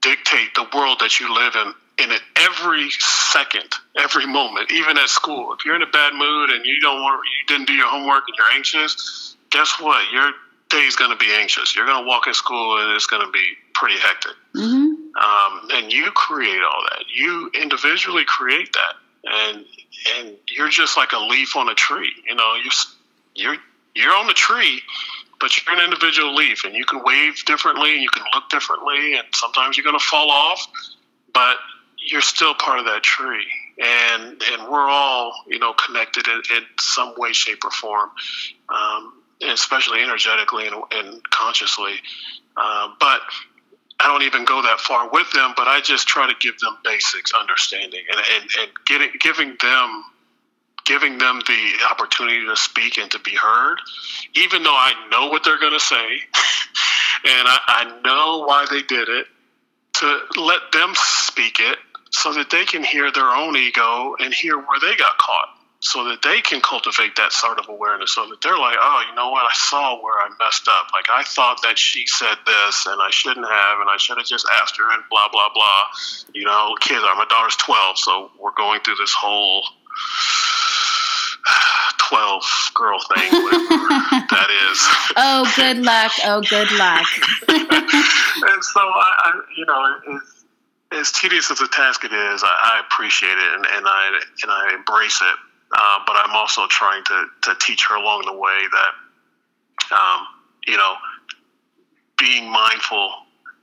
dictate 0.00 0.54
the 0.54 0.66
world 0.74 0.98
that 1.00 1.18
you 1.18 1.32
live 1.34 1.54
in 1.54 1.72
in 1.98 2.10
every 2.36 2.90
second, 2.90 3.72
every 3.98 4.26
moment, 4.26 4.70
even 4.70 4.98
at 4.98 5.08
school. 5.08 5.54
If 5.54 5.64
you're 5.64 5.76
in 5.76 5.82
a 5.82 5.90
bad 5.90 6.12
mood 6.12 6.50
and 6.50 6.64
you 6.66 6.78
don't 6.80 7.00
want, 7.00 7.22
you 7.24 7.46
didn't 7.54 7.66
do 7.66 7.72
your 7.72 7.88
homework 7.88 8.24
and 8.28 8.36
you're 8.36 8.52
anxious, 8.54 9.36
guess 9.50 9.80
what? 9.80 10.04
Your 10.12 10.32
day 10.68 10.82
is 10.82 10.96
going 10.96 11.10
to 11.10 11.16
be 11.16 11.32
anxious. 11.32 11.76
You're 11.76 11.86
going 11.86 12.04
to 12.04 12.08
walk 12.08 12.26
in 12.26 12.34
school 12.34 12.78
and 12.78 12.92
it's 12.92 13.06
going 13.06 13.24
to 13.24 13.30
be 13.32 13.44
pretty 13.74 13.98
hectic. 13.98 14.32
Mm-hmm. 14.54 14.86
Um, 15.16 15.68
and 15.72 15.92
you 15.92 16.10
create 16.12 16.60
all 16.62 16.82
that. 16.90 17.04
You 17.14 17.50
individually 17.60 18.24
create 18.26 18.74
that, 18.74 18.94
and 19.24 19.64
and 20.18 20.36
you're 20.48 20.68
just 20.68 20.96
like 20.96 21.12
a 21.12 21.18
leaf 21.18 21.56
on 21.56 21.68
a 21.68 21.74
tree. 21.74 22.12
You 22.28 22.34
know, 22.34 22.54
you 22.62 22.70
you're 23.34 23.56
you're 23.94 24.14
on 24.14 24.26
the 24.26 24.34
tree, 24.34 24.82
but 25.40 25.56
you're 25.56 25.74
an 25.74 25.82
individual 25.82 26.34
leaf, 26.34 26.64
and 26.64 26.74
you 26.74 26.84
can 26.84 27.02
wave 27.02 27.42
differently, 27.46 27.94
and 27.94 28.02
you 28.02 28.10
can 28.10 28.24
look 28.34 28.50
differently, 28.50 29.14
and 29.14 29.26
sometimes 29.32 29.78
you're 29.78 29.84
going 29.84 29.98
to 29.98 30.04
fall 30.04 30.30
off, 30.30 30.66
but 31.32 31.56
you're 31.98 32.20
still 32.20 32.54
part 32.54 32.78
of 32.78 32.84
that 32.84 33.02
tree 33.02 33.46
and 33.78 34.42
and 34.52 34.68
we're 34.70 34.88
all 34.88 35.32
you 35.48 35.58
know 35.58 35.72
connected 35.74 36.26
in, 36.28 36.40
in 36.56 36.62
some 36.78 37.14
way 37.16 37.32
shape 37.32 37.64
or 37.64 37.70
form 37.70 38.10
um, 38.68 39.12
especially 39.42 40.02
energetically 40.02 40.66
and, 40.66 40.76
and 40.92 41.30
consciously. 41.30 41.94
Uh, 42.56 42.88
but 42.98 43.20
I 44.00 44.08
don't 44.08 44.22
even 44.22 44.44
go 44.44 44.62
that 44.62 44.80
far 44.80 45.08
with 45.10 45.30
them, 45.32 45.54
but 45.56 45.68
I 45.68 45.80
just 45.80 46.06
try 46.06 46.26
to 46.26 46.34
give 46.40 46.58
them 46.58 46.76
basics 46.84 47.32
understanding 47.32 48.02
and, 48.10 48.20
and, 48.34 48.50
and 48.60 48.70
getting, 48.86 49.10
giving 49.20 49.56
them 49.60 50.04
giving 50.84 51.18
them 51.18 51.42
the 51.48 51.72
opportunity 51.90 52.46
to 52.46 52.54
speak 52.54 52.96
and 52.96 53.10
to 53.10 53.18
be 53.18 53.34
heard, 53.34 53.78
even 54.36 54.62
though 54.62 54.70
I 54.70 54.92
know 55.10 55.26
what 55.26 55.42
they're 55.42 55.58
going 55.58 55.72
to 55.72 55.80
say. 55.80 56.20
And 57.24 57.48
I, 57.48 57.58
I 57.66 58.00
know 58.04 58.44
why 58.46 58.66
they 58.70 58.82
did 58.82 59.08
it, 59.08 59.26
to 59.94 60.20
let 60.36 60.60
them 60.72 60.92
speak 60.94 61.58
it 61.58 61.78
so 62.10 62.32
that 62.34 62.50
they 62.50 62.64
can 62.64 62.84
hear 62.84 63.10
their 63.10 63.30
own 63.30 63.56
ego 63.56 64.14
and 64.20 64.32
hear 64.32 64.56
where 64.56 64.78
they 64.80 64.94
got 64.96 65.16
caught 65.18 65.55
so 65.86 66.02
that 66.04 66.20
they 66.22 66.40
can 66.40 66.60
cultivate 66.60 67.14
that 67.16 67.32
sort 67.32 67.58
of 67.58 67.68
awareness 67.68 68.14
so 68.14 68.26
that 68.28 68.42
they're 68.42 68.58
like 68.58 68.76
oh 68.80 69.04
you 69.08 69.14
know 69.14 69.30
what? 69.30 69.44
I 69.44 69.54
saw 69.54 70.02
where 70.02 70.18
i 70.18 70.28
messed 70.38 70.66
up. 70.68 70.88
Like 70.92 71.06
i 71.10 71.22
thought 71.22 71.62
that 71.62 71.78
she 71.78 72.06
said 72.06 72.36
this 72.46 72.86
and 72.86 73.00
i 73.00 73.10
shouldn't 73.10 73.46
have 73.46 73.80
and 73.80 73.88
i 73.88 73.96
should 73.96 74.18
have 74.18 74.26
just 74.26 74.46
asked 74.60 74.76
her 74.78 74.92
and 74.92 75.02
blah 75.10 75.28
blah 75.30 75.48
blah. 75.54 75.82
You 76.34 76.44
know 76.44 76.74
kids 76.80 77.02
are 77.04 77.14
my 77.14 77.26
daughter's 77.30 77.56
12 77.56 77.98
so 77.98 78.30
we're 78.40 78.56
going 78.56 78.80
through 78.80 78.96
this 78.96 79.14
whole 79.14 79.64
12 82.10 82.42
girl 82.74 82.98
thing 83.14 83.30
that 83.32 84.48
is. 84.70 84.78
Oh 85.16 85.50
good 85.56 85.78
luck. 85.78 86.12
Oh 86.24 86.42
good 86.42 86.70
luck. 86.72 87.06
And 88.36 88.62
so 88.62 88.80
I, 88.80 89.12
I 89.18 89.40
you 89.56 89.64
know 89.64 90.20
as 90.92 91.10
tedious 91.12 91.50
as 91.50 91.58
the 91.58 91.68
task 91.68 92.04
it 92.04 92.12
is, 92.12 92.42
I, 92.44 92.46
I 92.46 92.82
appreciate 92.86 93.36
it 93.36 93.54
and, 93.54 93.66
and 93.66 93.86
I 93.86 94.20
and 94.42 94.50
I 94.50 94.74
embrace 94.74 95.20
it. 95.22 95.36
Uh, 95.72 95.98
but 96.06 96.16
I'm 96.16 96.34
also 96.34 96.66
trying 96.68 97.04
to, 97.04 97.26
to 97.42 97.54
teach 97.60 97.86
her 97.86 97.96
along 97.96 98.22
the 98.26 98.32
way 98.32 98.58
that, 98.72 99.94
um, 99.94 100.26
you 100.66 100.76
know, 100.76 100.94
being 102.18 102.50
mindful 102.50 103.10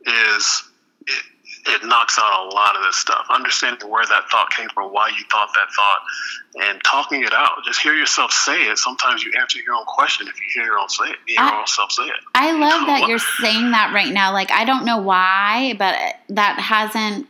is 0.05 0.63
it, 1.07 1.23
it, 1.65 1.85
knocks 1.85 2.19
out 2.19 2.51
a 2.51 2.53
lot 2.53 2.75
of 2.75 2.83
this 2.83 2.97
stuff. 2.97 3.25
Understanding 3.29 3.89
where 3.89 4.05
that 4.05 4.29
thought 4.29 4.51
came 4.51 4.69
from, 4.69 4.91
why 4.91 5.09
you 5.09 5.23
thought 5.31 5.49
that 5.55 5.67
thought, 5.73 6.67
and 6.67 6.81
talking 6.83 7.23
it 7.23 7.33
out. 7.33 7.63
Just 7.65 7.81
hear 7.81 7.93
yourself 7.93 8.31
say 8.31 8.63
it. 8.63 8.77
Sometimes 8.77 9.23
you 9.23 9.31
answer 9.39 9.59
your 9.59 9.75
own 9.75 9.85
question 9.85 10.27
if 10.27 10.35
you 10.35 10.45
hear 10.53 10.65
your 10.65 10.79
own 10.79 10.89
say 10.89 11.05
it, 11.05 11.17
your 11.27 11.41
I, 11.41 11.59
own 11.59 11.67
self 11.67 11.91
say 11.91 12.03
it. 12.03 12.19
I 12.35 12.51
love 12.51 12.81
you 12.81 12.87
know? 12.87 12.99
that 12.99 13.07
you're 13.07 13.19
saying 13.19 13.71
that 13.71 13.93
right 13.93 14.13
now. 14.13 14.33
Like 14.33 14.51
I 14.51 14.65
don't 14.65 14.85
know 14.85 14.99
why, 14.99 15.75
but 15.77 15.95
that 16.29 16.59
hasn't 16.59 17.27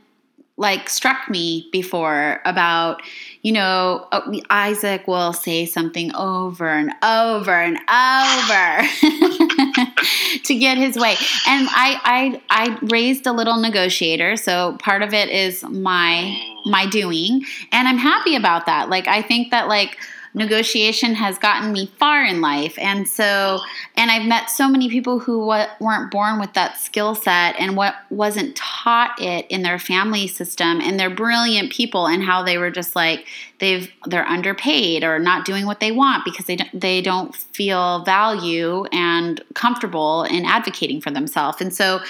like 0.57 0.87
struck 0.87 1.29
me 1.29 1.67
before 1.71 2.39
about 2.45 3.01
you 3.41 3.51
know 3.51 4.07
uh, 4.11 4.21
Isaac 4.49 5.07
will 5.07 5.33
say 5.33 5.65
something 5.65 6.13
over 6.15 6.67
and 6.69 6.91
over 7.01 7.51
and 7.51 7.77
over 7.89 8.87
to 10.43 10.55
get 10.55 10.77
his 10.77 10.95
way. 10.95 11.15
And 11.47 11.67
I, 11.71 11.99
I 12.03 12.41
I 12.49 12.77
raised 12.83 13.25
a 13.25 13.31
little 13.31 13.57
negotiator 13.57 14.35
so 14.35 14.77
part 14.79 15.01
of 15.01 15.13
it 15.13 15.29
is 15.29 15.63
my 15.63 16.39
my 16.65 16.85
doing. 16.87 17.43
And 17.71 17.87
I'm 17.87 17.97
happy 17.97 18.35
about 18.35 18.65
that. 18.67 18.89
Like 18.89 19.07
I 19.07 19.21
think 19.21 19.51
that 19.51 19.67
like 19.67 19.97
negotiation 20.33 21.13
has 21.13 21.37
gotten 21.37 21.71
me 21.71 21.91
far 21.99 22.23
in 22.23 22.41
life. 22.41 22.77
And 22.79 23.07
so, 23.07 23.59
and 23.95 24.09
I've 24.09 24.27
met 24.27 24.49
so 24.49 24.67
many 24.67 24.89
people 24.89 25.19
who 25.19 25.45
weren't 25.45 26.11
born 26.11 26.39
with 26.39 26.53
that 26.53 26.79
skill 26.79 27.13
set 27.13 27.55
and 27.59 27.77
what 27.77 27.95
wasn't 28.09 28.55
taught 28.55 29.21
it 29.21 29.45
in 29.49 29.61
their 29.61 29.77
family 29.77 30.27
system. 30.27 30.81
And 30.81 30.99
they're 30.99 31.13
brilliant 31.13 31.71
people 31.71 32.07
and 32.07 32.23
how 32.23 32.43
they 32.43 32.57
were 32.57 32.71
just 32.71 32.95
like, 32.95 33.27
they've, 33.59 33.91
they're 34.05 34.27
underpaid 34.27 35.03
or 35.03 35.19
not 35.19 35.45
doing 35.45 35.65
what 35.65 35.79
they 35.79 35.91
want 35.91 36.25
because 36.25 36.45
they 36.47 36.55
don't, 36.55 36.79
they 36.79 37.01
don't 37.01 37.35
feel 37.35 38.03
value 38.03 38.85
and 38.91 39.41
comfortable 39.53 40.23
in 40.23 40.45
advocating 40.45 40.99
for 40.99 41.11
themselves. 41.11 41.61
And 41.61 41.73
so, 41.73 42.01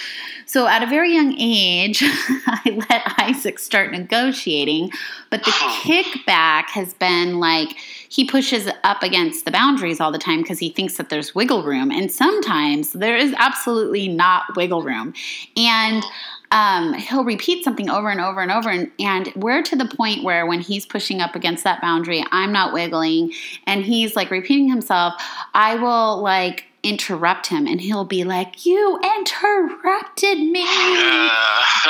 so 0.46 0.68
at 0.68 0.82
a 0.82 0.88
very 0.88 1.14
young 1.14 1.36
age, 1.38 2.02
I 2.48 2.84
let 2.90 3.02
Isaac 3.18 3.60
start 3.60 3.92
negotiating, 3.92 4.92
but 5.30 5.44
the 5.44 5.50
uh-huh. 5.50 5.90
kickback 5.90 6.70
has 6.70 6.94
been 6.94 7.40
like, 7.40 7.76
he 8.14 8.24
pushes 8.24 8.70
up 8.84 9.02
against 9.02 9.44
the 9.44 9.50
boundaries 9.50 10.00
all 10.00 10.12
the 10.12 10.20
time 10.20 10.44
because 10.44 10.60
he 10.60 10.70
thinks 10.70 10.98
that 10.98 11.10
there's 11.10 11.34
wiggle 11.34 11.64
room. 11.64 11.90
And 11.90 12.12
sometimes 12.12 12.92
there 12.92 13.18
is 13.18 13.34
absolutely 13.40 14.08
not 14.08 14.56
wiggle 14.56 14.84
room. 14.84 15.16
And 15.58 16.06
um, 16.52 16.94
he'll 16.94 17.24
repeat 17.24 17.64
something 17.64 17.90
over 17.90 18.12
and 18.12 18.22
over 18.22 18.40
and 18.40 18.52
over. 18.52 18.70
And, 18.70 18.92
and 19.00 19.34
we're 19.36 19.64
to 19.64 19.76
the 19.76 19.88
point 19.88 20.24
where 20.24 20.46
when 20.46 20.62
he's 20.62 20.86
pushing 20.86 21.22
up 21.22 21.34
against 21.34 21.64
that 21.64 21.82
boundary, 21.82 22.24
I'm 22.32 22.52
not 22.52 22.72
wiggling. 22.72 23.34
And 23.66 23.84
he's 23.84 24.16
like 24.16 24.30
repeating 24.30 24.70
himself, 24.70 25.16
I 25.56 25.78
will 25.78 26.22
like 26.22 26.66
interrupt 26.84 27.48
him 27.48 27.66
and 27.66 27.80
he'll 27.80 28.06
be 28.06 28.26
like 28.26 28.66
you 28.66 29.00
interrupted 29.18 30.38
me. 30.38 30.68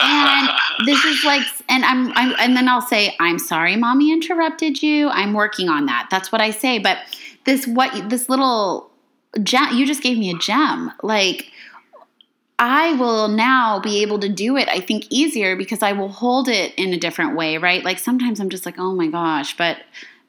And 0.02 0.50
this 0.86 1.04
is 1.04 1.24
like 1.26 1.44
and 1.68 1.84
I'm, 1.84 2.12
I'm 2.16 2.36
and 2.39 2.56
then 2.56 2.70
i'll 2.70 2.82
say 2.82 3.16
i'm 3.20 3.39
sorry 3.39 3.76
mommy 3.76 4.12
interrupted 4.12 4.82
you. 4.82 5.10
I'm 5.10 5.34
working 5.34 5.68
on 5.68 5.88
that. 5.88 6.08
That's 6.12 6.32
what 6.32 6.41
i 6.41 6.52
say. 6.52 6.78
But 6.78 7.00
this 7.46 7.66
what 7.66 8.10
this 8.10 8.30
little 8.30 8.91
gem 9.41 9.76
you 9.76 9.86
just 9.88 10.04
gave 10.04 10.18
me 10.18 10.30
a 10.30 10.38
gem. 10.38 10.91
Like 11.02 11.52
I 12.60 12.94
will 12.94 13.28
now 13.28 13.80
be 13.80 14.04
able 14.04 14.20
to 14.20 14.30
do 14.30 14.58
it, 14.58 14.70
I 14.70 14.80
think, 14.80 15.08
easier 15.10 15.56
because 15.56 15.82
I 15.82 15.91
will 15.91 16.10
hold 16.10 16.48
it 16.48 16.74
in 16.76 16.94
a 16.94 16.98
different 16.98 17.36
way, 17.36 17.58
right? 17.58 17.84
Like 17.84 18.00
sometimes 18.00 18.39
I'm 18.39 18.50
just 18.50 18.66
like, 18.66 18.76
oh 18.78 18.94
my 18.94 19.08
gosh, 19.08 19.58
but 19.58 19.80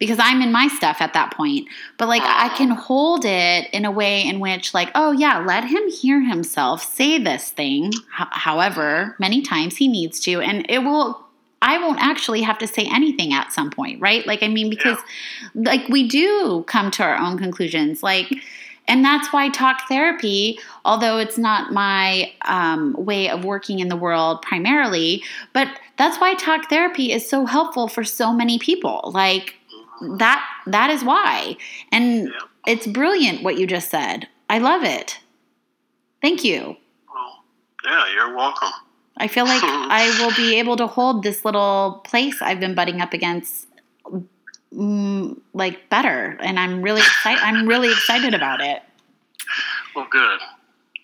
because 0.05 0.19
I'm 0.21 0.43
in 0.43 0.53
my 0.53 0.69
stuff 0.69 0.99
at 1.01 1.15
that 1.15 1.33
point. 1.33 1.67
But 1.97 2.09
like 2.09 2.23
I 2.25 2.51
can 2.51 2.69
hold 2.71 3.25
it 3.25 3.71
in 3.73 3.87
a 3.87 3.91
way 3.91 4.23
in 4.23 4.39
which 4.39 4.75
like, 4.75 4.91
oh 4.95 5.13
yeah, 5.13 5.39
let 5.39 5.65
him 5.65 5.89
hear 5.91 6.21
himself 6.21 6.85
say 6.85 7.19
this 7.19 7.51
thing, 7.51 7.87
h- 7.87 8.29
however 8.33 9.17
many 9.19 9.41
times 9.41 9.77
he 9.77 9.89
needs 9.89 10.21
to, 10.21 10.41
and 10.41 10.67
it 10.69 10.81
will. 10.81 11.25
I 11.63 11.79
won't 11.79 11.99
actually 11.99 12.43
have 12.43 12.59
to 12.59 12.67
say 12.67 12.87
anything 12.93 13.33
at 13.33 13.51
some 13.51 13.71
point, 13.71 13.99
right? 13.99 14.27
Like 14.27 14.43
I 14.43 14.49
mean, 14.49 14.69
because 14.69 14.99
yeah. 15.55 15.63
like 15.71 15.89
we 15.89 16.07
do 16.07 16.63
come 16.67 16.91
to 16.93 17.03
our 17.03 17.17
own 17.17 17.39
conclusions, 17.39 18.03
like. 18.03 18.31
And 18.87 19.03
that's 19.03 19.33
why 19.33 19.49
talk 19.49 19.89
therapy, 19.89 20.59
although 20.85 21.17
it's 21.17 21.39
not 21.39 21.73
my 21.73 22.31
um, 22.45 22.93
way 22.99 23.31
of 23.31 23.43
working 23.43 23.79
in 23.79 23.89
the 23.89 23.97
world 23.97 24.43
primarily, 24.43 25.25
but 25.55 25.69
that's 25.97 26.21
why 26.21 26.35
talk 26.35 26.69
therapy 26.69 27.11
is 27.11 27.27
so 27.27 27.47
helpful 27.47 27.89
for 27.89 28.05
so 28.05 28.31
many 28.31 28.59
people. 28.59 29.11
Like, 29.15 29.55
that 30.01 30.45
that 30.66 30.90
is 30.90 31.05
why. 31.05 31.57
And 31.92 32.28
yeah. 32.28 32.32
it's 32.66 32.86
brilliant 32.86 33.42
what 33.42 33.59
you 33.59 33.66
just 33.66 33.90
said. 33.90 34.28
I 34.49 34.59
love 34.59 34.82
it. 34.82 35.20
Thank 36.20 36.45
you. 36.45 36.76
Well, 37.12 37.45
yeah, 37.84 38.12
you're 38.14 38.36
welcome. 38.36 38.70
I 39.16 39.28
feel 39.28 39.45
like 39.45 39.62
I 39.64 40.09
will 40.20 40.34
be 40.34 40.59
able 40.59 40.76
to 40.76 40.86
hold 40.86 41.22
this 41.22 41.45
little 41.45 42.03
place 42.05 42.40
I've 42.40 42.61
been 42.61 42.74
butting 42.74 43.01
up 43.01 43.12
against 43.12 43.66
mm, 44.72 45.40
like 45.53 45.88
better 45.88 46.38
and 46.40 46.59
I'm 46.59 46.82
really 46.82 47.01
excited 47.01 47.42
I'm 47.42 47.66
really 47.66 47.90
excited 47.90 48.34
about 48.34 48.61
it. 48.61 48.82
Well, 49.95 50.07
good. 50.11 50.40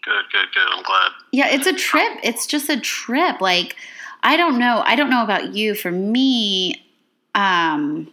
Good, 0.03 0.25
good, 0.33 0.47
good. 0.55 0.67
I'm 0.73 0.83
glad. 0.83 1.11
Yeah, 1.33 1.49
it's 1.49 1.67
a 1.67 1.75
trip. 1.75 2.19
It's 2.23 2.47
just 2.47 2.69
a 2.71 2.81
trip. 2.81 3.41
Like 3.41 3.77
I 4.23 4.37
don't 4.37 4.59
know. 4.59 4.83
I 4.85 4.97
don't 4.97 5.11
know 5.11 5.23
about 5.23 5.55
you. 5.55 5.75
For 5.75 5.91
me, 5.91 6.83
um 7.35 8.13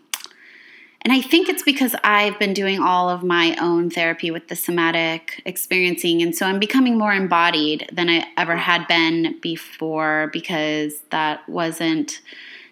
and 1.08 1.14
I 1.14 1.22
think 1.22 1.48
it's 1.48 1.64
because 1.64 1.96
I've 2.04 2.38
been 2.38 2.54
doing 2.54 2.82
all 2.82 3.10
of 3.10 3.24
my 3.24 3.56
own 3.62 3.90
therapy 3.90 4.30
with 4.30 4.50
the 4.50 4.58
somatic 4.58 5.42
experiencing. 5.46 6.22
And 6.22 6.36
so 6.36 6.46
I'm 6.46 6.60
becoming 6.60 6.98
more 6.98 7.14
embodied 7.14 7.90
than 7.94 8.10
I 8.10 8.26
ever 8.36 8.58
had 8.58 8.86
been 8.90 9.40
before 9.40 10.30
because 10.34 11.00
that 11.12 11.48
wasn't 11.48 12.20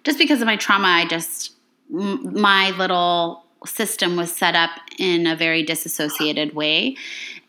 just 0.04 0.18
because 0.18 0.42
of 0.42 0.48
my 0.48 0.58
trauma. 0.58 0.90
I 0.90 1.06
just, 1.06 1.54
my 1.88 2.72
little 2.72 3.46
system 3.66 4.18
was 4.18 4.36
set 4.36 4.54
up 4.54 4.72
in 5.00 5.28
a 5.28 5.36
very 5.38 5.64
disassociated 5.64 6.54
way. 6.54 6.98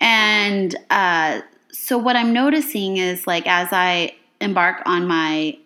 And 0.01 0.77
uh, 0.91 1.41
so 1.73 1.99
what 1.99 2.15
I'm 2.15 2.33
noticing 2.33 2.99
is 2.99 3.27
like 3.27 3.49
as 3.49 3.71
I 3.73 4.15
embark 4.41 4.83
on 4.87 5.09
my 5.09 5.59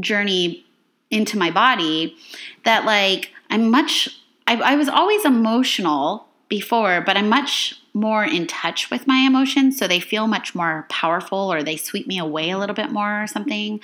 journey 0.00 0.66
into 1.12 1.38
my 1.38 1.52
body, 1.52 2.16
that 2.64 2.84
like 2.84 3.30
I'm 3.48 3.70
much 3.70 4.08
I, 4.46 4.56
I 4.56 4.76
was 4.76 4.88
always 4.88 5.24
emotional 5.24 6.26
before, 6.48 7.00
but 7.00 7.16
I'm 7.16 7.28
much 7.28 7.74
more 7.92 8.24
in 8.24 8.46
touch 8.46 8.90
with 8.90 9.06
my 9.06 9.24
emotions. 9.26 9.78
So 9.78 9.88
they 9.88 10.00
feel 10.00 10.26
much 10.26 10.54
more 10.54 10.86
powerful 10.88 11.52
or 11.52 11.62
they 11.62 11.76
sweep 11.76 12.06
me 12.06 12.18
away 12.18 12.50
a 12.50 12.58
little 12.58 12.74
bit 12.74 12.90
more 12.90 13.22
or 13.22 13.26
something. 13.26 13.80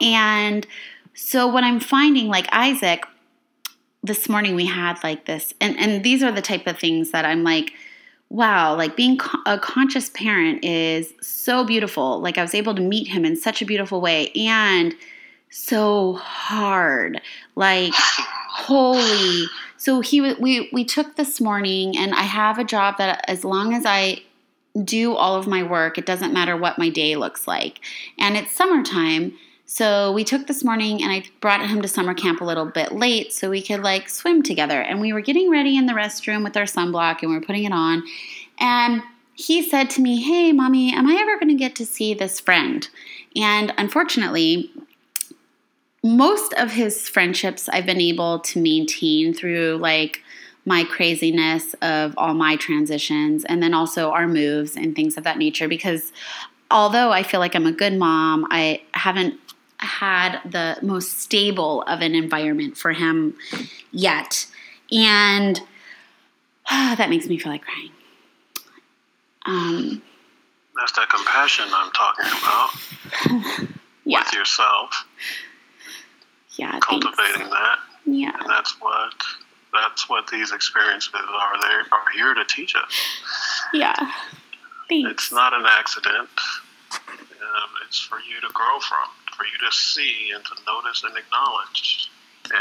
And 0.00 0.66
so 1.14 1.46
what 1.46 1.62
I'm 1.62 1.78
finding, 1.78 2.28
like 2.28 2.48
Isaac, 2.52 3.04
this 4.02 4.28
morning 4.28 4.54
we 4.54 4.66
had 4.66 5.02
like 5.02 5.26
this, 5.26 5.52
and, 5.60 5.78
and 5.78 6.02
these 6.02 6.22
are 6.22 6.32
the 6.32 6.42
type 6.42 6.66
of 6.66 6.78
things 6.78 7.10
that 7.10 7.24
I'm 7.24 7.44
like, 7.44 7.72
wow, 8.30 8.74
like 8.74 8.96
being 8.96 9.18
a 9.46 9.58
conscious 9.58 10.10
parent 10.10 10.64
is 10.64 11.12
so 11.20 11.64
beautiful. 11.64 12.20
Like 12.20 12.38
I 12.38 12.42
was 12.42 12.54
able 12.54 12.74
to 12.74 12.82
meet 12.82 13.08
him 13.08 13.24
in 13.24 13.36
such 13.36 13.62
a 13.62 13.66
beautiful 13.66 14.00
way 14.00 14.30
and 14.30 14.94
so 15.50 16.14
hard. 16.14 17.20
Like, 17.56 17.92
holy 18.58 19.46
so 19.78 20.00
he 20.00 20.20
we 20.20 20.68
we 20.72 20.84
took 20.84 21.16
this 21.16 21.40
morning, 21.40 21.96
and 21.96 22.12
I 22.12 22.22
have 22.22 22.58
a 22.58 22.64
job 22.64 22.98
that 22.98 23.24
as 23.28 23.44
long 23.44 23.72
as 23.72 23.86
I 23.86 24.22
do 24.84 25.14
all 25.14 25.36
of 25.36 25.46
my 25.46 25.62
work, 25.62 25.96
it 25.96 26.04
doesn't 26.04 26.32
matter 26.32 26.56
what 26.56 26.78
my 26.78 26.90
day 26.90 27.16
looks 27.16 27.48
like, 27.48 27.80
and 28.18 28.36
it's 28.36 28.54
summertime. 28.54 29.34
So 29.70 30.12
we 30.12 30.24
took 30.24 30.46
this 30.46 30.64
morning 30.64 31.02
and 31.02 31.12
I 31.12 31.24
brought 31.42 31.68
him 31.68 31.82
to 31.82 31.88
summer 31.88 32.14
camp 32.14 32.40
a 32.40 32.44
little 32.44 32.64
bit 32.64 32.90
late 32.90 33.34
so 33.34 33.50
we 33.50 33.60
could 33.60 33.82
like 33.82 34.08
swim 34.08 34.42
together. 34.42 34.80
And 34.80 34.98
we 34.98 35.12
were 35.12 35.20
getting 35.20 35.50
ready 35.50 35.76
in 35.76 35.84
the 35.84 35.92
restroom 35.92 36.42
with 36.42 36.56
our 36.56 36.62
sunblock 36.62 37.20
and 37.20 37.30
we 37.30 37.36
were 37.36 37.44
putting 37.44 37.64
it 37.64 37.72
on. 37.72 38.02
And 38.58 39.02
he 39.34 39.62
said 39.62 39.90
to 39.90 40.00
me, 40.00 40.22
Hey, 40.22 40.52
mommy, 40.52 40.94
am 40.94 41.06
I 41.06 41.16
ever 41.20 41.38
going 41.38 41.48
to 41.50 41.54
get 41.54 41.76
to 41.76 41.84
see 41.84 42.14
this 42.14 42.40
friend? 42.40 42.88
And 43.36 43.74
unfortunately, 43.76 44.72
most 46.02 46.52
of 46.54 46.70
his 46.72 47.08
friendships 47.08 47.68
I've 47.68 47.86
been 47.86 48.00
able 48.00 48.40
to 48.40 48.60
maintain 48.60 49.34
through 49.34 49.78
like 49.80 50.22
my 50.64 50.84
craziness 50.84 51.74
of 51.80 52.14
all 52.16 52.34
my 52.34 52.56
transitions 52.56 53.44
and 53.44 53.62
then 53.62 53.74
also 53.74 54.10
our 54.10 54.28
moves 54.28 54.76
and 54.76 54.94
things 54.94 55.16
of 55.16 55.24
that 55.24 55.38
nature 55.38 55.66
because 55.66 56.12
although 56.70 57.10
I 57.10 57.22
feel 57.22 57.40
like 57.40 57.54
I'm 57.54 57.66
a 57.66 57.72
good 57.72 57.94
mom, 57.94 58.46
I 58.50 58.82
haven't 58.92 59.40
had 59.78 60.40
the 60.44 60.76
most 60.82 61.20
stable 61.20 61.82
of 61.82 62.00
an 62.00 62.14
environment 62.14 62.76
for 62.76 62.92
him 62.92 63.34
yet. 63.90 64.46
And 64.92 65.60
uh, 66.70 66.94
that 66.96 67.08
makes 67.08 67.26
me 67.26 67.38
feel 67.38 67.52
like 67.52 67.62
crying. 67.62 67.90
Um, 69.46 70.02
That's 70.76 70.92
that 70.92 71.08
compassion 71.08 71.64
I'm 71.72 71.90
talking 71.92 72.26
about 72.26 73.68
yeah. 74.04 74.18
with 74.18 74.34
yourself 74.34 75.06
yeah, 76.58 76.78
cultivating 76.80 77.48
that. 77.48 77.78
Yeah, 78.04 78.32
and 78.38 78.48
that's 78.48 78.74
what 78.80 79.14
that's 79.72 80.08
what 80.08 80.26
these 80.28 80.52
experiences 80.52 81.14
are. 81.14 81.58
They 81.58 81.74
are 81.92 82.04
here 82.14 82.34
to 82.34 82.44
teach 82.44 82.74
us. 82.74 82.92
Yeah, 83.72 83.94
thanks. 84.88 85.10
It's 85.10 85.32
not 85.32 85.52
an 85.52 85.64
accident. 85.66 86.28
Um, 86.92 87.70
it's 87.86 88.00
for 88.00 88.18
you 88.18 88.40
to 88.40 88.52
grow 88.52 88.80
from, 88.80 89.08
for 89.36 89.44
you 89.44 89.68
to 89.68 89.74
see 89.74 90.32
and 90.34 90.44
to 90.44 90.54
notice 90.66 91.04
and 91.04 91.16
acknowledge, 91.16 92.10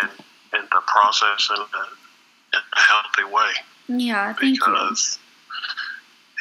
and 0.02 0.10
and 0.54 0.70
to 0.70 0.80
process 0.86 1.50
in 1.50 1.62
a, 1.62 2.58
in 2.58 2.62
a 2.74 2.80
healthy 2.80 3.34
way. 3.34 3.52
Yeah, 3.88 4.34
thank 4.34 4.60
because 4.60 5.20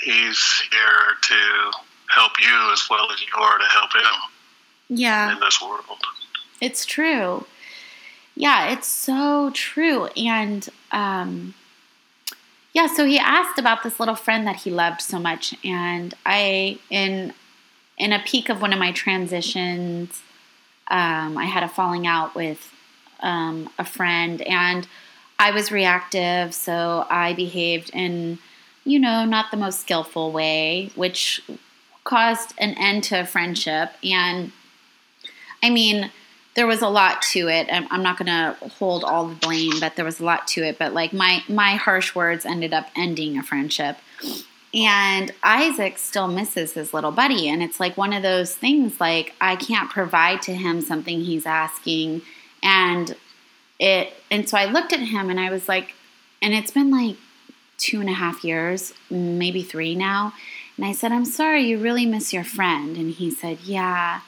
you. 0.04 0.12
he's 0.12 0.62
here 0.70 1.14
to 1.22 1.72
help 2.14 2.32
you 2.40 2.72
as 2.72 2.86
well 2.90 3.10
as 3.12 3.20
you 3.20 3.42
are 3.42 3.58
to 3.58 3.64
help 3.64 3.92
him. 3.94 4.20
Yeah. 4.88 5.32
In 5.32 5.40
this 5.40 5.60
world. 5.60 5.82
It's 6.60 6.86
true. 6.86 7.46
Yeah, 8.34 8.70
it's 8.70 8.86
so 8.86 9.50
true. 9.54 10.06
And 10.16 10.68
um, 10.92 11.54
yeah, 12.72 12.86
so 12.86 13.06
he 13.06 13.18
asked 13.18 13.58
about 13.58 13.82
this 13.82 13.98
little 13.98 14.14
friend 14.14 14.46
that 14.46 14.56
he 14.56 14.70
loved 14.70 15.00
so 15.00 15.18
much, 15.18 15.54
and 15.64 16.12
I 16.26 16.78
in 16.90 17.32
in 17.96 18.12
a 18.12 18.18
peak 18.18 18.50
of 18.50 18.60
one 18.60 18.74
of 18.74 18.78
my 18.78 18.92
transitions, 18.92 20.22
um, 20.88 21.38
I 21.38 21.46
had 21.46 21.62
a 21.62 21.68
falling 21.68 22.06
out 22.06 22.34
with 22.34 22.70
um, 23.20 23.70
a 23.78 23.84
friend, 23.84 24.42
and 24.42 24.86
I 25.38 25.52
was 25.52 25.72
reactive, 25.72 26.52
so 26.52 27.06
I 27.08 27.32
behaved 27.32 27.90
in 27.94 28.38
you 28.84 28.98
know 28.98 29.24
not 29.24 29.50
the 29.50 29.56
most 29.56 29.80
skillful 29.80 30.30
way, 30.30 30.90
which 30.94 31.42
caused 32.04 32.52
an 32.58 32.74
end 32.78 33.04
to 33.04 33.20
a 33.20 33.24
friendship. 33.24 33.92
And 34.04 34.52
I 35.62 35.70
mean 35.70 36.10
there 36.56 36.66
was 36.66 36.82
a 36.82 36.88
lot 36.88 37.20
to 37.20 37.48
it. 37.48 37.68
I'm, 37.70 37.86
I'm 37.90 38.02
not 38.02 38.18
going 38.18 38.26
to 38.26 38.56
hold 38.70 39.04
all 39.04 39.28
the 39.28 39.34
blame, 39.34 39.78
but 39.78 39.94
there 39.94 40.04
was 40.04 40.20
a 40.20 40.24
lot 40.24 40.48
to 40.48 40.62
it. 40.62 40.78
But 40.78 40.94
like 40.94 41.12
my 41.12 41.44
my 41.48 41.74
harsh 41.74 42.14
words 42.14 42.44
ended 42.44 42.72
up 42.72 42.88
ending 42.96 43.38
a 43.38 43.42
friendship. 43.42 43.98
And 44.74 45.32
Isaac 45.42 45.98
still 45.98 46.28
misses 46.28 46.72
his 46.72 46.92
little 46.92 47.12
buddy. 47.12 47.48
And 47.48 47.62
it's 47.62 47.78
like 47.78 47.96
one 47.96 48.12
of 48.12 48.22
those 48.22 48.54
things 48.54 49.00
like 49.00 49.34
I 49.40 49.56
can't 49.56 49.90
provide 49.90 50.42
to 50.42 50.54
him 50.54 50.80
something 50.80 51.20
he's 51.20 51.46
asking. 51.46 52.22
And 52.62 53.14
it 53.78 54.14
and 54.30 54.48
so 54.48 54.56
I 54.56 54.64
looked 54.64 54.92
at 54.94 55.00
him 55.00 55.28
and 55.28 55.38
I 55.38 55.50
was 55.50 55.68
like, 55.68 55.94
and 56.40 56.54
it's 56.54 56.70
been 56.70 56.90
like 56.90 57.16
two 57.76 58.00
and 58.00 58.08
a 58.08 58.14
half 58.14 58.44
years, 58.44 58.94
maybe 59.10 59.62
three 59.62 59.94
now. 59.94 60.32
And 60.78 60.86
I 60.86 60.92
said, 60.92 61.12
I'm 61.12 61.24
sorry, 61.26 61.64
you 61.64 61.78
really 61.78 62.06
miss 62.06 62.32
your 62.32 62.44
friend. 62.44 62.96
And 62.96 63.12
he 63.12 63.30
said, 63.30 63.60
Yeah. 63.60 64.20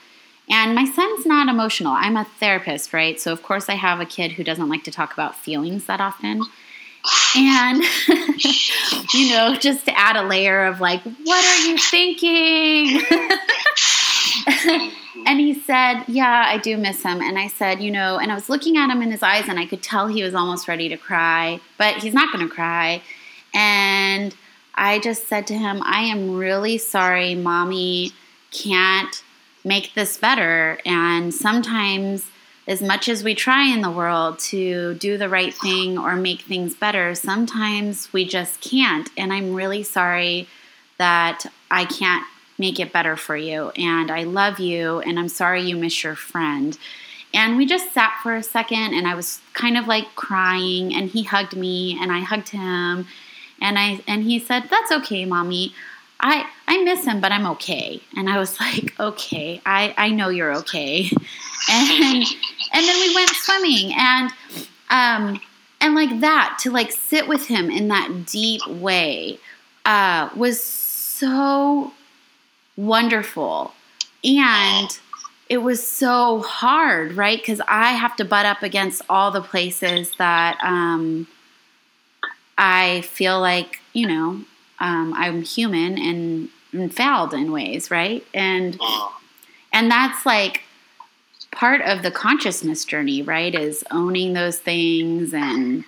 And 0.50 0.74
my 0.74 0.86
son's 0.86 1.26
not 1.26 1.48
emotional. 1.48 1.92
I'm 1.92 2.16
a 2.16 2.24
therapist, 2.24 2.92
right? 2.92 3.20
So, 3.20 3.32
of 3.32 3.42
course, 3.42 3.68
I 3.68 3.74
have 3.74 4.00
a 4.00 4.06
kid 4.06 4.32
who 4.32 4.44
doesn't 4.44 4.68
like 4.68 4.84
to 4.84 4.90
talk 4.90 5.12
about 5.12 5.36
feelings 5.36 5.84
that 5.86 6.00
often. 6.00 6.42
And, 7.36 7.82
you 9.14 9.30
know, 9.30 9.54
just 9.54 9.84
to 9.86 9.98
add 9.98 10.16
a 10.16 10.22
layer 10.22 10.64
of 10.64 10.80
like, 10.80 11.02
what 11.02 11.44
are 11.44 11.66
you 11.66 11.76
thinking? 11.78 13.02
and 15.26 15.38
he 15.40 15.54
said, 15.54 16.04
Yeah, 16.08 16.44
I 16.46 16.58
do 16.58 16.76
miss 16.76 17.02
him. 17.02 17.20
And 17.20 17.38
I 17.38 17.48
said, 17.48 17.80
You 17.82 17.90
know, 17.90 18.18
and 18.18 18.32
I 18.32 18.34
was 18.34 18.48
looking 18.48 18.76
at 18.76 18.90
him 18.90 19.02
in 19.02 19.10
his 19.10 19.22
eyes 19.22 19.48
and 19.48 19.58
I 19.58 19.66
could 19.66 19.82
tell 19.82 20.06
he 20.06 20.22
was 20.22 20.34
almost 20.34 20.68
ready 20.68 20.88
to 20.88 20.96
cry, 20.96 21.60
but 21.76 21.96
he's 21.96 22.14
not 22.14 22.32
going 22.32 22.46
to 22.48 22.54
cry. 22.54 23.02
And 23.54 24.34
I 24.74 24.98
just 24.98 25.28
said 25.28 25.46
to 25.48 25.54
him, 25.54 25.82
I 25.84 26.02
am 26.02 26.36
really 26.36 26.78
sorry, 26.78 27.34
mommy 27.34 28.12
can't 28.50 29.22
make 29.64 29.94
this 29.94 30.16
better. 30.16 30.78
And 30.84 31.32
sometimes, 31.32 32.30
as 32.66 32.82
much 32.82 33.08
as 33.08 33.24
we 33.24 33.34
try 33.34 33.72
in 33.72 33.80
the 33.80 33.90
world 33.90 34.38
to 34.38 34.94
do 34.94 35.16
the 35.16 35.28
right 35.28 35.54
thing 35.54 35.98
or 35.98 36.16
make 36.16 36.42
things 36.42 36.74
better, 36.74 37.14
sometimes 37.14 38.12
we 38.12 38.26
just 38.26 38.60
can't. 38.60 39.08
And 39.16 39.32
I'm 39.32 39.54
really 39.54 39.82
sorry 39.82 40.48
that 40.98 41.46
I 41.70 41.84
can't 41.84 42.26
make 42.58 42.78
it 42.80 42.92
better 42.92 43.16
for 43.16 43.36
you. 43.36 43.70
And 43.70 44.10
I 44.10 44.24
love 44.24 44.58
you. 44.58 45.00
And 45.00 45.18
I'm 45.18 45.28
sorry 45.28 45.62
you 45.62 45.76
miss 45.76 46.02
your 46.02 46.16
friend. 46.16 46.76
And 47.32 47.56
we 47.56 47.66
just 47.66 47.92
sat 47.92 48.18
for 48.22 48.34
a 48.34 48.42
second 48.42 48.94
and 48.94 49.06
I 49.06 49.14
was 49.14 49.40
kind 49.52 49.76
of 49.76 49.86
like 49.86 50.14
crying 50.14 50.94
and 50.94 51.10
he 51.10 51.22
hugged 51.22 51.56
me 51.56 51.98
and 52.00 52.10
I 52.10 52.20
hugged 52.20 52.48
him 52.48 53.06
and 53.60 53.78
I 53.78 54.00
and 54.06 54.24
he 54.24 54.38
said, 54.38 54.64
"That's 54.70 54.92
okay, 54.92 55.24
mommy. 55.24 55.74
I 56.20 56.46
I 56.66 56.82
miss 56.82 57.04
him, 57.04 57.20
but 57.20 57.32
I'm 57.32 57.46
okay. 57.46 58.00
And 58.16 58.28
I 58.28 58.38
was 58.38 58.58
like, 58.60 58.98
okay, 58.98 59.60
I 59.64 59.94
I 59.96 60.10
know 60.10 60.28
you're 60.28 60.54
okay. 60.56 61.10
And 61.70 62.24
and 62.72 62.86
then 62.86 63.00
we 63.00 63.14
went 63.14 63.28
swimming 63.30 63.92
and 63.94 64.30
um 64.88 65.38
and 65.82 65.94
like 65.94 66.20
that 66.20 66.58
to 66.62 66.70
like 66.70 66.92
sit 66.92 67.28
with 67.28 67.46
him 67.46 67.70
in 67.70 67.88
that 67.88 68.24
deep 68.24 68.66
way 68.66 69.38
uh 69.84 70.30
was 70.34 70.62
so 70.62 71.92
wonderful. 72.78 73.74
And 74.24 74.98
it 75.48 75.58
was 75.58 75.86
so 75.86 76.40
hard, 76.40 77.14
right? 77.14 77.38
Because 77.38 77.60
I 77.66 77.92
have 77.92 78.16
to 78.16 78.24
butt 78.24 78.46
up 78.46 78.62
against 78.62 79.02
all 79.08 79.30
the 79.30 79.42
places 79.42 80.12
that 80.18 80.58
um, 80.62 81.26
I 82.56 83.02
feel 83.02 83.40
like, 83.40 83.80
you 83.92 84.06
know, 84.06 84.42
um, 84.80 85.12
I'm 85.14 85.42
human 85.42 85.98
and, 85.98 86.48
and 86.72 86.94
failed 86.94 87.34
in 87.34 87.52
ways, 87.52 87.90
right? 87.90 88.24
And 88.34 88.78
and 89.72 89.90
that's 89.90 90.24
like 90.24 90.62
part 91.50 91.80
of 91.82 92.02
the 92.02 92.10
consciousness 92.10 92.84
journey, 92.84 93.22
right? 93.22 93.54
Is 93.54 93.84
owning 93.90 94.32
those 94.32 94.58
things 94.58 95.34
and 95.34 95.84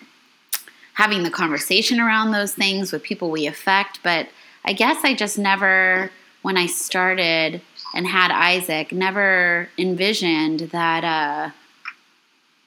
having 0.94 1.22
the 1.22 1.30
conversation 1.30 2.00
around 2.00 2.32
those 2.32 2.54
things 2.54 2.92
with 2.92 3.02
people 3.02 3.30
we 3.30 3.46
affect. 3.46 4.02
But 4.02 4.28
I 4.64 4.72
guess 4.72 4.98
I 5.04 5.14
just 5.14 5.38
never, 5.38 6.10
when 6.42 6.56
I 6.56 6.66
started 6.66 7.62
and 7.94 8.06
had 8.06 8.30
Isaac, 8.30 8.92
never 8.92 9.68
envisioned 9.78 10.60
that 10.60 11.04
uh, 11.04 11.50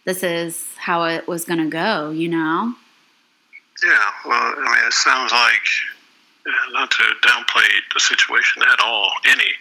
this 0.05 0.23
is 0.23 0.67
how 0.77 1.03
it 1.03 1.27
was 1.27 1.45
going 1.45 1.59
to 1.59 1.69
go, 1.69 2.09
you 2.09 2.27
know? 2.27 2.73
Yeah, 3.85 4.11
well, 4.25 4.53
I 4.57 4.77
mean, 4.77 4.87
it 4.87 4.93
sounds 4.93 5.31
like 5.31 5.61
not 6.71 6.91
to 6.91 7.03
downplay 7.21 7.69
the 7.93 7.99
situation 7.99 8.63
at 8.63 8.79
all, 8.79 9.11
any, 9.25 9.51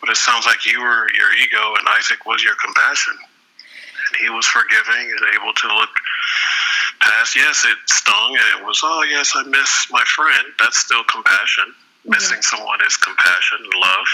but 0.00 0.10
it 0.10 0.16
sounds 0.16 0.46
like 0.46 0.64
you 0.64 0.80
were 0.80 1.06
your 1.14 1.32
ego 1.42 1.74
and 1.78 1.86
Isaac 1.98 2.24
was 2.24 2.42
your 2.42 2.54
compassion. 2.54 3.14
And 4.08 4.16
he 4.20 4.30
was 4.30 4.46
forgiving 4.46 5.10
and 5.10 5.20
able 5.36 5.52
to 5.52 5.66
look 5.68 5.90
past, 7.00 7.36
yes, 7.36 7.64
it 7.68 7.76
stung 7.86 8.36
and 8.36 8.60
it 8.60 8.66
was, 8.66 8.80
oh, 8.82 9.02
yes, 9.02 9.32
I 9.34 9.42
miss 9.44 9.88
my 9.90 10.04
friend. 10.04 10.46
That's 10.58 10.78
still 10.78 11.04
compassion. 11.04 11.64
Mm-hmm. 11.68 12.10
Missing 12.10 12.42
someone 12.42 12.78
is 12.86 12.96
compassion 12.96 13.58
and 13.60 13.80
love. 13.80 14.08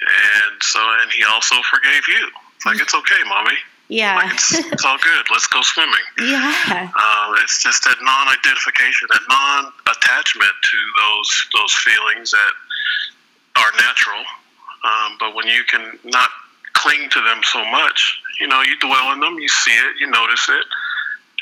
And 0.00 0.62
so, 0.62 0.80
and 1.02 1.12
he 1.12 1.24
also 1.24 1.56
forgave 1.70 2.08
you. 2.08 2.28
It's 2.56 2.66
like, 2.66 2.80
it's 2.80 2.94
okay, 2.94 3.22
mommy. 3.28 3.58
Yeah. 3.88 4.16
Like 4.16 4.34
it's, 4.34 4.52
it's, 4.54 4.84
all 4.84 4.98
good. 4.98 5.26
Let's 5.30 5.46
go 5.46 5.60
swimming. 5.62 6.06
Yeah. 6.20 6.90
Um, 6.92 7.34
it's 7.42 7.62
just 7.62 7.84
that 7.84 7.96
non-identification, 8.02 9.08
that 9.10 9.22
non-attachment 9.28 10.52
to 10.62 10.78
those 11.00 11.48
those 11.54 11.74
feelings 11.74 12.30
that 12.30 12.52
are 13.56 13.72
natural. 13.78 14.24
Um, 14.84 15.16
but 15.18 15.34
when 15.34 15.46
you 15.46 15.64
can 15.64 15.98
not 16.04 16.28
cling 16.74 17.08
to 17.10 17.20
them 17.22 17.40
so 17.42 17.64
much, 17.70 18.20
you 18.40 18.46
know, 18.46 18.60
you 18.62 18.78
dwell 18.78 19.12
in 19.12 19.20
them, 19.20 19.38
you 19.38 19.48
see 19.48 19.72
it, 19.72 19.96
you 19.98 20.06
notice 20.08 20.48
it, 20.48 20.64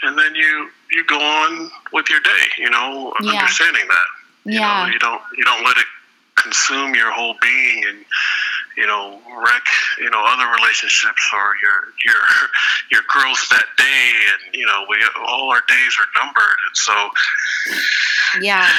and 0.05 0.17
then 0.17 0.35
you 0.35 0.71
you 0.93 1.05
go 1.07 1.19
on 1.19 1.71
with 1.93 2.09
your 2.11 2.21
day. 2.21 2.47
You 2.59 2.71
know, 2.71 3.13
yeah. 3.23 3.33
understanding 3.33 3.87
that. 3.89 4.09
You 4.45 4.61
yeah. 4.61 4.87
Know, 4.87 4.93
you 4.93 4.99
don't 5.01 5.23
you 5.37 5.45
don't 5.45 5.65
let 5.65 5.77
it 5.77 5.87
consume 6.37 6.95
your 6.95 7.11
whole 7.11 7.35
being 7.43 7.85
and 7.89 8.05
you 8.77 8.87
know 8.87 9.21
wreck 9.43 9.65
you 9.99 10.11
know 10.11 10.23
other 10.27 10.47
relationships 10.61 11.31
or 11.33 11.55
your 11.63 11.93
your 12.05 12.23
your 12.93 13.03
growth 13.09 13.49
that 13.51 13.67
day. 13.77 14.13
And 14.33 14.55
you 14.55 14.67
know 14.67 14.85
we 14.89 14.97
all 15.27 15.51
our 15.51 15.63
days 15.69 15.97
are 16.01 16.25
numbered. 16.25 16.59
And 16.69 16.77
so 16.77 17.09
yeah. 18.41 18.71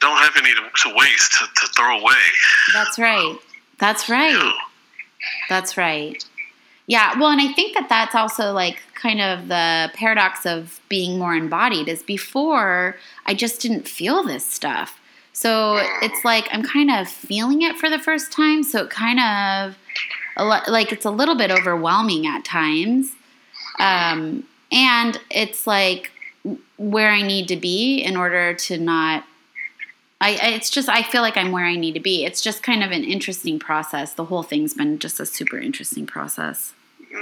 don't 0.00 0.18
have 0.18 0.36
any 0.36 0.54
to, 0.54 0.62
to 0.62 0.94
waste 0.96 1.32
to, 1.38 1.46
to, 1.46 1.72
throw 1.74 1.98
away. 1.98 2.12
That's 2.72 2.98
right. 2.98 3.36
That's 3.78 4.08
right. 4.08 4.32
You 4.32 4.38
know? 4.38 4.52
that's 5.48 5.76
right. 5.76 6.24
Yeah. 6.86 7.18
Well 7.18 7.30
and 7.30 7.40
i 7.40 7.52
think 7.52 7.74
that 7.74 7.88
that's 7.88 8.14
also 8.14 8.52
like 8.52 8.82
kind 8.94 9.20
of 9.20 9.48
the 9.48 9.90
paradox 9.94 10.46
of 10.46 10.80
being 10.88 11.18
more 11.18 11.34
embodied 11.34 11.88
is 11.88 12.04
before 12.04 12.96
i 13.26 13.34
just 13.34 13.60
didn't 13.60 13.88
feel 13.88 14.22
this 14.22 14.46
stuff 14.46 15.00
so 15.32 15.78
it's 16.02 16.24
like 16.24 16.46
I'm 16.52 16.62
kind 16.62 16.90
of 16.90 17.08
feeling 17.08 17.62
it 17.62 17.76
for 17.76 17.88
the 17.88 17.98
first 17.98 18.32
time. 18.32 18.62
So 18.62 18.84
it 18.84 18.90
kind 18.90 19.18
of 19.18 19.76
like 20.36 20.92
it's 20.92 21.04
a 21.04 21.10
little 21.10 21.34
bit 21.34 21.50
overwhelming 21.50 22.26
at 22.26 22.44
times. 22.44 23.12
Um, 23.78 24.44
and 24.70 25.18
it's 25.30 25.66
like 25.66 26.10
where 26.76 27.10
I 27.10 27.22
need 27.22 27.48
to 27.48 27.56
be 27.56 27.98
in 27.98 28.16
order 28.16 28.54
to 28.54 28.78
not. 28.78 29.24
I, 30.20 30.38
it's 30.54 30.70
just 30.70 30.88
I 30.88 31.02
feel 31.02 31.22
like 31.22 31.36
I'm 31.36 31.50
where 31.50 31.64
I 31.64 31.74
need 31.74 31.94
to 31.94 32.00
be. 32.00 32.24
It's 32.24 32.40
just 32.40 32.62
kind 32.62 32.84
of 32.84 32.92
an 32.92 33.02
interesting 33.02 33.58
process. 33.58 34.14
The 34.14 34.26
whole 34.26 34.44
thing's 34.44 34.74
been 34.74 34.98
just 34.98 35.18
a 35.18 35.26
super 35.26 35.58
interesting 35.58 36.06
process. 36.06 36.74
Yeah, 37.10 37.18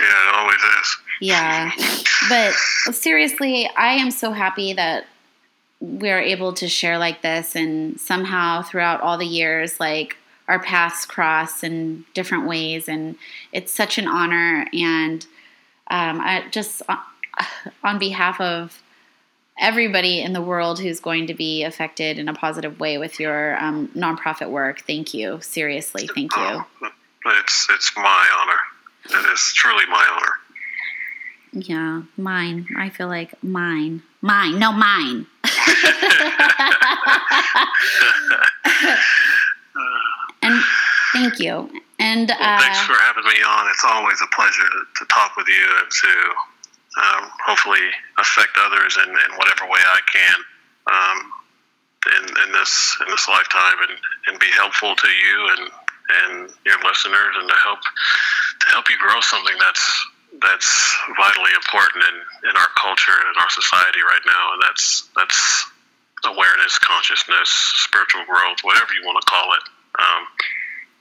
yeah, 0.00 0.28
it 0.28 0.34
always 0.34 0.56
is. 0.56 0.96
Yeah, 1.20 1.70
but 2.28 2.94
seriously, 2.94 3.68
I 3.76 3.92
am 3.92 4.10
so 4.10 4.32
happy 4.32 4.72
that 4.72 5.06
we're 5.86 6.20
able 6.20 6.52
to 6.54 6.68
share 6.68 6.98
like 6.98 7.22
this 7.22 7.54
and 7.54 8.00
somehow 8.00 8.62
throughout 8.62 9.00
all 9.00 9.18
the 9.18 9.26
years 9.26 9.78
like 9.78 10.16
our 10.48 10.58
paths 10.58 11.06
cross 11.06 11.62
in 11.62 12.04
different 12.14 12.46
ways 12.46 12.88
and 12.88 13.16
it's 13.52 13.72
such 13.72 13.98
an 13.98 14.06
honor 14.06 14.66
and 14.72 15.26
um, 15.88 16.20
I 16.20 16.44
just 16.50 16.82
uh, 16.88 16.96
on 17.82 17.98
behalf 17.98 18.40
of 18.40 18.82
everybody 19.58 20.20
in 20.20 20.32
the 20.32 20.42
world 20.42 20.80
who's 20.80 21.00
going 21.00 21.28
to 21.28 21.34
be 21.34 21.62
affected 21.62 22.18
in 22.18 22.28
a 22.28 22.34
positive 22.34 22.78
way 22.78 22.98
with 22.98 23.18
your 23.20 23.56
um, 23.62 23.88
nonprofit 23.88 24.50
work 24.50 24.80
thank 24.86 25.14
you 25.14 25.40
seriously 25.40 26.08
thank 26.14 26.34
you 26.36 26.64
it's 27.26 27.66
it's 27.70 27.92
my 27.96 28.28
honor 28.40 28.58
It 29.08 29.32
is 29.32 29.52
truly 29.54 29.84
my 29.88 30.04
honor. 30.16 30.32
Yeah, 31.52 32.02
mine. 32.16 32.66
I 32.76 32.90
feel 32.90 33.08
like 33.08 33.42
mine. 33.42 34.02
Mine. 34.20 34.58
No, 34.58 34.72
mine. 34.72 35.26
and 40.42 40.62
thank 41.12 41.38
you. 41.38 41.70
And 41.98 42.30
uh, 42.30 42.36
well, 42.38 42.60
thanks 42.60 42.80
for 42.80 42.94
having 42.94 43.24
me 43.24 43.42
on. 43.42 43.68
It's 43.70 43.84
always 43.84 44.20
a 44.22 44.26
pleasure 44.34 44.62
to, 44.62 44.84
to 44.96 45.04
talk 45.12 45.36
with 45.36 45.48
you 45.48 45.78
and 45.80 45.90
to 45.90 46.08
um, 47.02 47.30
hopefully 47.44 47.90
affect 48.18 48.56
others 48.58 48.96
in, 49.02 49.08
in, 49.08 49.36
whatever 49.36 49.64
way 49.64 49.80
I 49.80 50.00
can 50.12 50.36
um, 50.92 51.32
in, 52.06 52.22
in, 52.46 52.52
this 52.52 52.96
in 53.00 53.08
this 53.10 53.26
lifetime, 53.28 53.78
and, 53.88 53.98
and 54.28 54.38
be 54.40 54.50
helpful 54.56 54.94
to 54.94 55.08
you 55.08 55.48
and 55.56 55.70
and 56.06 56.50
your 56.64 56.78
listeners, 56.84 57.34
and 57.40 57.48
to 57.48 57.54
help 57.64 57.80
to 57.80 58.72
help 58.72 58.88
you 58.88 58.96
grow 58.98 59.20
something 59.20 59.56
that's 59.58 60.06
that's 60.42 60.70
vitally 61.16 61.52
important 61.54 62.04
in, 62.04 62.16
in 62.50 62.54
our 62.56 62.70
culture 62.76 63.14
and 63.14 63.28
in 63.30 63.36
our 63.40 63.50
society 63.50 64.02
right 64.02 64.24
now, 64.26 64.44
and 64.54 64.60
that's 64.62 65.08
that's 65.16 65.38
awareness, 66.26 66.78
consciousness, 66.78 67.48
spiritual 67.86 68.24
growth, 68.26 68.58
whatever 68.62 68.90
you 68.94 69.06
want 69.06 69.20
to 69.20 69.26
call 69.28 69.54
it. 69.54 69.64
Um, 69.98 70.22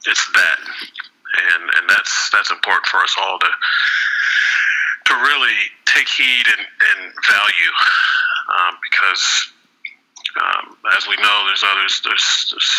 it's 0.08 0.26
that, 0.32 0.60
and 1.54 1.64
and 1.64 1.90
that's 1.90 2.30
that's 2.32 2.52
important 2.52 2.86
for 2.88 3.02
us 3.02 3.16
all 3.20 3.40
to 3.40 3.52
to 5.06 5.14
really 5.14 5.58
take 5.86 6.10
heed 6.10 6.46
and, 6.48 6.66
and 6.66 7.14
value, 7.30 7.74
um, 8.50 8.74
because 8.82 9.54
um, 10.36 10.78
as 10.98 11.08
we 11.08 11.16
know, 11.18 11.46
there's 11.48 11.64
others, 11.64 12.02
there's, 12.04 12.50
there's 12.52 12.72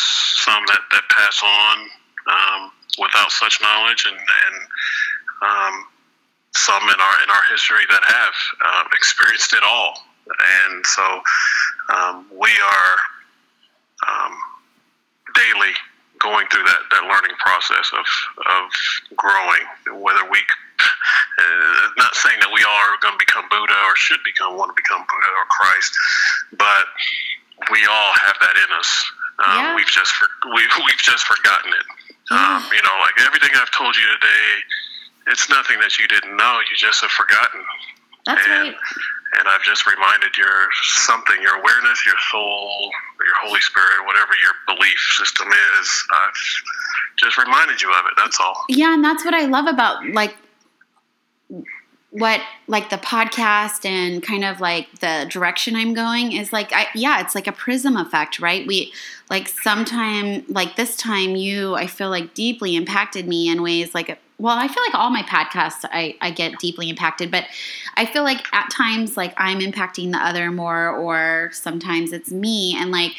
some 0.44 0.62
that, 0.66 0.80
that 0.90 1.02
pass 1.08 1.40
on 1.42 1.76
um, 2.28 2.72
without 2.98 3.30
such 3.30 3.60
knowledge, 3.62 4.06
and 4.06 4.16
and 4.16 4.56
um, 5.42 5.74
some 6.56 6.82
in 6.82 6.98
our 7.00 7.16
in 7.24 7.30
our 7.30 7.44
history 7.50 7.84
that 7.90 8.04
have 8.04 8.36
uh, 8.64 8.84
experienced 8.92 9.52
it 9.52 9.62
all, 9.62 9.94
and 10.26 10.86
so 10.86 11.22
um, 11.92 12.26
we 12.32 12.50
are 12.50 12.92
um, 14.08 14.34
daily 15.34 15.74
going 16.18 16.46
through 16.48 16.64
that, 16.64 16.82
that 16.90 17.04
learning 17.04 17.36
process 17.38 17.92
of, 17.92 18.06
of 18.48 18.64
growing, 19.16 19.64
whether 20.00 20.24
we, 20.30 20.40
uh, 21.38 21.84
not 22.00 22.14
saying 22.16 22.40
that 22.40 22.50
we 22.52 22.64
all 22.64 22.80
are 22.88 22.98
going 23.04 23.14
to 23.14 23.20
become 23.20 23.44
Buddha 23.52 23.76
or 23.84 23.94
should 23.96 24.20
become, 24.24 24.56
want 24.56 24.72
to 24.72 24.78
become 24.78 25.04
Buddha 25.04 25.30
or 25.36 25.46
Christ, 25.52 25.92
but 26.56 26.84
we 27.70 27.84
all 27.84 28.12
have 28.26 28.36
that 28.40 28.56
in 28.56 28.70
us. 28.76 28.90
Um, 29.36 29.60
yeah. 29.60 29.76
We've 29.76 29.92
just 29.92 30.12
we, 30.56 30.62
we've 30.64 31.04
just 31.04 31.24
forgotten 31.28 31.72
it. 31.72 31.86
Um, 32.26 32.58
you 32.74 32.82
know, 32.82 32.96
like 33.06 33.22
everything 33.22 33.54
I've 33.54 33.70
told 33.70 33.94
you 33.94 34.02
today, 34.18 34.48
it's 35.26 35.48
nothing 35.48 35.78
that 35.80 35.98
you 35.98 36.06
didn't 36.08 36.36
know. 36.36 36.60
You 36.68 36.76
just 36.76 37.00
have 37.02 37.10
forgotten. 37.10 37.60
That's 38.26 38.42
and, 38.44 38.68
right 38.68 38.76
and 39.38 39.48
I've 39.48 39.62
just 39.62 39.86
reminded 39.86 40.36
your 40.36 40.68
something, 40.82 41.40
your 41.42 41.56
awareness, 41.56 42.06
your 42.06 42.14
soul, 42.30 42.90
your 43.20 43.34
Holy 43.42 43.60
Spirit, 43.60 44.06
whatever 44.06 44.32
your 44.42 44.76
belief 44.76 44.98
system 45.18 45.48
is. 45.48 46.04
I've 46.12 47.16
just 47.16 47.38
reminded 47.38 47.82
you 47.82 47.90
of 47.90 48.06
it. 48.06 48.12
That's 48.16 48.38
all. 48.40 48.64
Yeah, 48.68 48.94
and 48.94 49.04
that's 49.04 49.24
what 49.24 49.34
I 49.34 49.46
love 49.46 49.66
about 49.66 50.06
like 50.08 50.34
what 52.10 52.40
like 52.66 52.88
the 52.88 52.96
podcast 52.96 53.84
and 53.84 54.22
kind 54.22 54.44
of 54.44 54.60
like 54.60 55.00
the 55.00 55.26
direction 55.28 55.76
I'm 55.76 55.92
going 55.92 56.32
is 56.32 56.52
like 56.52 56.72
I 56.72 56.86
yeah, 56.94 57.20
it's 57.20 57.34
like 57.34 57.46
a 57.46 57.52
prism 57.52 57.96
effect, 57.96 58.38
right? 58.38 58.66
We 58.66 58.92
like 59.28 59.48
sometime 59.48 60.44
like 60.48 60.76
this 60.76 60.96
time 60.96 61.36
you 61.36 61.74
I 61.74 61.88
feel 61.88 62.10
like 62.10 62.32
deeply 62.32 62.76
impacted 62.76 63.28
me 63.28 63.48
in 63.48 63.62
ways 63.62 63.94
like 63.94 64.18
well, 64.38 64.58
I 64.58 64.68
feel 64.68 64.82
like 64.82 64.94
all 64.94 65.08
my 65.08 65.22
podcasts 65.22 65.88
I, 65.90 66.14
I 66.20 66.30
get 66.30 66.58
deeply 66.58 66.90
impacted, 66.90 67.30
but 67.30 67.44
I 67.96 68.04
feel 68.04 68.22
like 68.22 68.44
at 68.52 68.70
times 68.70 69.16
like 69.16 69.32
I'm 69.38 69.60
impacting 69.60 70.12
the 70.12 70.18
other 70.18 70.50
more, 70.50 70.90
or 70.90 71.50
sometimes 71.52 72.12
it's 72.12 72.30
me. 72.30 72.76
And 72.78 72.90
like, 72.90 73.12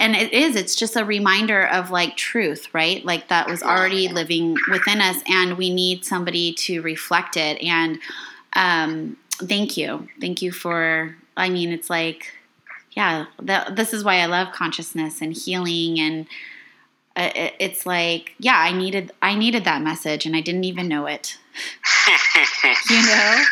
and 0.00 0.16
it 0.16 0.32
is, 0.32 0.56
it's 0.56 0.74
just 0.74 0.96
a 0.96 1.04
reminder 1.04 1.68
of 1.68 1.90
like 1.90 2.16
truth, 2.16 2.74
right? 2.74 3.04
Like 3.04 3.28
that 3.28 3.48
was 3.48 3.62
already 3.62 4.08
living 4.08 4.56
within 4.68 5.00
us, 5.00 5.18
and 5.28 5.56
we 5.56 5.72
need 5.72 6.04
somebody 6.04 6.52
to 6.54 6.82
reflect 6.82 7.36
it. 7.36 7.62
And 7.62 8.00
um, 8.54 9.16
thank 9.34 9.76
you. 9.76 10.08
Thank 10.20 10.42
you 10.42 10.50
for, 10.50 11.14
I 11.36 11.50
mean, 11.50 11.70
it's 11.70 11.88
like, 11.88 12.32
yeah, 12.92 13.26
that, 13.42 13.76
this 13.76 13.92
is 13.92 14.02
why 14.02 14.16
I 14.16 14.26
love 14.26 14.52
consciousness 14.52 15.20
and 15.20 15.32
healing 15.36 16.00
and 16.00 16.26
it's 17.16 17.86
like 17.86 18.34
yeah 18.38 18.58
i 18.58 18.72
needed 18.72 19.12
i 19.22 19.34
needed 19.34 19.64
that 19.64 19.82
message 19.82 20.26
and 20.26 20.34
i 20.34 20.40
didn't 20.40 20.64
even 20.64 20.88
know 20.88 21.06
it. 21.06 21.38
You 22.90 22.96
know? 22.96 23.44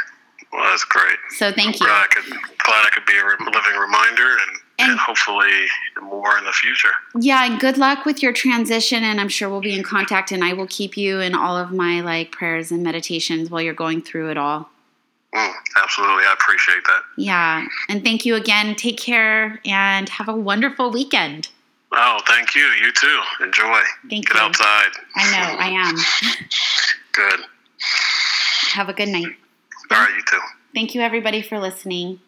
Well 0.52 0.64
that's 0.64 0.84
great. 0.84 1.16
So 1.30 1.52
thank 1.52 1.68
I'm 1.68 1.72
you. 1.72 1.78
glad 1.78 2.02
I, 2.02 2.06
could, 2.10 2.24
glad 2.58 2.84
I 2.84 2.90
could 2.92 3.06
be 3.06 3.16
a 3.16 3.24
living 3.24 3.80
reminder 3.80 4.22
and, 4.22 4.58
and, 4.80 4.90
and 4.90 5.00
hopefully 5.00 5.66
more 6.02 6.36
in 6.36 6.44
the 6.44 6.52
future. 6.52 6.90
Yeah 7.14 7.44
and 7.44 7.60
good 7.60 7.78
luck 7.78 8.04
with 8.04 8.22
your 8.22 8.32
transition 8.32 9.04
and 9.04 9.20
i'm 9.20 9.28
sure 9.28 9.48
we'll 9.48 9.60
be 9.60 9.74
in 9.74 9.82
contact 9.82 10.32
and 10.32 10.42
i 10.44 10.52
will 10.52 10.66
keep 10.66 10.96
you 10.96 11.20
in 11.20 11.34
all 11.34 11.56
of 11.56 11.70
my 11.70 12.00
like 12.00 12.32
prayers 12.32 12.70
and 12.70 12.82
meditations 12.82 13.50
while 13.50 13.62
you're 13.62 13.74
going 13.74 14.02
through 14.02 14.30
it 14.30 14.36
all. 14.36 14.68
Mm, 15.34 15.52
absolutely. 15.82 16.24
I 16.24 16.34
appreciate 16.34 16.84
that. 16.84 17.00
Yeah. 17.16 17.66
And 17.88 18.04
thank 18.04 18.26
you 18.26 18.34
again. 18.34 18.74
Take 18.74 18.98
care 18.98 19.60
and 19.64 20.08
have 20.10 20.28
a 20.28 20.36
wonderful 20.36 20.90
weekend 20.90 21.48
Oh, 21.94 22.20
thank 22.26 22.54
you. 22.54 22.62
You 22.62 22.92
too. 22.92 23.20
Enjoy. 23.42 23.80
Thank 24.08 24.28
you. 24.28 24.34
Get 24.34 24.34
you. 24.34 24.40
outside. 24.40 24.90
I 25.16 25.30
know. 25.30 25.56
I 25.58 25.68
am. 25.68 25.96
Good. 27.12 27.40
Have 28.72 28.88
a 28.88 28.94
good 28.94 29.08
night. 29.08 29.26
All 29.90 29.98
right. 29.98 30.14
You 30.14 30.22
too. 30.30 30.40
Thank 30.74 30.94
you, 30.94 31.02
everybody, 31.02 31.42
for 31.42 31.58
listening. 31.58 32.20